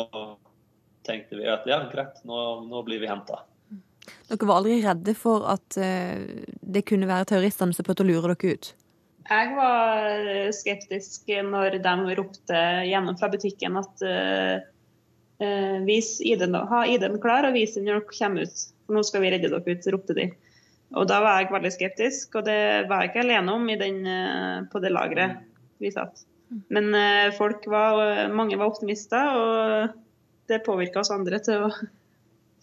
tenkte 1.06 1.38
vi 1.38 1.46
at 1.50 1.68
ja, 1.70 1.84
greit, 1.92 2.18
nå, 2.26 2.66
nå 2.66 2.82
blir 2.86 3.02
vi 3.02 3.10
henta. 3.10 3.44
Dere 4.30 4.48
var 4.50 4.60
aldri 4.60 4.80
redde 4.84 5.16
for 5.18 5.48
at 5.52 5.80
uh, 5.80 6.26
det 6.62 6.86
kunne 6.90 7.10
være 7.10 7.32
terroristene 7.32 7.76
som 7.76 7.88
prøvde 7.88 8.06
å 8.06 8.10
lure 8.10 8.34
dere 8.34 8.56
ut? 8.56 8.72
Jeg 9.26 9.56
var 9.58 10.52
skeptisk 10.54 11.32
når 11.48 11.80
de 11.82 12.16
ropte 12.20 12.62
gjennom 12.86 13.18
fra 13.18 13.32
butikken 13.34 13.80
at 13.82 14.04
uh, 14.06 14.62
vis 15.88 16.20
ID-en, 16.22 16.56
ha 16.70 16.86
ID-en 16.86 17.18
klar 17.24 17.48
og 17.48 17.58
vis 17.58 17.74
den 17.74 17.88
når 17.88 18.04
dere 18.04 18.18
kommer 18.20 18.46
ut 18.46 18.68
for 18.86 18.98
nå 18.98 19.04
skal 19.06 19.24
vi 19.24 19.34
redde 19.34 19.50
dere 19.52 19.76
ut, 19.76 19.90
ropte 19.94 20.16
de. 20.18 20.30
Og 20.96 21.08
da 21.10 21.20
var 21.24 21.42
jeg 21.42 21.52
veldig 21.54 21.74
skeptisk, 21.74 22.38
og 22.38 22.46
det 22.48 22.86
var 22.90 23.04
jeg 23.04 23.12
ikke 23.12 23.26
alene 23.26 23.58
om 23.58 23.68
den, 23.82 24.06
eh, 24.06 24.64
på 24.72 24.82
det 24.84 24.94
lageret 24.94 25.42
vi 25.82 25.92
satt. 25.92 26.24
Men 26.70 26.94
eh, 26.94 27.34
folk 27.36 27.66
var, 27.68 28.30
mange 28.30 28.58
var 28.62 28.70
optimister, 28.70 29.34
og 29.36 29.96
det 30.48 30.64
påvirka 30.66 31.02
oss 31.02 31.12
andre 31.12 31.42
til 31.44 31.66
å 31.66 31.72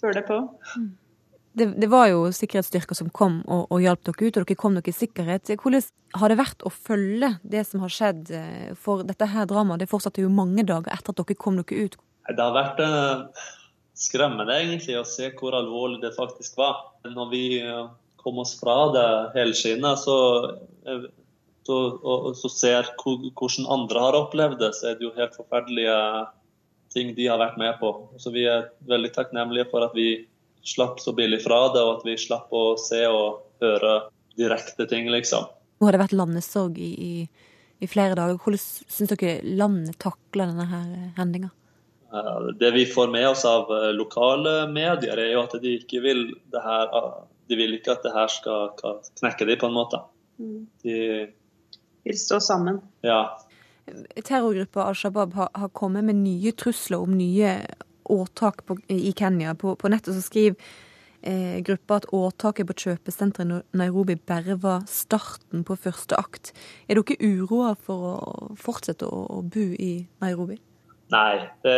føle 0.02 0.22
på. 0.26 0.38
Det, 1.52 1.66
det, 1.76 1.88
var 1.92 2.06
jo 2.08 2.26
sikkerhetsstyrker 2.32 2.96
som 2.96 3.10
kom 3.12 3.40
og, 3.44 3.66
og 3.68 3.82
hjalp 3.84 4.04
dere 4.08 4.28
ut, 4.28 4.36
og 4.40 4.46
dere 4.46 4.58
kom 4.58 4.78
dere 4.78 4.88
i 4.88 4.96
sikkerhet. 4.96 5.52
Hvordan 5.60 5.84
har 6.20 6.32
det 6.32 6.38
vært 6.40 6.64
å 6.64 6.72
følge 6.72 7.34
det 7.42 7.64
som 7.68 7.82
har 7.84 7.92
skjedd? 7.92 8.30
Eh, 8.36 8.70
for 8.78 9.04
dette 9.06 9.28
her 9.28 9.48
dramaet 9.50 9.84
det 9.84 9.90
fortsatte 9.90 10.24
jo 10.24 10.32
mange 10.32 10.64
dager 10.68 10.94
etter 10.94 11.12
at 11.12 11.20
dere 11.20 11.38
kom 11.38 11.60
dere 11.60 11.88
ut. 11.88 11.98
Det 12.28 12.38
har 12.40 12.54
vært 12.54 12.80
skremmende 13.98 14.54
egentlig 14.62 14.96
å 14.98 15.06
se 15.06 15.28
hvor 15.36 15.56
alvorlig 15.58 16.00
det 16.02 16.14
faktisk 16.16 16.56
var. 16.60 16.78
Når 17.04 17.32
vi 17.32 17.44
eh, 17.60 17.86
kom 18.22 18.38
oss 18.42 18.54
fra 18.60 18.76
det 18.94 19.08
helskinnet, 19.36 20.00
så, 20.00 20.16
så, 21.66 21.78
og, 22.00 22.32
så 22.38 22.52
ser 22.52 22.92
hvordan 23.02 23.68
andre 23.76 24.04
har 24.06 24.20
opplevd 24.24 24.60
det, 24.62 24.72
så 24.78 24.92
er 24.92 24.98
det 24.98 25.08
jo 25.08 25.16
helt 25.18 25.36
forferdelige 25.38 25.96
ting 26.92 27.14
de 27.16 27.28
har 27.28 27.40
vært 27.40 27.58
med 27.60 27.78
på. 27.80 27.92
Så 28.20 28.32
vi 28.34 28.46
er 28.48 28.70
veldig 28.88 29.12
takknemlige 29.14 29.68
for 29.72 29.86
at 29.86 29.96
vi 29.96 30.24
slapp 30.62 31.00
så 31.00 31.14
billig 31.16 31.42
fra 31.44 31.64
det, 31.74 31.82
og 31.82 31.98
at 31.98 32.04
vi 32.06 32.18
slapp 32.20 32.52
å 32.54 32.74
se 32.80 33.02
og 33.08 33.42
høre 33.62 33.96
direkte 34.38 34.86
ting, 34.90 35.10
liksom. 35.12 35.48
Nå 35.80 35.88
har 35.88 35.96
det 35.96 36.04
vært 36.04 36.14
landesorg 36.16 36.78
i, 36.78 36.92
i, 36.92 37.48
i 37.82 37.88
flere 37.90 38.16
dager. 38.18 38.38
Hvordan 38.38 38.62
syns 38.62 39.12
dere 39.12 39.40
landet 39.42 39.98
takler 40.02 40.52
denne 40.52 40.68
her 40.70 40.94
hendinga? 41.18 41.50
Det 42.60 42.70
vi 42.70 42.86
får 42.86 43.08
med 43.08 43.28
oss 43.28 43.44
av 43.48 43.70
eh, 43.72 43.92
lokale 43.96 44.66
medier, 44.68 45.16
er 45.16 45.32
jo 45.32 45.44
at 45.46 45.54
de 45.62 45.78
ikke 45.78 46.02
vil 46.04 46.26
det 46.52 46.60
her 46.60 46.90
eh, 46.98 47.14
De 47.48 47.56
vil 47.56 47.72
ikke 47.76 47.94
at 47.94 48.04
det 48.04 48.12
her 48.14 48.28
skal 48.32 48.74
knekke 49.18 49.46
dem, 49.48 49.58
på 49.60 49.68
en 49.68 49.76
måte. 49.76 49.98
Mm. 50.38 50.66
De 50.84 50.98
vil 52.04 52.18
stå 52.18 52.38
sammen. 52.40 52.78
Ja. 53.04 53.38
Terrorgruppa 54.22 54.86
Al 54.86 54.96
Shabaab 54.96 55.34
har, 55.34 55.50
har, 55.54 55.72
kommet 55.74 56.04
med 56.04 56.20
nye 56.20 56.52
trusler 56.52 57.02
om 57.02 57.16
nye 57.18 57.56
åtak 58.12 58.64
på, 58.68 58.78
i 58.92 59.12
Kenya. 59.16 59.56
På, 59.58 59.76
på 59.76 59.90
nettet 59.92 60.14
så 60.16 60.24
skriver 60.24 60.56
eh, 61.22 61.60
gruppa 61.64 62.00
at 62.00 62.08
åtaket 62.12 62.68
på 62.68 62.76
kjøpesenteret 62.84 63.52
i 63.52 63.78
Nairobi 63.78 64.16
bare 64.16 64.58
var 64.60 64.84
starten 64.90 65.64
på 65.66 65.76
første 65.78 66.18
akt. 66.18 66.52
Er 66.88 67.00
dere 67.00 67.18
uroa 67.22 67.74
for 67.78 68.08
å 68.10 68.14
fortsette 68.60 69.08
å, 69.08 69.24
å 69.38 69.42
bo 69.42 69.66
i 69.72 69.94
Nairobi? 70.22 70.58
Nei, 71.12 71.44
det, 71.64 71.76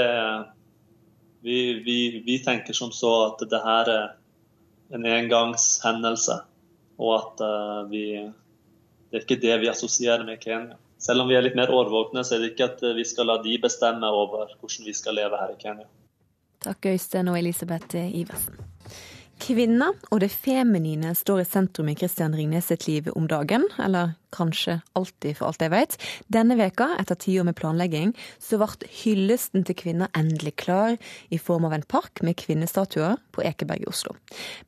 vi, 1.42 1.58
vi, 1.84 1.98
vi, 2.26 2.38
tenker 2.44 2.76
som 2.76 2.92
så 2.94 3.12
at 3.28 3.44
det 3.50 3.60
her 3.64 3.90
er 3.90 4.06
en 4.94 5.06
engangshendelse. 5.10 6.40
Og 7.02 7.10
at 7.16 7.42
uh, 7.42 7.82
vi 7.90 8.04
Det 9.10 9.20
er 9.20 9.24
ikke 9.24 9.42
det 9.42 9.56
vi 9.62 9.68
assosierer 9.70 10.24
med 10.26 10.42
Kenya. 10.42 10.74
Selv 10.98 11.22
om 11.22 11.28
vi 11.30 11.36
er 11.38 11.44
litt 11.44 11.54
mer 11.54 11.70
årvåkne, 11.70 12.24
så 12.26 12.34
er 12.34 12.40
det 12.42 12.48
ikke 12.52 12.66
at 12.66 12.80
vi 12.96 13.04
skal 13.06 13.28
la 13.30 13.36
de 13.44 13.52
bestemme 13.62 14.08
over 14.10 14.50
hvordan 14.58 14.88
vi 14.88 14.94
skal 14.96 15.14
leve 15.14 15.38
her 15.38 15.52
i 15.52 15.60
Kenya. 15.60 15.86
Takk 16.64 16.86
Øystein 16.86 17.28
og 17.28 17.38
Elisabeth 17.38 17.96
Iversen. 17.96 18.56
Kvinna 19.42 19.90
og 20.14 20.20
det 20.22 20.30
feminine 20.32 21.10
står 21.18 21.42
i 21.42 21.44
sentrum 21.44 21.88
i 21.90 21.96
Christian 21.98 22.32
Ringnes 22.38 22.70
sitt 22.70 22.86
liv 22.86 23.10
om 23.12 23.26
dagen, 23.28 23.66
eller 23.82 24.14
kanskje 24.32 24.78
alltid, 24.96 25.34
for 25.36 25.50
alt 25.50 25.60
jeg 25.60 25.72
vet. 25.74 25.96
Denne 26.32 26.56
veka, 26.56 26.86
etter 27.02 27.18
tiår 27.20 27.44
med 27.48 27.56
planlegging, 27.58 28.14
så 28.40 28.56
ble 28.62 28.88
hyllesten 29.02 29.66
til 29.66 29.76
kvinner 29.82 30.08
endelig 30.16 30.54
klar, 30.62 30.96
i 31.28 31.36
form 31.36 31.66
av 31.68 31.74
en 31.76 31.84
park 31.84 32.22
med 32.24 32.38
kvinnestatuer 32.40 33.18
på 33.34 33.44
Ekeberg 33.44 33.84
i 33.84 33.90
Oslo. 33.90 34.14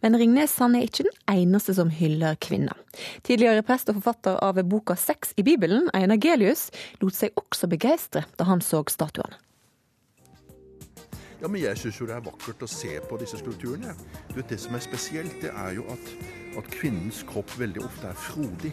Men 0.05 0.19
Ringnes 0.21 0.59
han 0.61 0.77
er 0.77 0.85
ikke 0.91 1.07
den 1.09 1.17
eneste 1.39 1.79
som 1.79 1.95
hyller 1.95 2.37
kvinner. 2.43 2.77
Tidligere 3.25 3.65
prest 3.65 3.89
og 3.89 4.03
forfatter 4.03 4.37
av 4.45 4.61
boka 4.69 4.99
Sex 4.99 5.33
i 5.41 5.47
Bibelen, 5.47 5.89
Einar 5.97 6.21
Gelius, 6.21 6.69
lot 7.01 7.17
seg 7.17 7.33
også 7.41 7.71
begeistre 7.71 8.27
da 8.37 8.51
han 8.51 8.61
så 8.61 8.85
statuene. 8.93 9.41
Ja, 11.41 11.49
men 11.49 11.61
Jeg 11.61 11.79
syns 11.79 12.01
jo 12.01 12.07
det 12.09 12.15
er 12.17 12.25
vakkert 12.25 12.63
å 12.65 12.69
se 12.71 12.95
på 13.09 13.19
disse 13.21 13.39
skulpturene. 13.39 13.93
Du 14.31 14.35
vet, 14.39 14.49
Det 14.49 14.61
som 14.61 14.75
er 14.75 14.81
spesielt, 14.81 15.37
det 15.43 15.51
er 15.53 15.75
jo 15.77 15.85
at, 15.93 16.13
at 16.57 16.71
kvinnens 16.73 17.25
kropp 17.29 17.59
veldig 17.59 17.85
ofte 17.85 18.09
er 18.09 18.15
frodig. 18.15 18.73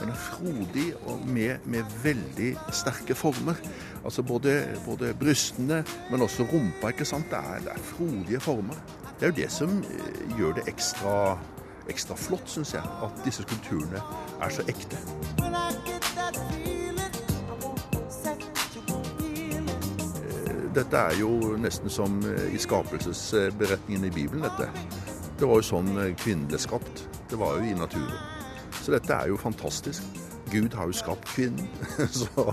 Den 0.00 0.08
er 0.08 0.18
frodig 0.18 0.94
og 1.06 1.24
med, 1.26 1.64
med 1.64 1.84
veldig 2.02 2.56
sterke 2.72 3.14
former. 3.14 3.56
Altså 4.04 4.22
både, 4.22 4.78
både, 4.86 5.14
brystene, 5.14 5.84
men 6.10 6.22
også 6.22 6.42
rumpa. 6.52 6.88
ikke 6.88 7.04
sant? 7.04 7.30
Det 7.30 7.38
er, 7.38 7.58
det 7.58 7.72
er, 7.72 7.78
frodige 7.78 8.40
former. 8.40 8.74
Det 9.18 9.22
er 9.22 9.32
jo 9.32 9.36
det 9.36 9.50
som 9.52 9.78
eh, 9.78 10.38
gjør 10.38 10.52
det 10.52 10.68
ekstra, 10.68 11.38
ekstra 11.88 12.16
flott, 12.16 12.50
syns 12.50 12.74
jeg. 12.74 12.82
At 13.02 13.24
disse 13.24 13.42
skulpturene 13.42 14.04
er 14.42 14.52
så 14.52 14.66
ekte. 14.68 15.00
Dette 20.72 20.96
er 20.96 21.18
jo 21.20 21.28
nesten 21.60 21.90
som 21.92 22.14
eh, 22.24 22.54
i 22.56 22.58
skapelsesberetningen 22.60 24.06
i 24.08 24.10
Bibelen, 24.10 24.46
dette. 24.46 24.70
Det 25.36 25.44
var 25.44 25.58
jo 25.60 25.66
sånn 25.68 25.90
eh, 26.00 26.14
kvinnen 26.16 26.46
ble 26.48 26.56
skapt. 26.60 27.02
Det 27.28 27.36
var 27.36 27.58
jo 27.58 27.66
i 27.68 27.74
naturen. 27.76 28.14
Så 28.78 28.94
dette 28.94 29.12
er 29.12 29.28
jo 29.28 29.36
fantastisk. 29.36 30.06
Gud 30.48 30.72
har 30.72 30.88
jo 30.88 30.96
skapt 30.96 31.28
kvinnen, 31.28 31.68
så, 32.22 32.46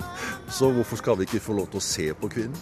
så 0.52 0.72
hvorfor 0.76 1.00
skal 1.00 1.16
vi 1.20 1.30
ikke 1.30 1.40
få 1.46 1.56
lov 1.56 1.70
til 1.72 1.80
å 1.80 1.86
se 1.86 2.08
på 2.20 2.32
kvinnen? 2.34 2.60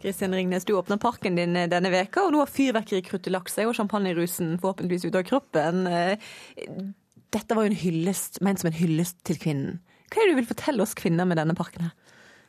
Kristian 0.00 0.36
Ringnes, 0.36 0.64
du 0.64 0.78
åpner 0.78 1.00
parken 1.02 1.36
din 1.36 1.58
eh, 1.60 1.68
denne 1.68 1.92
veka, 1.92 2.24
og 2.24 2.32
nå 2.32 2.40
har 2.40 2.54
fyrverkerikruttet 2.54 3.34
lagt 3.36 3.52
seg 3.52 3.68
og 3.68 3.76
champagnerusen 3.76 4.56
forhåpentligvis 4.64 5.10
ut 5.10 5.20
av 5.20 5.28
kroppen. 5.28 5.84
Dette 7.36 7.58
var 7.58 7.66
jo 7.66 7.74
en 7.74 7.82
hyllest, 7.84 8.40
ment 8.40 8.64
som 8.64 8.72
en 8.72 8.80
hyllest 8.80 9.20
til 9.28 9.44
kvinnen. 9.44 9.76
Hva 10.10 10.22
er 10.22 10.28
det 10.28 10.34
du 10.34 10.40
vil 10.40 10.50
fortelle 10.50 10.84
oss 10.84 10.94
kvinner 10.98 11.26
med 11.28 11.40
denne 11.40 11.56
parken? 11.58 11.88
her? 11.88 11.94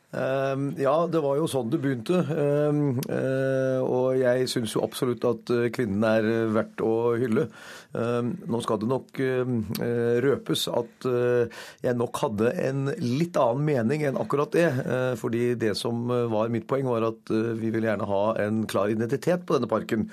Uh, 0.08 0.72
ja, 0.80 0.94
det 1.04 1.20
var 1.20 1.36
jo 1.36 1.48
sånn 1.50 1.68
det 1.68 1.82
begynte. 1.84 2.22
Uh, 2.24 2.78
uh, 3.12 3.80
og 3.84 4.16
jeg 4.16 4.46
syns 4.48 4.72
jo 4.72 4.80
absolutt 4.86 5.24
at 5.28 5.50
eh, 5.52 5.66
kvinnen 5.74 6.04
er 6.04 6.26
verdt 6.54 6.80
å 6.84 6.94
hylle. 7.18 7.48
nå 7.88 8.58
skal 8.62 8.78
det 8.82 8.88
nok 8.90 9.18
røpes 10.22 10.66
at 10.76 11.06
jeg 11.08 11.96
nok 11.96 12.18
hadde 12.20 12.50
en 12.60 12.90
litt 13.00 13.36
annen 13.40 13.62
mening 13.64 14.04
enn 14.04 14.18
akkurat 14.20 14.52
det. 14.52 14.66
fordi 15.18 15.54
det 15.58 15.72
som 15.78 16.04
var 16.06 16.52
mitt 16.52 16.66
poeng, 16.68 16.84
var 16.86 17.06
at 17.08 17.32
vi 17.32 17.70
ville 17.72 17.88
gjerne 17.88 18.08
ha 18.10 18.20
en 18.44 18.60
klar 18.68 18.92
identitet 18.92 19.46
på 19.48 19.56
denne 19.56 19.70
parken. 19.70 20.04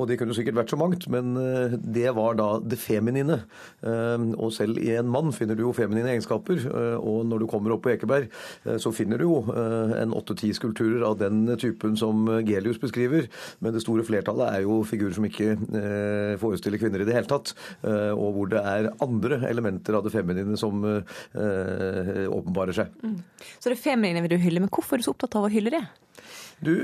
Og 0.00 0.08
det 0.08 0.16
kunne 0.20 0.34
sikkert 0.36 0.62
vært 0.62 0.72
så 0.72 0.80
mangt, 0.80 1.06
men 1.12 1.36
det 1.76 2.08
var 2.16 2.40
da 2.40 2.48
det 2.64 2.80
feminine. 2.80 3.42
og 3.84 4.54
selv 4.56 4.80
i 4.80 4.94
en 4.96 5.12
mann 5.12 5.34
finner 5.36 5.58
du 5.58 5.66
jo 5.66 5.76
feminine 5.76 6.14
egenskaper. 6.14 6.64
og 6.96 7.26
når 7.28 7.44
du 7.44 7.46
kommer 7.52 7.76
opp 7.76 7.84
på 7.84 7.92
Ekeberg, 7.92 8.32
så 8.80 8.96
finner 8.96 9.20
du 9.20 9.29
jo 9.30 9.54
eh, 9.54 9.94
en 10.02 10.14
åtte-ti 10.16 10.50
skulpturer 10.56 11.04
av 11.06 11.18
den 11.20 11.44
typen 11.60 11.96
som 12.00 12.26
Gelius 12.46 12.80
beskriver. 12.82 13.28
Men 13.62 13.74
det 13.74 13.82
store 13.84 14.04
flertallet 14.06 14.56
er 14.58 14.66
jo 14.66 14.80
figurer 14.88 15.16
som 15.16 15.26
ikke 15.28 15.54
eh, 15.54 16.34
forestiller 16.42 16.80
kvinner 16.82 17.04
i 17.04 17.08
det 17.08 17.16
hele 17.16 17.30
tatt. 17.30 17.54
Eh, 17.86 18.12
og 18.12 18.36
hvor 18.36 18.52
det 18.52 18.62
er 18.62 18.90
andre 19.02 19.42
elementer 19.50 19.98
av 19.98 20.06
det 20.06 20.14
feminine 20.14 20.58
som 20.60 20.80
åpenbarer 20.80 22.74
seg. 22.76 22.92
Mm. 23.04 23.18
Så 23.62 23.72
det 23.72 23.80
feminine 23.80 24.22
vil 24.24 24.34
du 24.34 24.40
hylle, 24.42 24.62
men 24.62 24.72
hvorfor 24.72 24.96
er 24.96 25.02
du 25.02 25.06
så 25.06 25.14
opptatt 25.14 25.36
av 25.38 25.46
å 25.46 25.52
hylle 25.52 25.72
det? 25.72 25.82
Du, 26.60 26.74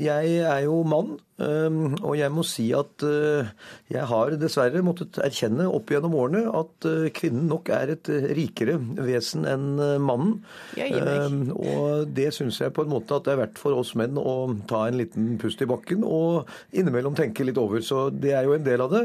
jeg 0.00 0.36
er 0.40 0.60
jo 0.64 0.80
mann. 0.88 1.16
Ehm, 1.38 1.94
og 2.02 2.16
jeg 2.18 2.32
må 2.34 2.42
si 2.46 2.66
at 2.74 3.04
eh, 3.06 3.50
jeg 3.92 4.06
har 4.10 4.34
dessverre 4.40 4.82
måttet 4.82 5.20
erkjenne 5.22 5.68
opp 5.70 5.92
gjennom 5.92 6.16
årene 6.18 6.42
at 6.50 6.88
eh, 6.88 7.10
kvinnen 7.14 7.46
nok 7.50 7.70
er 7.74 7.94
et 7.94 8.10
eh, 8.10 8.26
rikere 8.34 8.74
vesen 9.06 9.46
enn 9.46 9.68
mannen. 10.02 10.40
Ehm, 10.82 11.52
og 11.54 12.10
det 12.14 12.32
syns 12.34 12.58
jeg 12.62 12.74
på 12.74 12.84
en 12.84 12.92
måte 12.92 13.14
at 13.14 13.28
det 13.28 13.36
er 13.36 13.42
verdt 13.44 13.60
for 13.62 13.78
oss 13.78 13.94
menn 13.98 14.18
å 14.18 14.34
ta 14.70 14.86
en 14.88 14.98
liten 14.98 15.36
pust 15.40 15.62
i 15.62 15.68
bakken 15.70 16.02
og 16.06 16.50
innimellom 16.74 17.16
tenke 17.18 17.46
litt 17.46 17.60
over. 17.60 17.82
Så 17.86 18.08
det 18.10 18.34
er 18.34 18.48
jo 18.48 18.56
en 18.56 18.66
del 18.66 18.82
av 18.82 18.92
det. 18.92 19.04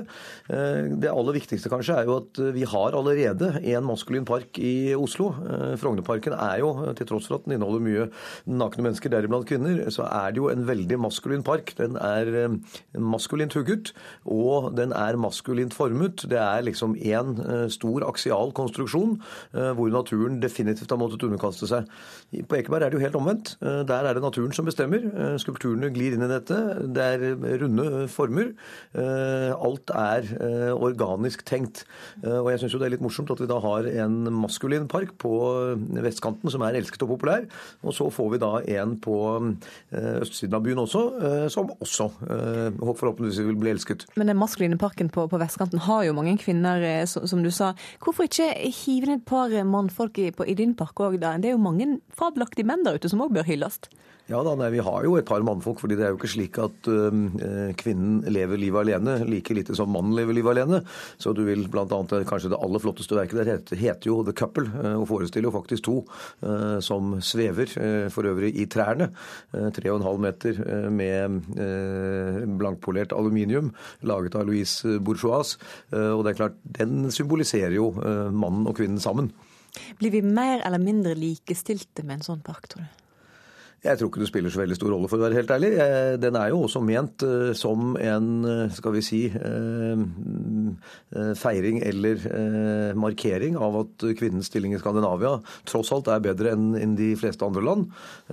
Det 1.04 1.12
aller 1.12 1.38
viktigste 1.38 1.70
kanskje 1.72 2.00
er 2.00 2.10
jo 2.10 2.18
at 2.22 2.40
vi 2.56 2.66
har 2.70 2.96
allerede 2.98 3.52
en 3.62 3.86
maskulin 3.86 4.26
park 4.28 4.58
i 4.62 4.94
Oslo. 4.98 5.30
Frognerparken 5.80 6.36
er 6.36 6.62
jo, 6.64 6.72
til 6.98 7.10
tross 7.10 7.30
for 7.30 7.38
at 7.38 7.48
den 7.48 7.58
inneholder 7.58 7.84
mye 7.84 8.08
nakne 8.50 8.88
mennesker, 8.88 9.12
deriblant 9.14 9.48
kvinner, 9.50 9.84
så 9.94 10.08
er 10.08 10.34
det 10.34 10.42
jo 10.42 10.50
en 10.52 10.66
veldig 10.68 11.00
maskulin 11.06 11.46
park. 11.46 11.76
Den 11.80 11.98
er 12.02 12.23
er 12.24 12.40
eh, 12.44 13.02
maskulint 13.02 13.54
hugget, 13.58 13.92
og 14.26 14.72
den 14.78 14.94
er 14.96 15.20
maskulint 15.20 15.74
formet. 15.76 16.26
Det 16.30 16.40
er 16.40 16.66
liksom 16.66 16.96
én 16.96 17.36
eh, 17.44 17.68
stor 17.74 18.06
aksial 18.08 18.54
konstruksjon 18.56 19.18
eh, 19.54 19.72
hvor 19.78 19.92
naturen 19.94 20.40
definitivt 20.44 20.92
har 20.94 21.02
måttet 21.02 21.26
underkaste 21.28 21.70
seg. 21.70 21.90
På 22.50 22.58
Ekeberg 22.58 22.88
er 22.88 22.94
det 22.94 23.00
jo 23.00 23.04
helt 23.04 23.18
omvendt. 23.20 23.54
Der 23.62 24.08
er 24.08 24.16
det 24.16 24.24
naturen 24.24 24.54
som 24.56 24.66
bestemmer. 24.66 25.04
Skulpturene 25.42 25.92
glir 25.94 26.16
inn 26.16 26.26
i 26.26 26.30
dette. 26.32 26.58
Det 26.96 27.04
er 27.04 27.60
runde 27.62 28.08
former. 28.10 28.50
Alt 28.98 29.94
er 29.94 30.32
organisk 30.74 31.44
tenkt. 31.46 31.84
Og 32.24 32.50
jeg 32.50 32.64
syns 32.64 32.74
jo 32.74 32.82
det 32.82 32.88
er 32.88 32.96
litt 32.96 33.06
morsomt 33.06 33.30
at 33.34 33.44
vi 33.44 33.50
da 33.50 33.60
har 33.62 33.86
en 34.06 34.18
maskulin 34.42 34.88
park 34.90 35.14
på 35.22 35.34
vestkanten 36.04 36.50
som 36.54 36.66
er 36.66 36.80
elsket 36.80 37.06
og 37.06 37.14
populær, 37.14 37.46
og 37.86 37.96
så 37.96 38.10
får 38.14 38.34
vi 38.34 38.42
da 38.42 38.52
en 38.80 38.98
på 39.04 39.20
østsiden 39.94 40.58
av 40.58 40.66
byen 40.66 40.84
også, 40.88 41.06
som 41.54 41.70
også 41.78 42.13
forhåpentligvis 42.22 43.42
vil 43.44 43.60
bli 43.60 43.74
elsket. 43.74 44.06
Men 44.20 44.32
den 44.32 44.40
maskuline 44.40 44.78
parken 44.82 45.10
på, 45.14 45.28
på, 45.32 45.40
vestkanten 45.42 45.84
har 45.88 46.06
jo 46.08 46.16
mange 46.18 46.38
kvinner, 46.42 46.82
eh, 46.82 47.06
som 47.06 47.44
du 47.44 47.52
sa. 47.52 47.74
Hvorfor 48.04 48.30
ikke 48.30 48.52
hive 48.84 49.10
ned 49.10 49.22
et 49.22 49.28
par 49.30 49.54
mannfolk 49.68 50.20
i, 50.20 50.30
på, 50.36 50.48
i 50.48 50.58
din 50.58 50.76
park 50.78 51.00
òg, 51.04 51.20
da? 51.22 51.36
Det 51.38 51.52
er 51.52 51.58
jo 51.58 51.64
mange 51.64 51.98
fabelaktige 52.16 52.68
menn 52.70 52.86
der 52.86 53.00
ute 53.00 53.12
som 53.12 53.24
òg 53.24 53.34
bør 53.36 53.48
hylles? 53.48 53.82
Ja 54.32 54.40
da, 54.40 54.54
nei, 54.56 54.70
Vi 54.72 54.80
har 54.80 55.04
jo 55.04 55.18
et 55.20 55.28
par 55.28 55.44
mannfolk, 55.44 55.82
fordi 55.82 55.98
det 56.00 56.06
er 56.08 56.14
jo 56.14 56.18
ikke 56.18 56.32
slik 56.32 56.56
at 56.64 56.88
uh, 56.88 57.74
kvinnen 57.76 58.22
lever 58.32 58.62
livet 58.62 58.86
alene, 58.86 59.18
like 59.28 59.52
lite 59.56 59.76
som 59.76 59.92
mannen 59.92 60.16
lever 60.16 60.38
livet 60.38 60.54
alene. 60.54 60.80
Så 61.20 61.34
du 61.36 61.42
vil 61.44 61.66
bl.a. 61.72 61.84
kanskje 62.30 62.54
det 62.54 62.60
aller 62.64 62.80
flotteste 62.80 63.18
verket 63.20 63.42
der 63.42 63.52
heter, 63.52 63.82
heter 63.82 64.08
jo 64.08 64.22
The 64.24 64.36
Couple, 64.40 64.70
uh, 64.78 64.96
og 65.02 65.10
forestiller 65.12 65.50
jo 65.50 65.56
faktisk 65.58 65.84
to 65.90 65.98
uh, 66.46 66.80
som 66.80 67.18
svever, 67.20 67.76
for 68.14 68.28
øvrig 68.28 68.54
i 68.60 68.66
trærne. 68.70 69.10
Tre 69.52 69.92
og 69.92 70.00
en 70.00 70.06
halv 70.06 70.22
meter 70.22 70.58
med 70.94 71.38
blankpolert 72.60 73.14
aluminium, 73.16 73.72
laget 74.08 74.38
av 74.40 74.48
Louise 74.48 74.98
Bourgeois. 75.04 75.56
Og 75.92 76.24
det 76.24 76.34
er 76.34 76.40
klart, 76.40 76.58
den 76.80 77.12
symboliserer 77.14 77.76
jo 77.76 77.92
mannen 77.96 78.68
og 78.70 78.78
kvinnen 78.80 79.02
sammen. 79.04 79.32
Blir 80.00 80.14
vi 80.16 80.24
mer 80.26 80.64
eller 80.66 80.82
mindre 80.82 81.16
likestilte 81.18 82.06
med 82.06 82.20
en 82.20 82.28
sånn 82.32 82.44
park, 82.46 82.70
tror 82.72 82.86
du? 82.86 83.03
Jeg 83.84 84.00
tror 84.00 84.08
ikke 84.08 84.22
det 84.22 84.30
spiller 84.30 84.52
så 84.54 84.62
veldig 84.62 84.76
stor 84.78 84.94
rolle, 84.94 85.10
for 85.12 85.20
å 85.20 85.26
være 85.26 85.36
helt 85.42 85.50
ærlig. 85.52 85.72
Den 86.24 86.38
er 86.40 86.54
jo 86.54 86.62
også 86.64 86.80
ment 86.88 87.24
eh, 87.28 87.50
som 87.60 87.98
en, 88.00 88.28
eh, 88.48 88.72
skal 88.72 88.94
vi 88.96 89.02
si, 89.04 89.20
eh, 89.28 90.04
feiring 91.38 91.82
eller 91.84 92.24
markering 92.98 93.58
av 93.62 93.76
at 93.84 94.06
kvinnens 94.18 94.48
stilling 94.50 94.74
i 94.74 94.80
Skandinavia 94.82 95.36
tross 95.70 95.92
alt 95.94 96.08
er 96.10 96.24
bedre 96.24 96.54
enn 96.56 96.96
de 96.98 97.12
fleste 97.20 97.46
andre 97.46 97.62
land. 97.62 97.84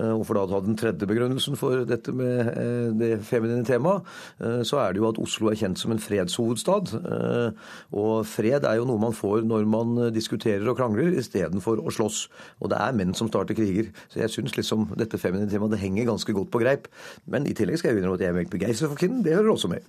Og 0.00 0.22
for 0.24 0.38
da 0.38 0.46
ta 0.48 0.60
den 0.64 0.78
tredje 0.80 1.08
begrunnelsen 1.08 1.58
for 1.60 1.84
dette 1.88 2.14
med 2.16 2.96
det 3.00 3.10
feminine 3.26 3.66
temaet, 3.68 4.08
så 4.64 4.80
er 4.80 4.94
det 4.94 5.02
jo 5.02 5.10
at 5.10 5.20
Oslo 5.20 5.50
er 5.50 5.58
kjent 5.60 5.80
som 5.80 5.92
en 5.92 6.00
fredshovedstad. 6.00 6.94
Og 7.92 8.24
fred 8.28 8.64
er 8.64 8.80
jo 8.80 8.88
noe 8.88 9.04
man 9.04 9.16
får 9.16 9.44
når 9.48 9.68
man 9.68 10.00
diskuterer 10.14 10.64
og 10.72 10.78
krangler, 10.80 11.12
istedenfor 11.20 11.84
å 11.84 11.92
slåss. 11.92 12.22
Og 12.64 12.72
det 12.72 12.80
er 12.80 12.96
menn 12.96 13.12
som 13.18 13.28
starter 13.28 13.58
kriger. 13.58 13.92
Så 14.08 14.24
jeg 14.24 14.32
syns 14.38 14.56
liksom 14.56 14.88
dette 14.96 15.20
feminine 15.20 15.39
feminine 15.40 15.50
temaet. 15.50 15.74
Det 15.74 15.80
henger 15.80 16.08
ganske 16.08 16.32
godt 16.32 16.50
på 16.50 16.60
greip. 16.62 16.88
Men 17.30 17.46
i 17.46 17.54
tillegg 17.56 17.80
skal 17.80 17.92
jeg 17.92 18.00
innrømme 18.00 18.18
at 18.18 18.24
jeg 18.24 18.32
er 18.32 18.36
meget 18.36 18.52
begeistret 18.52 18.90
for 18.90 19.00
kvinnen. 19.00 19.22
Det 19.24 19.34
hører 19.34 19.52
også 19.52 19.70
med. 19.70 19.80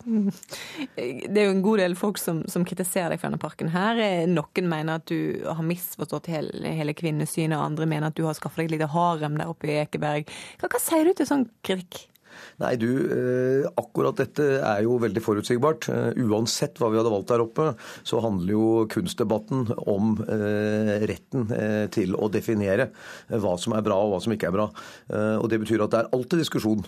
Det 0.96 1.38
er 1.38 1.50
jo 1.50 1.56
en 1.56 1.66
god 1.66 1.82
del 1.84 1.96
folk 1.96 2.22
som, 2.22 2.44
som 2.52 2.66
kritiserer 2.68 3.12
deg 3.12 3.22
for 3.22 3.30
denne 3.30 3.42
parken 3.42 3.72
her. 3.74 4.00
Noen 4.32 4.70
mener 4.72 5.02
at 5.02 5.08
du 5.12 5.42
har 5.46 5.66
misforstått 5.66 6.32
hele, 6.32 6.76
hele 6.78 6.96
kvinnesynet, 6.98 7.58
andre 7.58 7.90
mener 7.90 8.12
at 8.12 8.18
du 8.18 8.26
har 8.28 8.38
skaffet 8.38 8.64
deg 8.64 8.72
et 8.72 8.78
lite 8.78 8.92
harem 8.94 9.38
der 9.40 9.52
oppe 9.52 9.70
i 9.70 9.80
Ekeberg. 9.82 10.32
Hva, 10.62 10.72
hva 10.72 10.82
sier 10.82 11.08
du 11.08 11.16
til 11.18 11.30
sånn 11.30 11.50
kritikk? 11.66 12.11
Nei, 12.62 12.76
du, 12.80 12.90
eh, 13.12 13.68
akkurat 13.80 14.18
dette 14.20 14.46
er 14.60 14.84
jo 14.86 15.00
veldig 15.02 15.24
forutsigbart. 15.24 15.88
Eh, 15.90 16.22
uansett 16.26 16.78
hva 16.82 16.92
vi 16.92 17.00
hadde 17.00 17.14
valgt 17.14 17.32
der 17.32 17.44
oppe, 17.44 17.68
så 18.08 18.22
handler 18.24 18.54
jo 18.54 18.68
kunstdebatten 18.92 19.72
om 19.90 20.14
eh, 20.28 21.06
retten 21.10 21.48
til 21.92 22.14
å 22.16 22.30
definere 22.32 22.90
hva 23.30 23.54
som 23.60 23.74
er 23.76 23.84
bra 23.86 23.98
og 24.02 24.14
hva 24.14 24.20
som 24.24 24.34
ikke 24.34 24.50
er 24.50 24.56
bra. 24.56 24.68
Og 25.42 25.48
Det 25.52 25.60
betyr 25.62 25.84
at 25.84 25.94
det 25.94 26.00
er 26.02 26.10
alltid 26.16 26.42
diskusjon 26.42 26.84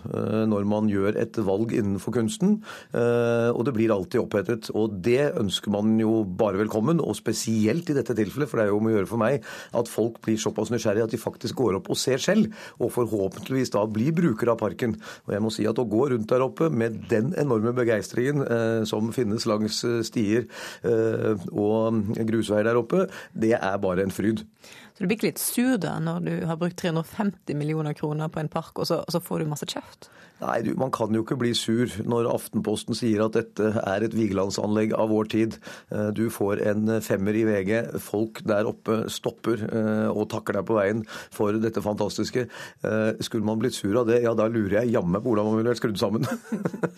når 0.49 0.67
man 0.69 0.87
gjør 0.91 1.17
et 1.19 1.37
valg 1.45 1.73
innenfor 1.75 2.15
kunsten. 2.15 2.55
Og 2.93 3.61
det 3.65 3.73
blir 3.75 3.93
alltid 3.93 4.21
opphetet. 4.21 4.69
Og 4.77 4.95
det 5.03 5.33
ønsker 5.39 5.73
man 5.73 5.95
jo 5.99 6.21
bare 6.23 6.61
velkommen, 6.61 7.01
og 7.03 7.17
spesielt 7.17 7.89
i 7.91 7.97
dette 7.97 8.15
tilfellet, 8.17 8.49
for 8.49 8.59
det 8.59 8.67
er 8.67 8.71
jo 8.73 8.79
om 8.79 8.89
å 8.89 8.95
gjøre 8.95 9.09
for 9.09 9.21
meg 9.21 9.47
at 9.75 9.91
folk 9.91 10.19
blir 10.23 10.39
såpass 10.41 10.71
nysgjerrige 10.73 11.09
at 11.09 11.15
de 11.15 11.21
faktisk 11.21 11.59
går 11.59 11.79
opp 11.79 11.91
og 11.93 11.99
ser 11.99 12.21
selv, 12.23 12.53
og 12.79 12.93
forhåpentligvis 12.95 13.73
da 13.75 13.85
blir 13.89 14.15
brukere 14.15 14.55
av 14.55 14.61
parken. 14.61 14.97
Og 15.27 15.35
jeg 15.35 15.42
må 15.43 15.51
si 15.53 15.67
at 15.69 15.79
å 15.79 15.87
gå 15.89 16.07
rundt 16.13 16.29
der 16.31 16.45
oppe 16.45 16.69
med 16.73 17.03
den 17.11 17.33
enorme 17.39 17.73
begeistringen 17.75 18.43
eh, 18.43 18.83
som 18.89 19.11
finnes 19.15 19.47
langs 19.49 19.83
eh, 19.87 20.01
stier 20.07 20.47
eh, 20.87 21.43
og 21.51 22.15
grusveier 22.17 22.69
der 22.69 22.79
oppe, 22.79 23.07
det 23.33 23.55
er 23.59 23.81
bare 23.83 24.05
en 24.05 24.13
fryd. 24.13 24.45
Så 24.93 25.01
du 25.01 25.07
blir 25.09 25.17
ikke 25.17 25.31
litt 25.31 25.41
sur 25.41 25.77
da, 25.81 25.95
når 25.97 26.25
du 26.27 26.33
har 26.45 26.59
brukt 26.61 26.77
350 26.77 27.57
millioner 27.57 27.95
kroner 27.97 28.29
på 28.29 28.43
en 28.43 28.51
park, 28.51 28.77
og 28.77 28.85
så, 28.85 29.01
og 29.01 29.15
så 29.15 29.21
får 29.23 29.41
du 29.41 29.49
masse 29.49 29.65
kjeft? 29.69 30.09
Nei, 30.43 30.59
du, 30.65 30.73
man 30.77 30.91
kan 30.93 31.13
jo 31.15 31.23
ikke 31.23 31.37
bli 31.39 31.53
sur 31.55 31.89
når 32.09 32.27
Aftenposten 32.29 32.97
sier 32.97 33.23
at 33.25 33.37
dette 33.37 33.71
er 33.79 34.05
et 34.05 34.13
vigelandsanlegg 34.13 34.93
av 34.97 35.09
vår 35.13 35.31
tid. 35.33 35.57
Eh, 35.93 36.09
du 36.13 36.27
får 36.33 36.61
en 36.69 36.97
femmer 37.05 37.37
i 37.39 37.45
VG. 37.47 37.71
Folk 38.03 38.43
der 38.49 38.69
oppe 38.69 39.03
stopper 39.13 39.65
eh, 39.69 40.09
og 40.11 40.27
takker 40.33 40.59
deg 40.59 40.67
på 40.67 40.77
veien 40.77 41.03
for 41.33 41.57
dette 41.63 41.81
fantastiske. 41.85 42.45
Eh, 42.83 43.09
skulle 43.23 43.47
man 43.47 43.61
blitt 43.61 43.77
sur 43.77 43.97
av 44.01 44.09
det, 44.09 44.21
ja 44.27 44.35
da 44.37 44.49
lurer 44.51 44.81
jeg 44.81 44.93
jammen 44.97 45.21
på 45.21 45.31
hvordan 45.31 45.49
man 45.49 45.61
ville 45.61 45.73
vært 45.73 45.81
skrudd 45.81 46.01
sammen. 46.01 46.27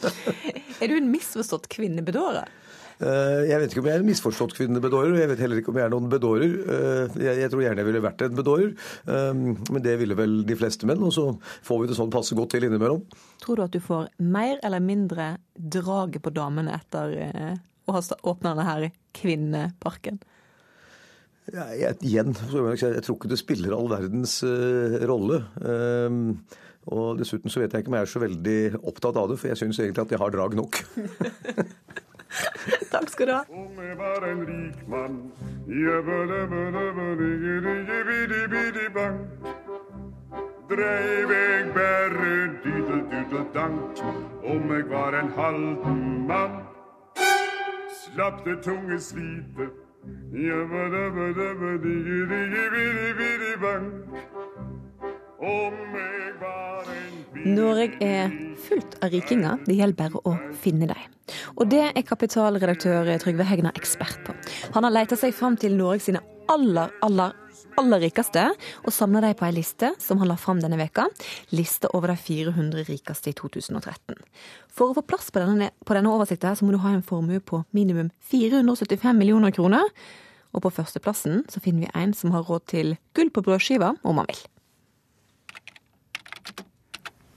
er 0.81 0.91
du 0.91 0.97
en 0.97 1.11
misforstått 1.13 1.69
kvinnebedårer? 1.71 2.49
Eh, 3.03 3.41
jeg 3.49 3.59
vet 3.59 3.73
ikke 3.73 3.81
om 3.83 3.89
jeg 3.89 3.99
er 3.99 4.03
en 4.03 4.07
misforstått 4.07 4.55
kvinnebedårer, 4.55 5.13
og 5.13 5.19
jeg 5.19 5.31
vet 5.31 5.41
heller 5.43 5.59
ikke 5.59 5.73
om 5.73 5.79
jeg 5.79 5.87
er 5.87 5.93
noen 5.93 6.11
bedårer. 6.11 6.53
Eh, 6.75 7.17
jeg 7.41 7.51
tror 7.51 7.63
gjerne 7.65 7.83
jeg 7.83 7.89
ville 7.89 8.03
vært 8.05 8.25
en 8.25 8.37
bedårer, 8.37 8.69
eh, 9.11 9.31
men 9.35 9.83
det 9.83 9.97
ville 9.99 10.17
vel 10.17 10.37
de 10.47 10.59
fleste 10.59 10.87
menn. 10.87 11.03
Og 11.03 11.15
så 11.15 11.27
får 11.65 11.81
vi 11.81 11.89
det 11.91 11.99
sånn 11.99 12.13
passe 12.13 12.37
godt 12.37 12.55
til 12.55 12.67
innimellom. 12.67 13.03
Tror 13.43 13.59
du 13.59 13.65
at 13.65 13.75
du 13.75 13.81
får 13.83 14.07
mer 14.23 14.61
eller 14.63 14.83
mindre 14.83 15.35
draget 15.55 16.23
på 16.23 16.33
damene 16.35 16.77
etter 16.77 17.17
å 17.85 17.97
ha 17.97 18.01
åpna 18.23 18.55
denne 18.55 18.93
kvinneparken? 19.15 20.21
Ja, 21.53 21.67
jeg, 21.77 21.99
igjen, 22.01 22.33
jeg 22.33 23.03
tror 23.05 23.19
ikke 23.19 23.29
det 23.29 23.37
spiller 23.37 23.75
all 23.75 23.85
verdens 23.91 24.39
uh, 24.41 24.95
rolle. 25.05 25.43
Um, 25.61 26.39
og 26.89 27.19
dessuten 27.19 27.53
så 27.53 27.61
vet 27.61 27.75
jeg 27.75 27.85
ikke 27.85 27.93
om 27.93 27.97
jeg 27.99 28.07
er 28.07 28.09
så 28.09 28.21
veldig 28.23 28.57
opptatt 28.81 29.19
av 29.21 29.29
det, 29.29 29.37
for 29.41 29.51
jeg 29.51 29.61
syns 29.61 29.77
egentlig 29.81 30.07
at 30.07 30.15
jeg 30.15 30.21
har 30.21 30.33
drag 30.33 30.57
nok. 30.57 30.81
Takk 32.95 33.09
skal 33.09 33.27
du 33.27 33.31
ha. 33.31 33.43
Om 33.49 33.79
jeg 33.83 33.97
var 33.97 34.23
en 34.23 34.41
rik 34.47 34.87
mann 34.87 35.31
Dreiv 40.69 41.31
jeg 41.31 41.73
bare 41.75 42.35
dydel-dudel-dank 42.63 43.99
Om 44.43 44.71
jeg 44.75 44.89
var 44.89 45.19
en 45.19 45.29
halden 45.37 46.27
mann. 46.27 46.55
Slapp 48.03 48.45
det 48.45 48.63
tunge 48.63 48.99
slitet 48.99 49.75
Om 55.39 55.75
jeg 55.95 56.33
var 56.39 56.83
en 56.95 57.14
Norge 57.43 57.97
er 57.99 58.31
fullt 58.65 58.95
av 59.03 59.11
rikinger, 59.11 59.59
det 59.67 59.75
gjelder 59.77 59.97
bare 59.99 60.21
å 60.23 60.35
finne 60.61 60.87
dem. 60.87 61.15
Og 61.59 61.67
det 61.69 61.81
er 61.89 62.05
kapitalredaktør 62.05 63.09
Trygve 63.21 63.47
Hegna 63.49 63.73
ekspert 63.75 64.21
på. 64.25 64.35
Han 64.75 64.87
har 64.87 64.93
leita 64.93 65.17
seg 65.19 65.35
fram 65.35 65.57
til 65.59 65.75
Norge 65.77 66.05
sine 66.05 66.21
aller, 66.51 66.93
aller, 67.05 67.33
aller 67.81 68.03
rikeste, 68.05 68.45
og 68.85 68.93
samla 68.93 69.23
dem 69.25 69.35
på 69.37 69.47
ei 69.47 69.55
liste 69.57 69.91
som 70.01 70.21
han 70.21 70.31
la 70.31 70.37
fram 70.39 70.61
denne 70.63 70.79
veka. 70.79 71.07
Lista 71.51 71.91
over 71.97 72.13
de 72.13 72.17
400 72.21 72.87
rikeste 72.87 73.33
i 73.33 73.37
2013. 73.37 74.15
For 74.71 74.91
å 74.91 74.97
få 74.97 75.05
plass 75.09 75.31
på 75.33 75.43
denne, 75.43 75.71
på 75.83 75.97
denne 75.97 76.13
oversikta 76.13 76.55
så 76.55 76.65
må 76.65 76.75
du 76.75 76.81
ha 76.85 76.95
en 76.95 77.05
formue 77.05 77.43
på 77.43 77.65
minimum 77.75 78.13
475 78.31 79.17
millioner 79.17 79.55
kroner. 79.55 79.91
Og 80.55 80.63
på 80.63 80.71
førsteplassen 80.77 81.43
så 81.51 81.59
finner 81.59 81.85
vi 81.85 81.95
en 81.99 82.15
som 82.15 82.31
har 82.31 82.47
råd 82.47 82.69
til 82.71 82.95
gull 83.17 83.33
på 83.33 83.43
brødskiva, 83.43 83.95
om 84.07 84.21
han 84.23 84.29
vil. 84.31 84.45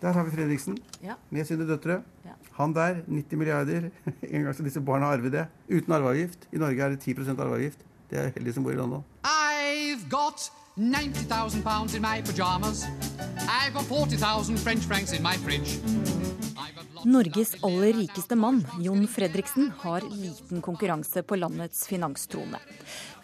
Der 0.03 0.15
har 0.15 0.25
vi 0.25 0.31
Fredriksen 0.31 0.79
ja. 1.03 1.17
med 1.31 1.47
sine 1.47 1.67
døtre. 1.67 2.03
Ja. 2.25 2.37
Han 2.59 2.75
der, 2.75 3.03
90 3.07 3.39
milliarder. 3.39 3.91
En 4.23 4.45
gang 4.45 4.55
skal 4.55 4.69
disse 4.69 4.81
barna 4.81 5.11
arve 5.11 5.31
det. 5.31 5.47
Uten 5.69 5.93
arveavgift. 5.93 6.49
I 6.53 6.59
Norge 6.63 6.85
er 6.85 6.95
det 6.95 7.03
10% 7.03 7.41
arveavgift. 7.41 7.83
Det 8.11 8.19
er 8.19 8.31
heldige 8.37 8.55
som 8.55 8.65
bor 8.65 8.73
i 8.73 8.79
London. 8.79 9.05
I've 9.25 10.09
got 10.09 10.51
90,000 10.77 11.63
pounds 11.63 11.95
in 11.95 12.03
my 12.03 12.23
pajamas. 12.23 12.85
I've 13.49 13.75
got 13.75 13.85
40,000 13.85 14.57
French 14.59 14.87
francs 14.87 15.13
in 15.13 15.23
my 15.23 15.35
fridge. 15.35 15.81
Norges 17.05 17.55
aller 17.63 17.93
rikeste 17.93 18.35
mann, 18.35 18.65
Jon 18.83 19.07
Fredriksen, 19.07 19.73
har 19.79 20.03
liten 20.11 20.63
konkurranse 20.63 21.23
på 21.23 21.37
landets 21.37 21.87
finanstrone. 21.87 22.59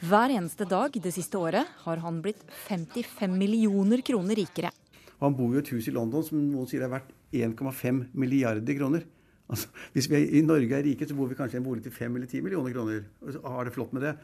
Hver 0.00 0.30
eneste 0.36 0.66
dag 0.70 0.94
det 0.94 1.12
siste 1.14 1.38
året 1.38 1.66
har 1.82 2.02
han 2.02 2.20
blitt 2.22 2.42
55 2.68 3.38
millioner 3.38 4.02
kroner 4.06 4.38
rikere. 4.38 4.70
Og 5.18 5.26
han 5.28 5.36
bor 5.38 5.52
jo 5.52 5.60
i 5.60 5.64
et 5.64 5.72
hus 5.74 5.88
i 5.90 5.94
London 5.94 6.24
som 6.26 6.40
noen 6.40 6.70
sier 6.70 6.84
er 6.86 6.92
verdt 6.92 7.12
1,5 7.34 8.06
milliarder 8.14 8.78
kroner. 8.78 9.04
Altså, 9.50 9.68
hvis 9.92 10.08
vi 10.08 10.16
er, 10.16 10.24
i 10.38 10.40
Norge 10.44 10.72
er 10.78 10.86
rike, 10.86 11.06
så 11.08 11.16
bor 11.16 11.28
vi 11.28 11.36
kanskje 11.38 11.58
i 11.58 11.60
en 11.60 11.66
bolig 11.66 11.84
til 11.84 11.92
5 11.92 12.16
eller 12.16 12.30
10 12.30 12.40
millioner 12.46 12.72
kroner. 12.72 13.04
Og 13.20 13.34
så 13.34 13.42
har 13.56 13.68
det 13.68 13.74
flott 13.74 13.92
med 13.92 14.06
det. 14.08 14.14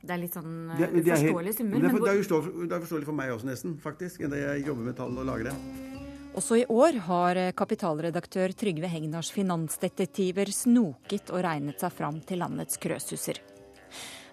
Det 0.00 0.14
er 0.14 0.20
litt 0.22 0.32
sånn 0.32 0.54
det, 0.78 0.88
det 0.96 1.02
uforståelige 1.04 1.58
summer. 1.58 1.76
Det 1.76 1.90
er, 1.90 1.98
det, 2.00 2.10
er 2.12 2.22
forståelig, 2.22 2.68
det 2.70 2.76
er 2.76 2.84
forståelig 2.86 3.08
for 3.10 3.18
meg 3.18 3.32
også, 3.34 3.48
nesten, 3.50 3.76
faktisk. 3.82 4.24
Enda 4.24 4.40
jeg 4.40 4.64
jobber 4.64 4.88
med 4.88 4.96
tall 4.96 5.20
og 5.20 5.28
lager 5.28 5.50
det. 5.50 5.56
Også 6.40 6.60
i 6.60 6.64
år 6.70 6.96
har 7.08 7.40
kapitalredaktør 7.58 8.54
Trygve 8.56 8.88
Hegnars 8.88 9.32
finansdetektiver 9.34 10.52
snoket 10.54 11.32
og 11.34 11.42
regnet 11.44 11.82
seg 11.82 11.92
fram 11.92 12.20
til 12.24 12.40
landets 12.40 12.80
krøsuser. 12.80 13.42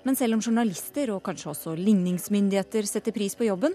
Men 0.08 0.16
selv 0.16 0.38
om 0.38 0.44
journalister 0.46 1.10
og 1.12 1.24
kanskje 1.26 1.50
også 1.52 1.74
ligningsmyndigheter 1.76 2.86
setter 2.88 3.12
pris 3.12 3.36
på 3.36 3.50
jobben, 3.50 3.74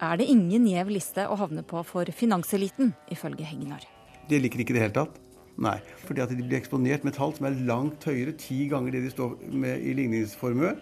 er 0.00 0.18
det 0.20 0.28
ingen 0.30 0.66
gjev 0.68 0.90
liste 0.92 1.24
å 1.26 1.38
havne 1.38 1.64
på 1.66 1.82
for 1.86 2.08
finanseliten, 2.14 2.92
ifølge 3.12 3.46
Hegnar. 3.48 3.86
De 4.28 4.38
liker 4.42 4.62
ikke 4.62 4.76
det 4.76 4.84
hele 4.84 4.96
tatt. 4.96 5.16
Nei, 5.58 5.78
fordi 6.06 6.22
at 6.22 6.30
de 6.30 6.44
blir 6.44 6.60
eksponert 6.60 7.02
med 7.06 7.16
tall 7.16 7.32
som 7.34 7.48
er 7.48 7.56
langt 7.66 8.04
høyere, 8.06 8.36
ti 8.38 8.68
ganger 8.70 8.94
det 8.94 9.02
de 9.08 9.10
står 9.10 9.34
med 9.50 9.82
i 9.82 9.94
ligningsformue. 9.98 10.76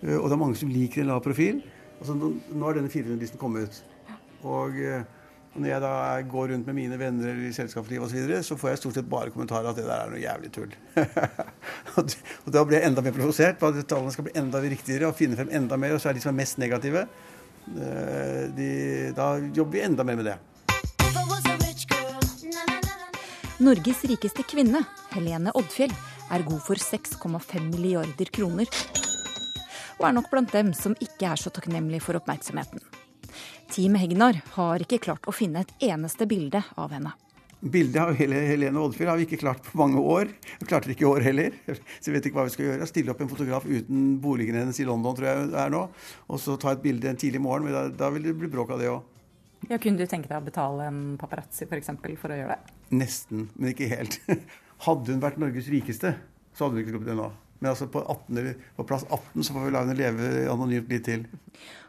Eh, 0.00 0.16
og 0.16 0.28
det 0.28 0.38
er 0.38 0.40
mange 0.40 0.56
som 0.60 0.72
liker 0.72 1.04
en 1.04 1.12
lav 1.12 1.20
profil. 1.24 1.60
Altså, 1.98 2.16
nå 2.16 2.64
har 2.64 2.78
denne 2.78 2.92
400-listen 2.92 3.40
kommet. 3.40 3.82
Og 4.46 4.78
eh, 4.80 5.04
når 5.58 5.70
jeg 5.72 5.82
da 5.82 5.92
går 6.30 6.52
rundt 6.54 6.68
med 6.70 6.76
mine 6.78 6.98
venner 7.00 7.44
i 7.44 7.52
selskapslivet 7.52 8.06
osv., 8.06 8.18
så, 8.30 8.42
så 8.48 8.58
får 8.60 8.72
jeg 8.72 8.80
stort 8.82 8.98
sett 9.00 9.10
bare 9.10 9.34
kommentarer 9.34 9.68
at 9.70 9.78
det 9.78 9.86
der 9.88 10.04
er 10.06 10.12
noe 10.12 10.22
jævlig 10.22 10.52
tull. 10.54 10.76
og 11.98 12.52
da 12.54 12.64
blir 12.64 12.78
jeg 12.78 12.88
enda 12.88 13.04
mer 13.04 13.16
provosert 13.16 13.60
på 13.60 13.72
at 13.72 13.80
tallene 13.90 14.14
skal 14.14 14.28
bli 14.28 14.36
enda 14.38 14.62
riktigere 14.64 15.10
og 15.10 15.18
finne 15.18 15.36
frem 15.36 15.52
enda 15.60 15.76
mer. 15.80 15.96
Og 15.96 16.02
så 16.02 16.12
er 16.12 16.16
de 16.16 16.24
som 16.24 16.32
er 16.32 16.40
mest 16.40 16.62
negative, 16.62 17.04
de, 18.56 18.68
da 19.16 19.34
jobber 19.54 19.72
vi 19.72 19.84
enda 19.86 20.04
mer 20.04 20.16
med 20.20 20.30
det. 20.30 20.38
Norges 23.58 24.04
rikeste 24.06 24.44
kvinne, 24.46 24.84
Helene 25.10 25.50
Oddfjell, 25.58 25.92
er 26.30 26.44
god 26.46 26.60
for 26.62 26.78
6,5 26.78 27.64
milliarder 27.72 28.30
kroner. 28.30 28.70
Og 29.98 30.04
er 30.06 30.14
nok 30.14 30.28
blant 30.30 30.52
dem 30.54 30.70
som 30.76 30.94
ikke 31.02 31.26
er 31.32 31.40
så 31.40 31.50
takknemlig 31.50 31.98
for 32.04 32.18
oppmerksomheten. 32.20 32.84
Team 33.74 33.98
Hegnar 33.98 34.38
har 34.54 34.84
ikke 34.84 35.00
klart 35.08 35.26
å 35.26 35.34
finne 35.34 35.64
et 35.66 35.88
eneste 35.90 36.28
bilde 36.30 36.62
av 36.78 36.94
henne. 36.94 37.12
Bildet 37.60 37.98
av 37.98 38.12
Helene 38.14 38.78
Oddfjell 38.78 39.08
har 39.10 39.18
vi 39.18 39.24
ikke 39.26 39.40
klart 39.40 39.64
på 39.66 39.78
mange 39.80 39.98
år. 39.98 40.28
Vi 40.60 40.66
klarte 40.68 40.86
det 40.86 40.94
ikke 40.94 41.06
i 41.06 41.10
år 41.10 41.24
heller. 41.26 41.56
Så 41.66 42.10
jeg 42.10 42.14
vet 42.14 42.28
ikke 42.28 42.38
hva 42.38 42.44
vi 42.46 42.54
skal 42.54 42.68
gjøre. 42.68 42.86
Stille 42.86 43.10
opp 43.10 43.22
en 43.24 43.30
fotograf 43.32 43.66
uten 43.66 44.12
boligen 44.22 44.60
hennes 44.60 44.78
i 44.78 44.86
London, 44.86 45.16
tror 45.18 45.26
jeg 45.26 45.48
det 45.50 45.58
er 45.64 45.72
nå. 45.74 45.80
Og 46.30 46.42
så 46.42 46.54
ta 46.60 46.76
et 46.76 46.84
bilde 46.84 47.10
en 47.10 47.18
tidlig 47.18 47.42
morgen. 47.42 47.66
Men 47.66 47.74
da, 47.74 47.82
da 48.04 48.12
vil 48.14 48.28
det 48.28 48.36
bli 48.38 48.50
bråk 48.52 48.76
av 48.76 48.82
det 48.82 48.92
òg. 48.92 49.02
Ja, 49.66 49.80
kunne 49.82 49.98
du 49.98 50.06
tenke 50.06 50.30
deg 50.30 50.38
å 50.38 50.46
betale 50.46 50.86
en 50.86 51.00
paparazzi 51.18 51.66
f.eks. 51.66 51.90
For, 51.98 52.14
for 52.20 52.34
å 52.34 52.38
gjøre 52.38 52.54
det? 52.54 52.76
Nesten, 52.94 53.48
men 53.56 53.72
ikke 53.72 53.90
helt. 53.90 54.20
Hadde 54.86 55.10
hun 55.10 55.24
vært 55.24 55.40
Norges 55.42 55.66
rikeste, 55.72 56.14
så 56.54 56.64
hadde 56.64 56.78
hun 56.78 56.84
ikke 56.84 56.92
sluppet 56.94 57.10
det 57.10 57.16
nå. 57.18 57.26
Men 57.58 57.72
altså 57.72 57.88
på, 57.90 58.04
18, 58.06 58.52
på, 58.76 58.84
plass 58.86 59.02
18 59.08 59.42
så 59.42 59.56
får 59.56 59.64
vi 59.66 59.72
la 59.74 59.82
henne 59.82 59.96
leve 59.98 60.28
anonymt 60.52 60.92
litt 60.92 61.08
til. 61.08 61.24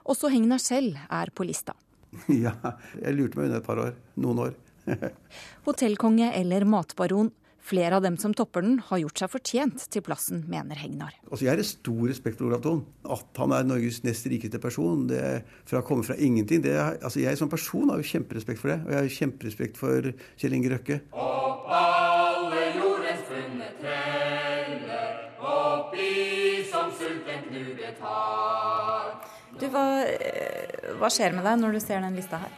Også 0.09 0.31
Hegnar 0.33 0.61
selv 0.63 0.97
er 1.05 1.29
på 1.29 1.45
lista. 1.45 1.77
Ja, 2.33 2.55
jeg 2.97 3.13
lurte 3.13 3.37
meg 3.37 3.51
unna 3.51 3.61
et 3.61 3.67
par 3.69 3.83
år. 3.83 3.93
Noen 4.17 4.41
år. 4.47 4.57
Hotellkonge 5.67 6.33
eller 6.39 6.65
matbaron. 6.69 7.31
Flere 7.69 7.95
av 7.95 8.01
dem 8.01 8.15
som 8.17 8.33
topper 8.33 8.63
den, 8.65 8.77
har 8.87 8.97
gjort 8.97 9.19
seg 9.21 9.29
fortjent 9.29 9.83
til 9.93 10.01
plassen, 10.01 10.39
mener 10.49 10.79
Hegnar. 10.79 11.13
Altså, 11.27 11.43
jeg 11.45 11.51
har 11.51 11.67
stor 11.67 12.07
respekt 12.09 12.39
for 12.39 12.47
Olav 12.47 12.63
Thon. 12.63 12.79
At 13.05 13.41
han 13.41 13.53
er 13.53 13.67
Norges 13.67 13.99
nest 14.07 14.25
rikeste 14.31 14.61
person, 14.63 15.03
det, 15.11 15.43
fra 15.69 15.83
å 15.83 15.85
komme 15.85 16.05
fra 16.07 16.15
ingenting 16.17 16.63
det, 16.65 16.73
altså 16.79 17.21
Jeg 17.21 17.37
som 17.37 17.51
person 17.51 17.91
har 17.91 18.01
jo 18.01 18.07
kjemperespekt 18.09 18.61
for 18.61 18.73
det. 18.73 18.79
Og 18.87 18.95
jeg 18.95 19.03
har 19.03 19.17
kjemperespekt 19.19 19.77
for 19.77 20.09
Kjell 20.39 20.55
Inge 20.57 20.71
Røkke. 20.73 21.01
Opp 21.13 21.67
alle 21.77 22.63
jordens 22.79 23.27
funne 23.27 23.69
treller, 23.83 25.19
opp 25.51 25.93
i 25.99 26.63
som 26.71 26.89
sulten 26.97 27.45
knuget 27.51 28.01
har. 28.01 29.13
Du, 29.59 29.67
hva, 29.69 29.85
eh, 30.07 30.89
hva 30.97 31.11
skjer 31.13 31.37
med 31.37 31.45
deg 31.45 31.61
når 31.61 31.77
du 31.77 31.83
ser 31.83 32.01
den 32.01 32.17
lista 32.17 32.41
her? 32.41 32.57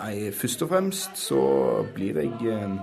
Nei, 0.00 0.30
Først 0.32 0.62
og 0.64 0.70
fremst 0.72 1.18
så 1.20 1.40
blir 1.94 2.16
jeg 2.22 2.32
eh, 2.48 2.76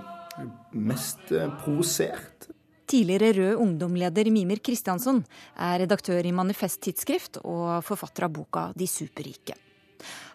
mest 0.78 1.32
eh, 1.34 1.50
provosert. 1.64 2.50
Tidligere 2.88 3.34
Rød 3.36 3.62
Ungdom-leder 3.64 4.30
Mimir 4.32 4.62
Kristiansson 4.64 5.24
er 5.60 5.82
redaktør 5.82 6.24
i 6.24 6.32
Manifest 6.32 6.80
tidsskrift 6.86 7.42
og 7.42 7.82
forfatter 7.84 8.28
av 8.28 8.36
boka 8.38 8.70
De 8.78 8.88
superrike. 8.88 9.58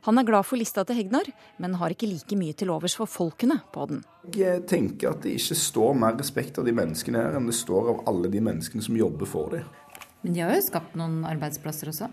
Han 0.03 0.18
er 0.18 0.26
glad 0.26 0.43
for 0.45 0.59
lista 0.59 0.83
til 0.85 0.99
Hegnar, 0.99 1.28
men 1.62 1.78
har 1.78 1.95
ikke 1.95 2.09
like 2.11 2.37
mye 2.37 2.57
til 2.59 2.72
overs 2.74 2.97
for 2.99 3.07
folkene 3.07 3.61
på 3.72 3.87
den. 3.89 4.03
Jeg 4.35 4.64
tenker 4.66 5.12
at 5.12 5.22
det 5.22 5.37
ikke 5.39 5.57
står 5.62 5.95
mer 6.03 6.18
respekt 6.18 6.59
av 6.59 6.66
de 6.66 6.74
menneskene 6.74 7.22
her 7.22 7.39
enn 7.39 7.47
det 7.47 7.55
står 7.57 7.93
av 7.95 8.03
alle 8.11 8.33
de 8.33 8.43
menneskene 8.43 8.83
som 8.83 8.99
jobber 8.99 9.30
for 9.30 9.55
dem. 9.55 9.70
Men 10.26 10.35
de 10.35 10.43
har 10.43 10.53
jo 10.59 10.66
skapt 10.66 10.99
noen 10.99 11.22
arbeidsplasser 11.30 11.95
også? 11.95 12.11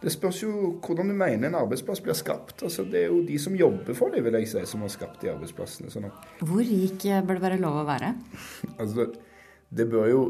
Det 0.00 0.12
spørs 0.14 0.38
jo 0.40 0.50
hvordan 0.80 1.10
du 1.10 1.14
mener 1.16 1.50
en 1.50 1.58
arbeidsplass 1.58 2.00
blir 2.00 2.16
skapt. 2.16 2.62
Altså, 2.64 2.86
det 2.88 3.02
er 3.02 3.10
jo 3.10 3.20
de 3.26 3.36
som 3.40 3.56
jobber 3.56 3.96
for 3.96 4.12
det, 4.14 4.22
vil 4.24 4.38
jeg 4.38 4.48
si, 4.48 4.62
som 4.68 4.84
har 4.86 4.92
skapt 4.92 5.20
de 5.20 5.32
arbeidsplassene. 5.34 5.92
Sånn 5.92 6.08
at, 6.08 6.30
Hvor 6.40 6.62
rik 6.64 7.04
bør 7.04 7.36
det 7.36 7.44
være 7.44 7.60
lov 7.60 7.82
å 7.82 7.88
være? 7.88 8.14
altså, 8.80 9.10
det 9.68 9.86
bør 9.92 10.08
jo 10.08 10.22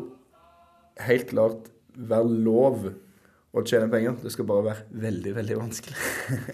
helt 1.06 1.30
klart 1.30 1.70
være 1.94 2.42
lov 2.48 2.90
å 2.90 3.64
tjene 3.66 3.86
penger. 3.92 4.18
Det 4.24 4.34
skal 4.34 4.50
bare 4.50 4.66
være 4.72 5.00
veldig, 5.06 5.36
veldig 5.38 5.62
vanskelig. 5.62 5.96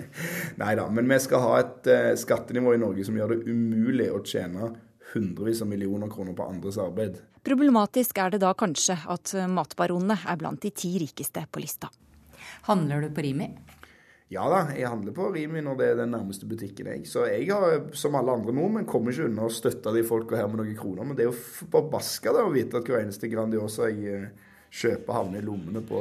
Nei 0.62 0.72
da. 0.76 0.88
Men 0.92 1.08
vi 1.08 1.22
skal 1.24 1.44
ha 1.44 1.58
et 1.64 1.92
uh, 1.92 2.12
skattenivå 2.20 2.76
i 2.76 2.84
Norge 2.84 3.08
som 3.08 3.16
gjør 3.16 3.32
det 3.32 3.42
umulig 3.48 4.12
å 4.12 4.20
tjene 4.28 4.74
hundrevis 5.14 5.62
av 5.64 5.72
millioner 5.72 6.12
kroner 6.12 6.36
på 6.36 6.52
andres 6.52 6.76
arbeid. 6.82 7.22
Problematisk 7.46 8.18
er 8.20 8.34
det 8.34 8.42
da 8.44 8.52
kanskje 8.58 8.98
at 9.08 9.36
matbaronene 9.48 10.18
er 10.26 10.40
blant 10.40 10.60
de 10.60 10.72
ti 10.74 10.98
rikeste 11.00 11.46
på 11.48 11.62
lista. 11.62 11.88
Handler 12.68 13.06
du 13.06 13.14
på 13.14 13.24
Rimi? 13.26 13.50
Ja 14.28 14.48
da, 14.50 14.64
jeg 14.74 14.88
handler 14.90 15.14
på 15.14 15.28
Rimi 15.30 15.60
når 15.62 15.76
det 15.78 15.86
er 15.86 16.00
den 16.00 16.10
nærmeste 16.10 16.48
butikken. 16.50 16.86
jeg. 16.90 17.06
Så 17.06 17.28
jeg 17.30 17.46
har, 17.52 17.84
som 17.94 18.14
alle 18.18 18.32
andre 18.34 18.52
nordmenn, 18.52 18.86
kommer 18.88 19.14
ikke 19.14 19.28
unna 19.28 19.46
å 19.46 19.52
støtte 19.54 19.92
de 19.94 20.02
folka 20.06 20.36
her 20.40 20.48
med 20.50 20.58
noen 20.64 20.74
kroner. 20.78 21.06
Men 21.06 21.14
det 21.14 21.22
er 21.26 21.30
jo 21.30 21.68
forbaska 21.70 22.34
å 22.34 22.50
vite 22.50 22.80
at 22.80 22.90
hver 22.90 23.04
eneste 23.04 23.30
Grandiosa 23.30 23.86
jeg 23.92 24.02
eh, 24.10 24.26
kjøper, 24.74 25.12
havner 25.14 25.38
i 25.38 25.46
lommene 25.46 25.78
på, 25.86 26.00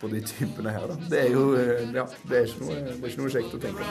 på 0.00 0.08
de 0.08 0.22
typene 0.24 0.72
her. 0.72 0.86
da. 0.88 0.96
Det 1.12 1.20
er 1.20 1.30
jo 1.34 1.42
eh, 1.58 1.84
ja, 1.98 2.06
det 2.30 2.38
er 2.38 2.48
ikke 2.48 2.64
noe, 2.64 2.76
det 2.80 2.96
er 2.96 3.10
ikke 3.10 3.20
noe 3.20 3.34
kjekt 3.34 3.52
å 3.52 3.60
tenke 3.60 3.80
på. 3.84 3.90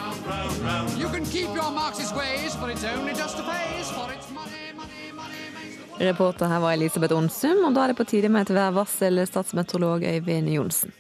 Reporter 6.00 6.48
her 6.50 6.62
var 6.64 6.74
Elisabeth 6.74 7.14
Onsum, 7.14 7.62
og 7.68 7.76
da 7.76 7.84
er 7.84 7.94
det 7.94 8.00
på 8.00 8.08
tide 8.08 8.34
med 8.34 8.48
et 8.48 8.56
værvarsel, 8.56 9.22
statsmeteorolog 9.30 10.08
Øyvind 10.10 10.50
Johnsen. 10.56 10.96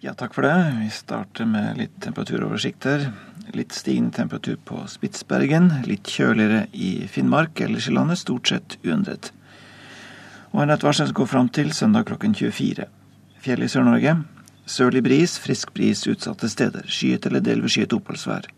Ja, 0.00 0.14
takk 0.16 0.32
for 0.32 0.42
det. 0.42 0.76
Vi 0.80 0.86
starter 0.90 1.44
med 1.44 1.76
litt 1.76 1.98
temperaturoversikter. 2.00 3.02
Litt 3.52 3.74
stigende 3.76 4.16
temperatur 4.16 4.56
på 4.64 4.78
Spitsbergen. 4.88 5.66
Litt 5.84 6.08
kjøligere 6.08 6.62
i 6.72 7.04
Finnmark. 7.04 7.60
Ellers 7.60 7.88
i 7.90 7.92
landet 7.92 8.22
stort 8.22 8.48
sett 8.48 8.78
uendret. 8.80 9.28
Og 10.56 10.62
en 10.62 10.72
varsel 10.72 11.10
som 11.10 11.18
går 11.18 11.28
fram 11.28 11.50
til 11.52 11.74
søndag 11.76 12.06
klokken 12.08 12.32
24. 12.32 12.86
Fjell 13.44 13.66
i 13.66 13.68
Sør-Norge. 13.68 14.14
Sørlig 14.64 15.02
bris, 15.04 15.34
frisk 15.36 15.74
bris 15.76 16.06
utsatte 16.08 16.48
steder. 16.48 16.88
Skyet 16.88 17.28
eller 17.28 17.44
delvis 17.44 17.76
skyet 17.76 17.92
oppholdsvær. 17.98 18.48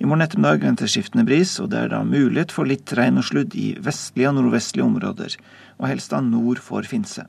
I 0.00 0.08
morgen 0.08 0.24
ettermiddag 0.24 0.64
ventes 0.64 0.94
skiftende 0.94 1.26
bris, 1.28 1.58
og 1.60 1.74
det 1.74 1.82
er 1.82 1.92
da 1.92 2.00
mulighet 2.08 2.56
for 2.56 2.64
litt 2.64 2.88
regn 2.96 3.20
og 3.20 3.28
sludd 3.28 3.52
i 3.52 3.74
vestlige 3.84 4.32
og 4.32 4.38
nordvestlige 4.38 4.88
områder, 4.88 5.36
og 5.76 5.90
helst 5.92 6.16
da 6.16 6.22
nord 6.24 6.64
for 6.64 6.88
Finse. 6.88 7.26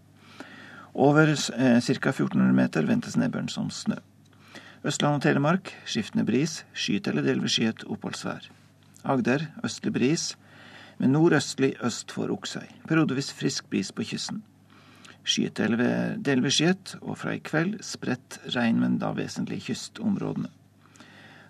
Over 0.94 1.32
eh, 1.32 1.80
ca. 1.80 2.10
1400 2.10 2.54
meter 2.56 2.88
ventes 2.88 3.16
nedbøren 3.16 3.50
som 3.50 3.70
snø. 3.72 3.96
Østland 4.84 5.20
og 5.20 5.24
Telemark 5.24 5.72
skiftende 5.86 6.26
bris, 6.26 6.64
skyet 6.74 7.08
eller 7.08 7.24
delvis 7.24 7.56
skyet 7.56 7.86
oppholdsvær. 7.86 8.50
Agder 9.08 9.46
østlig 9.64 9.94
bris, 9.94 10.32
med 10.98 11.14
nordøstlig 11.14 11.76
øst 11.86 12.12
for 12.12 12.30
Oksøy. 12.34 12.68
Periodevis 12.88 13.32
frisk 13.34 13.70
bris 13.70 13.92
på 13.92 14.04
kysten. 14.04 14.42
Skyet 15.24 15.60
eller 15.60 16.18
delvis 16.18 16.60
skyet, 16.60 16.96
og 17.02 17.18
fra 17.22 17.38
i 17.38 17.40
kveld 17.40 17.80
spredt 17.86 18.42
regn, 18.56 18.82
men 18.82 19.00
da 19.00 19.14
vesentlig 19.16 19.62
i 19.62 19.66
kystområdene. 19.70 20.50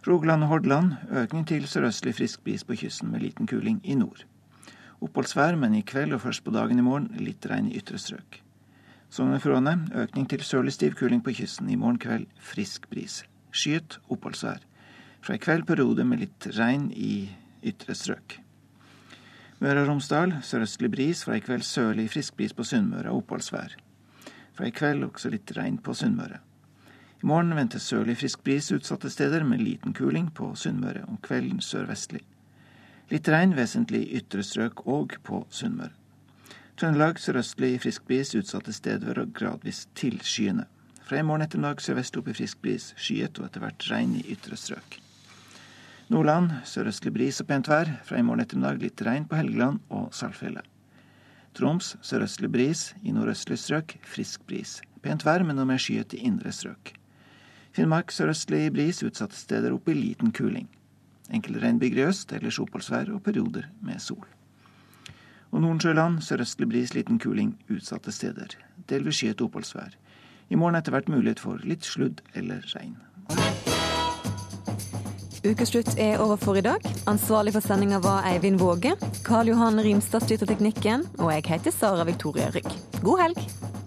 Rogaland 0.07 0.43
og 0.43 0.49
Hordaland 0.49 0.93
økning 1.23 1.47
til 1.47 1.67
sørøstlig 1.67 2.15
frisk 2.19 2.43
bris 2.43 2.63
på 2.63 2.77
kysten 2.83 3.11
med 3.11 3.21
liten 3.25 3.47
kuling 3.47 3.81
i 3.83 3.95
nord. 3.95 4.23
Oppholdsvær, 5.01 5.55
men 5.55 5.75
i 5.75 5.81
kveld 5.87 6.13
og 6.13 6.21
først 6.21 6.43
på 6.43 6.53
dagen 6.53 6.79
i 6.79 6.85
morgen 6.85 7.11
litt 7.17 7.45
regn 7.49 7.71
i 7.71 7.77
ytre 7.79 7.99
strøk. 8.01 8.41
Sogn 9.11 9.33
og 9.35 9.41
Fjordane 9.43 9.89
økning 10.05 10.23
til 10.31 10.39
sørlig 10.47 10.71
stiv 10.71 10.93
kuling 10.95 11.19
på 11.19 11.33
kysten. 11.35 11.67
I 11.67 11.75
morgen 11.75 11.97
kveld 11.99 12.29
frisk 12.39 12.85
bris. 12.87 13.17
Skyet 13.51 13.97
oppholdsvær. 14.07 14.61
Fra 15.19 15.35
i 15.35 15.41
kveld 15.43 15.65
periode 15.67 16.05
med 16.07 16.21
litt 16.21 16.47
regn 16.55 16.85
i 16.95 17.27
ytre 17.67 17.91
strøk. 17.91 18.37
Møre 19.59 19.83
og 19.83 19.91
Romsdal 19.91 20.37
sørøstlig 20.47 20.93
bris. 20.95 21.25
Fra 21.27 21.35
i 21.35 21.43
kveld 21.43 21.67
sørlig 21.67 22.07
frisk 22.13 22.39
bris 22.39 22.55
på 22.55 22.63
Sunnmøre 22.63 23.11
og 23.11 23.25
oppholdsvær. 23.25 23.75
Fra 24.55 24.71
i 24.71 24.75
kveld 24.79 25.03
også 25.09 25.35
litt 25.35 25.51
regn 25.59 25.83
på 25.83 25.91
Sunnmøre. 25.91 26.39
I 27.19 27.27
morgen 27.27 27.51
ventes 27.59 27.91
sørlig 27.91 28.15
frisk 28.23 28.45
bris 28.47 28.71
utsatte 28.71 29.11
steder 29.11 29.43
med 29.43 29.59
liten 29.59 29.91
kuling 29.91 30.31
på 30.31 30.53
Sunnmøre. 30.55 31.03
Om 31.11 31.19
kvelden 31.19 31.59
sørvestlig. 31.59 32.23
Litt 33.11 33.27
regn 33.27 33.59
vesentlig 33.59 34.05
i 34.07 34.21
ytre 34.23 34.39
strøk 34.39 34.87
og 34.87 35.19
på 35.27 35.43
Sunnmøre. 35.51 35.97
Trøndelag 36.81 37.19
sørøstlig 37.21 37.75
frisk 37.83 38.07
bris 38.09 38.31
utsatte 38.33 38.73
steder 38.73 39.19
og 39.21 39.35
gradvis 39.37 39.83
tilskyende. 39.93 40.63
Fra 41.05 41.19
i 41.19 41.25
morgen 41.27 41.45
ettermiddag 41.45 41.83
sørvest 41.85 42.17
opp 42.17 42.31
i 42.31 42.33
frisk 42.33 42.57
bris, 42.63 42.87
skyet 42.97 43.37
og 43.37 43.45
etter 43.45 43.61
hvert 43.61 43.85
regn 43.91 44.15
i 44.17 44.23
ytre 44.33 44.57
strøk. 44.57 44.97
Nordland 46.09 46.55
sørøstlig 46.65 47.13
bris 47.13 47.37
og 47.43 47.51
pent 47.51 47.69
vær. 47.69 47.91
Fra 48.09 48.17
i 48.17 48.25
morgen 48.25 48.41
ettermiddag 48.41 48.81
litt 48.81 49.05
regn 49.05 49.29
på 49.29 49.37
Helgeland 49.37 49.77
og 49.93 50.09
Saltfjellet. 50.09 50.65
Troms 51.53 51.91
sørøstlig 52.01 52.49
bris, 52.49 52.83
i 53.05 53.13
nordøstlig 53.13 53.61
strøk 53.61 53.99
frisk 54.15 54.49
bris. 54.49 54.79
Pent 55.05 55.21
vær, 55.29 55.45
men 55.45 55.61
noe 55.61 55.69
mer 55.69 55.85
skyet 55.85 56.17
i 56.17 56.25
indre 56.25 56.49
strøk. 56.49 56.95
Finnmark 57.77 58.09
sørøstlig 58.09 58.71
bris 58.73 59.05
utsatte 59.05 59.37
steder 59.37 59.77
opp 59.77 59.93
i 59.93 59.99
liten 60.01 60.33
kuling. 60.33 60.65
Enkelte 61.29 61.61
regnbyger 61.61 62.07
i 62.07 62.09
øst, 62.09 62.33
ellers 62.33 62.57
oppholdsvær 62.57 63.13
og 63.13 63.27
perioder 63.29 63.69
med 63.85 64.01
sol. 64.01 64.25
Og 65.51 65.61
Nordensjøland 65.61 66.21
sørøstlig 66.23 66.69
bris, 66.69 66.93
liten 66.95 67.19
kuling 67.19 67.55
utsatte 67.69 68.11
steder. 68.11 68.55
Delvis 68.89 69.19
skyet 69.19 69.41
oppholdsvær. 69.43 69.95
I 70.51 70.59
morgen 70.59 70.75
etter 70.79 70.95
hvert 70.95 71.09
mulighet 71.11 71.39
for 71.39 71.59
litt 71.67 71.87
sludd 71.87 72.23
eller 72.35 72.63
regn. 72.75 72.95
Ukeslutt 75.41 75.95
er 75.97 76.21
over 76.21 76.37
for 76.37 76.59
i 76.59 76.61
dag. 76.61 76.85
Ansvarlig 77.09 77.55
for 77.55 77.65
sendinga 77.65 77.97
var 78.03 78.27
Eivind 78.29 78.61
Våge. 78.61 78.93
Karl 79.25 79.49
Johan 79.49 79.81
Rimstad 79.81 80.27
styrte 80.27 80.45
teknikken, 80.45 81.07
og 81.17 81.33
jeg 81.33 81.47
heter 81.49 81.73
Sara 81.73 82.05
Victoria 82.05 82.51
Rygg. 82.53 82.69
God 83.01 83.23
helg! 83.23 83.80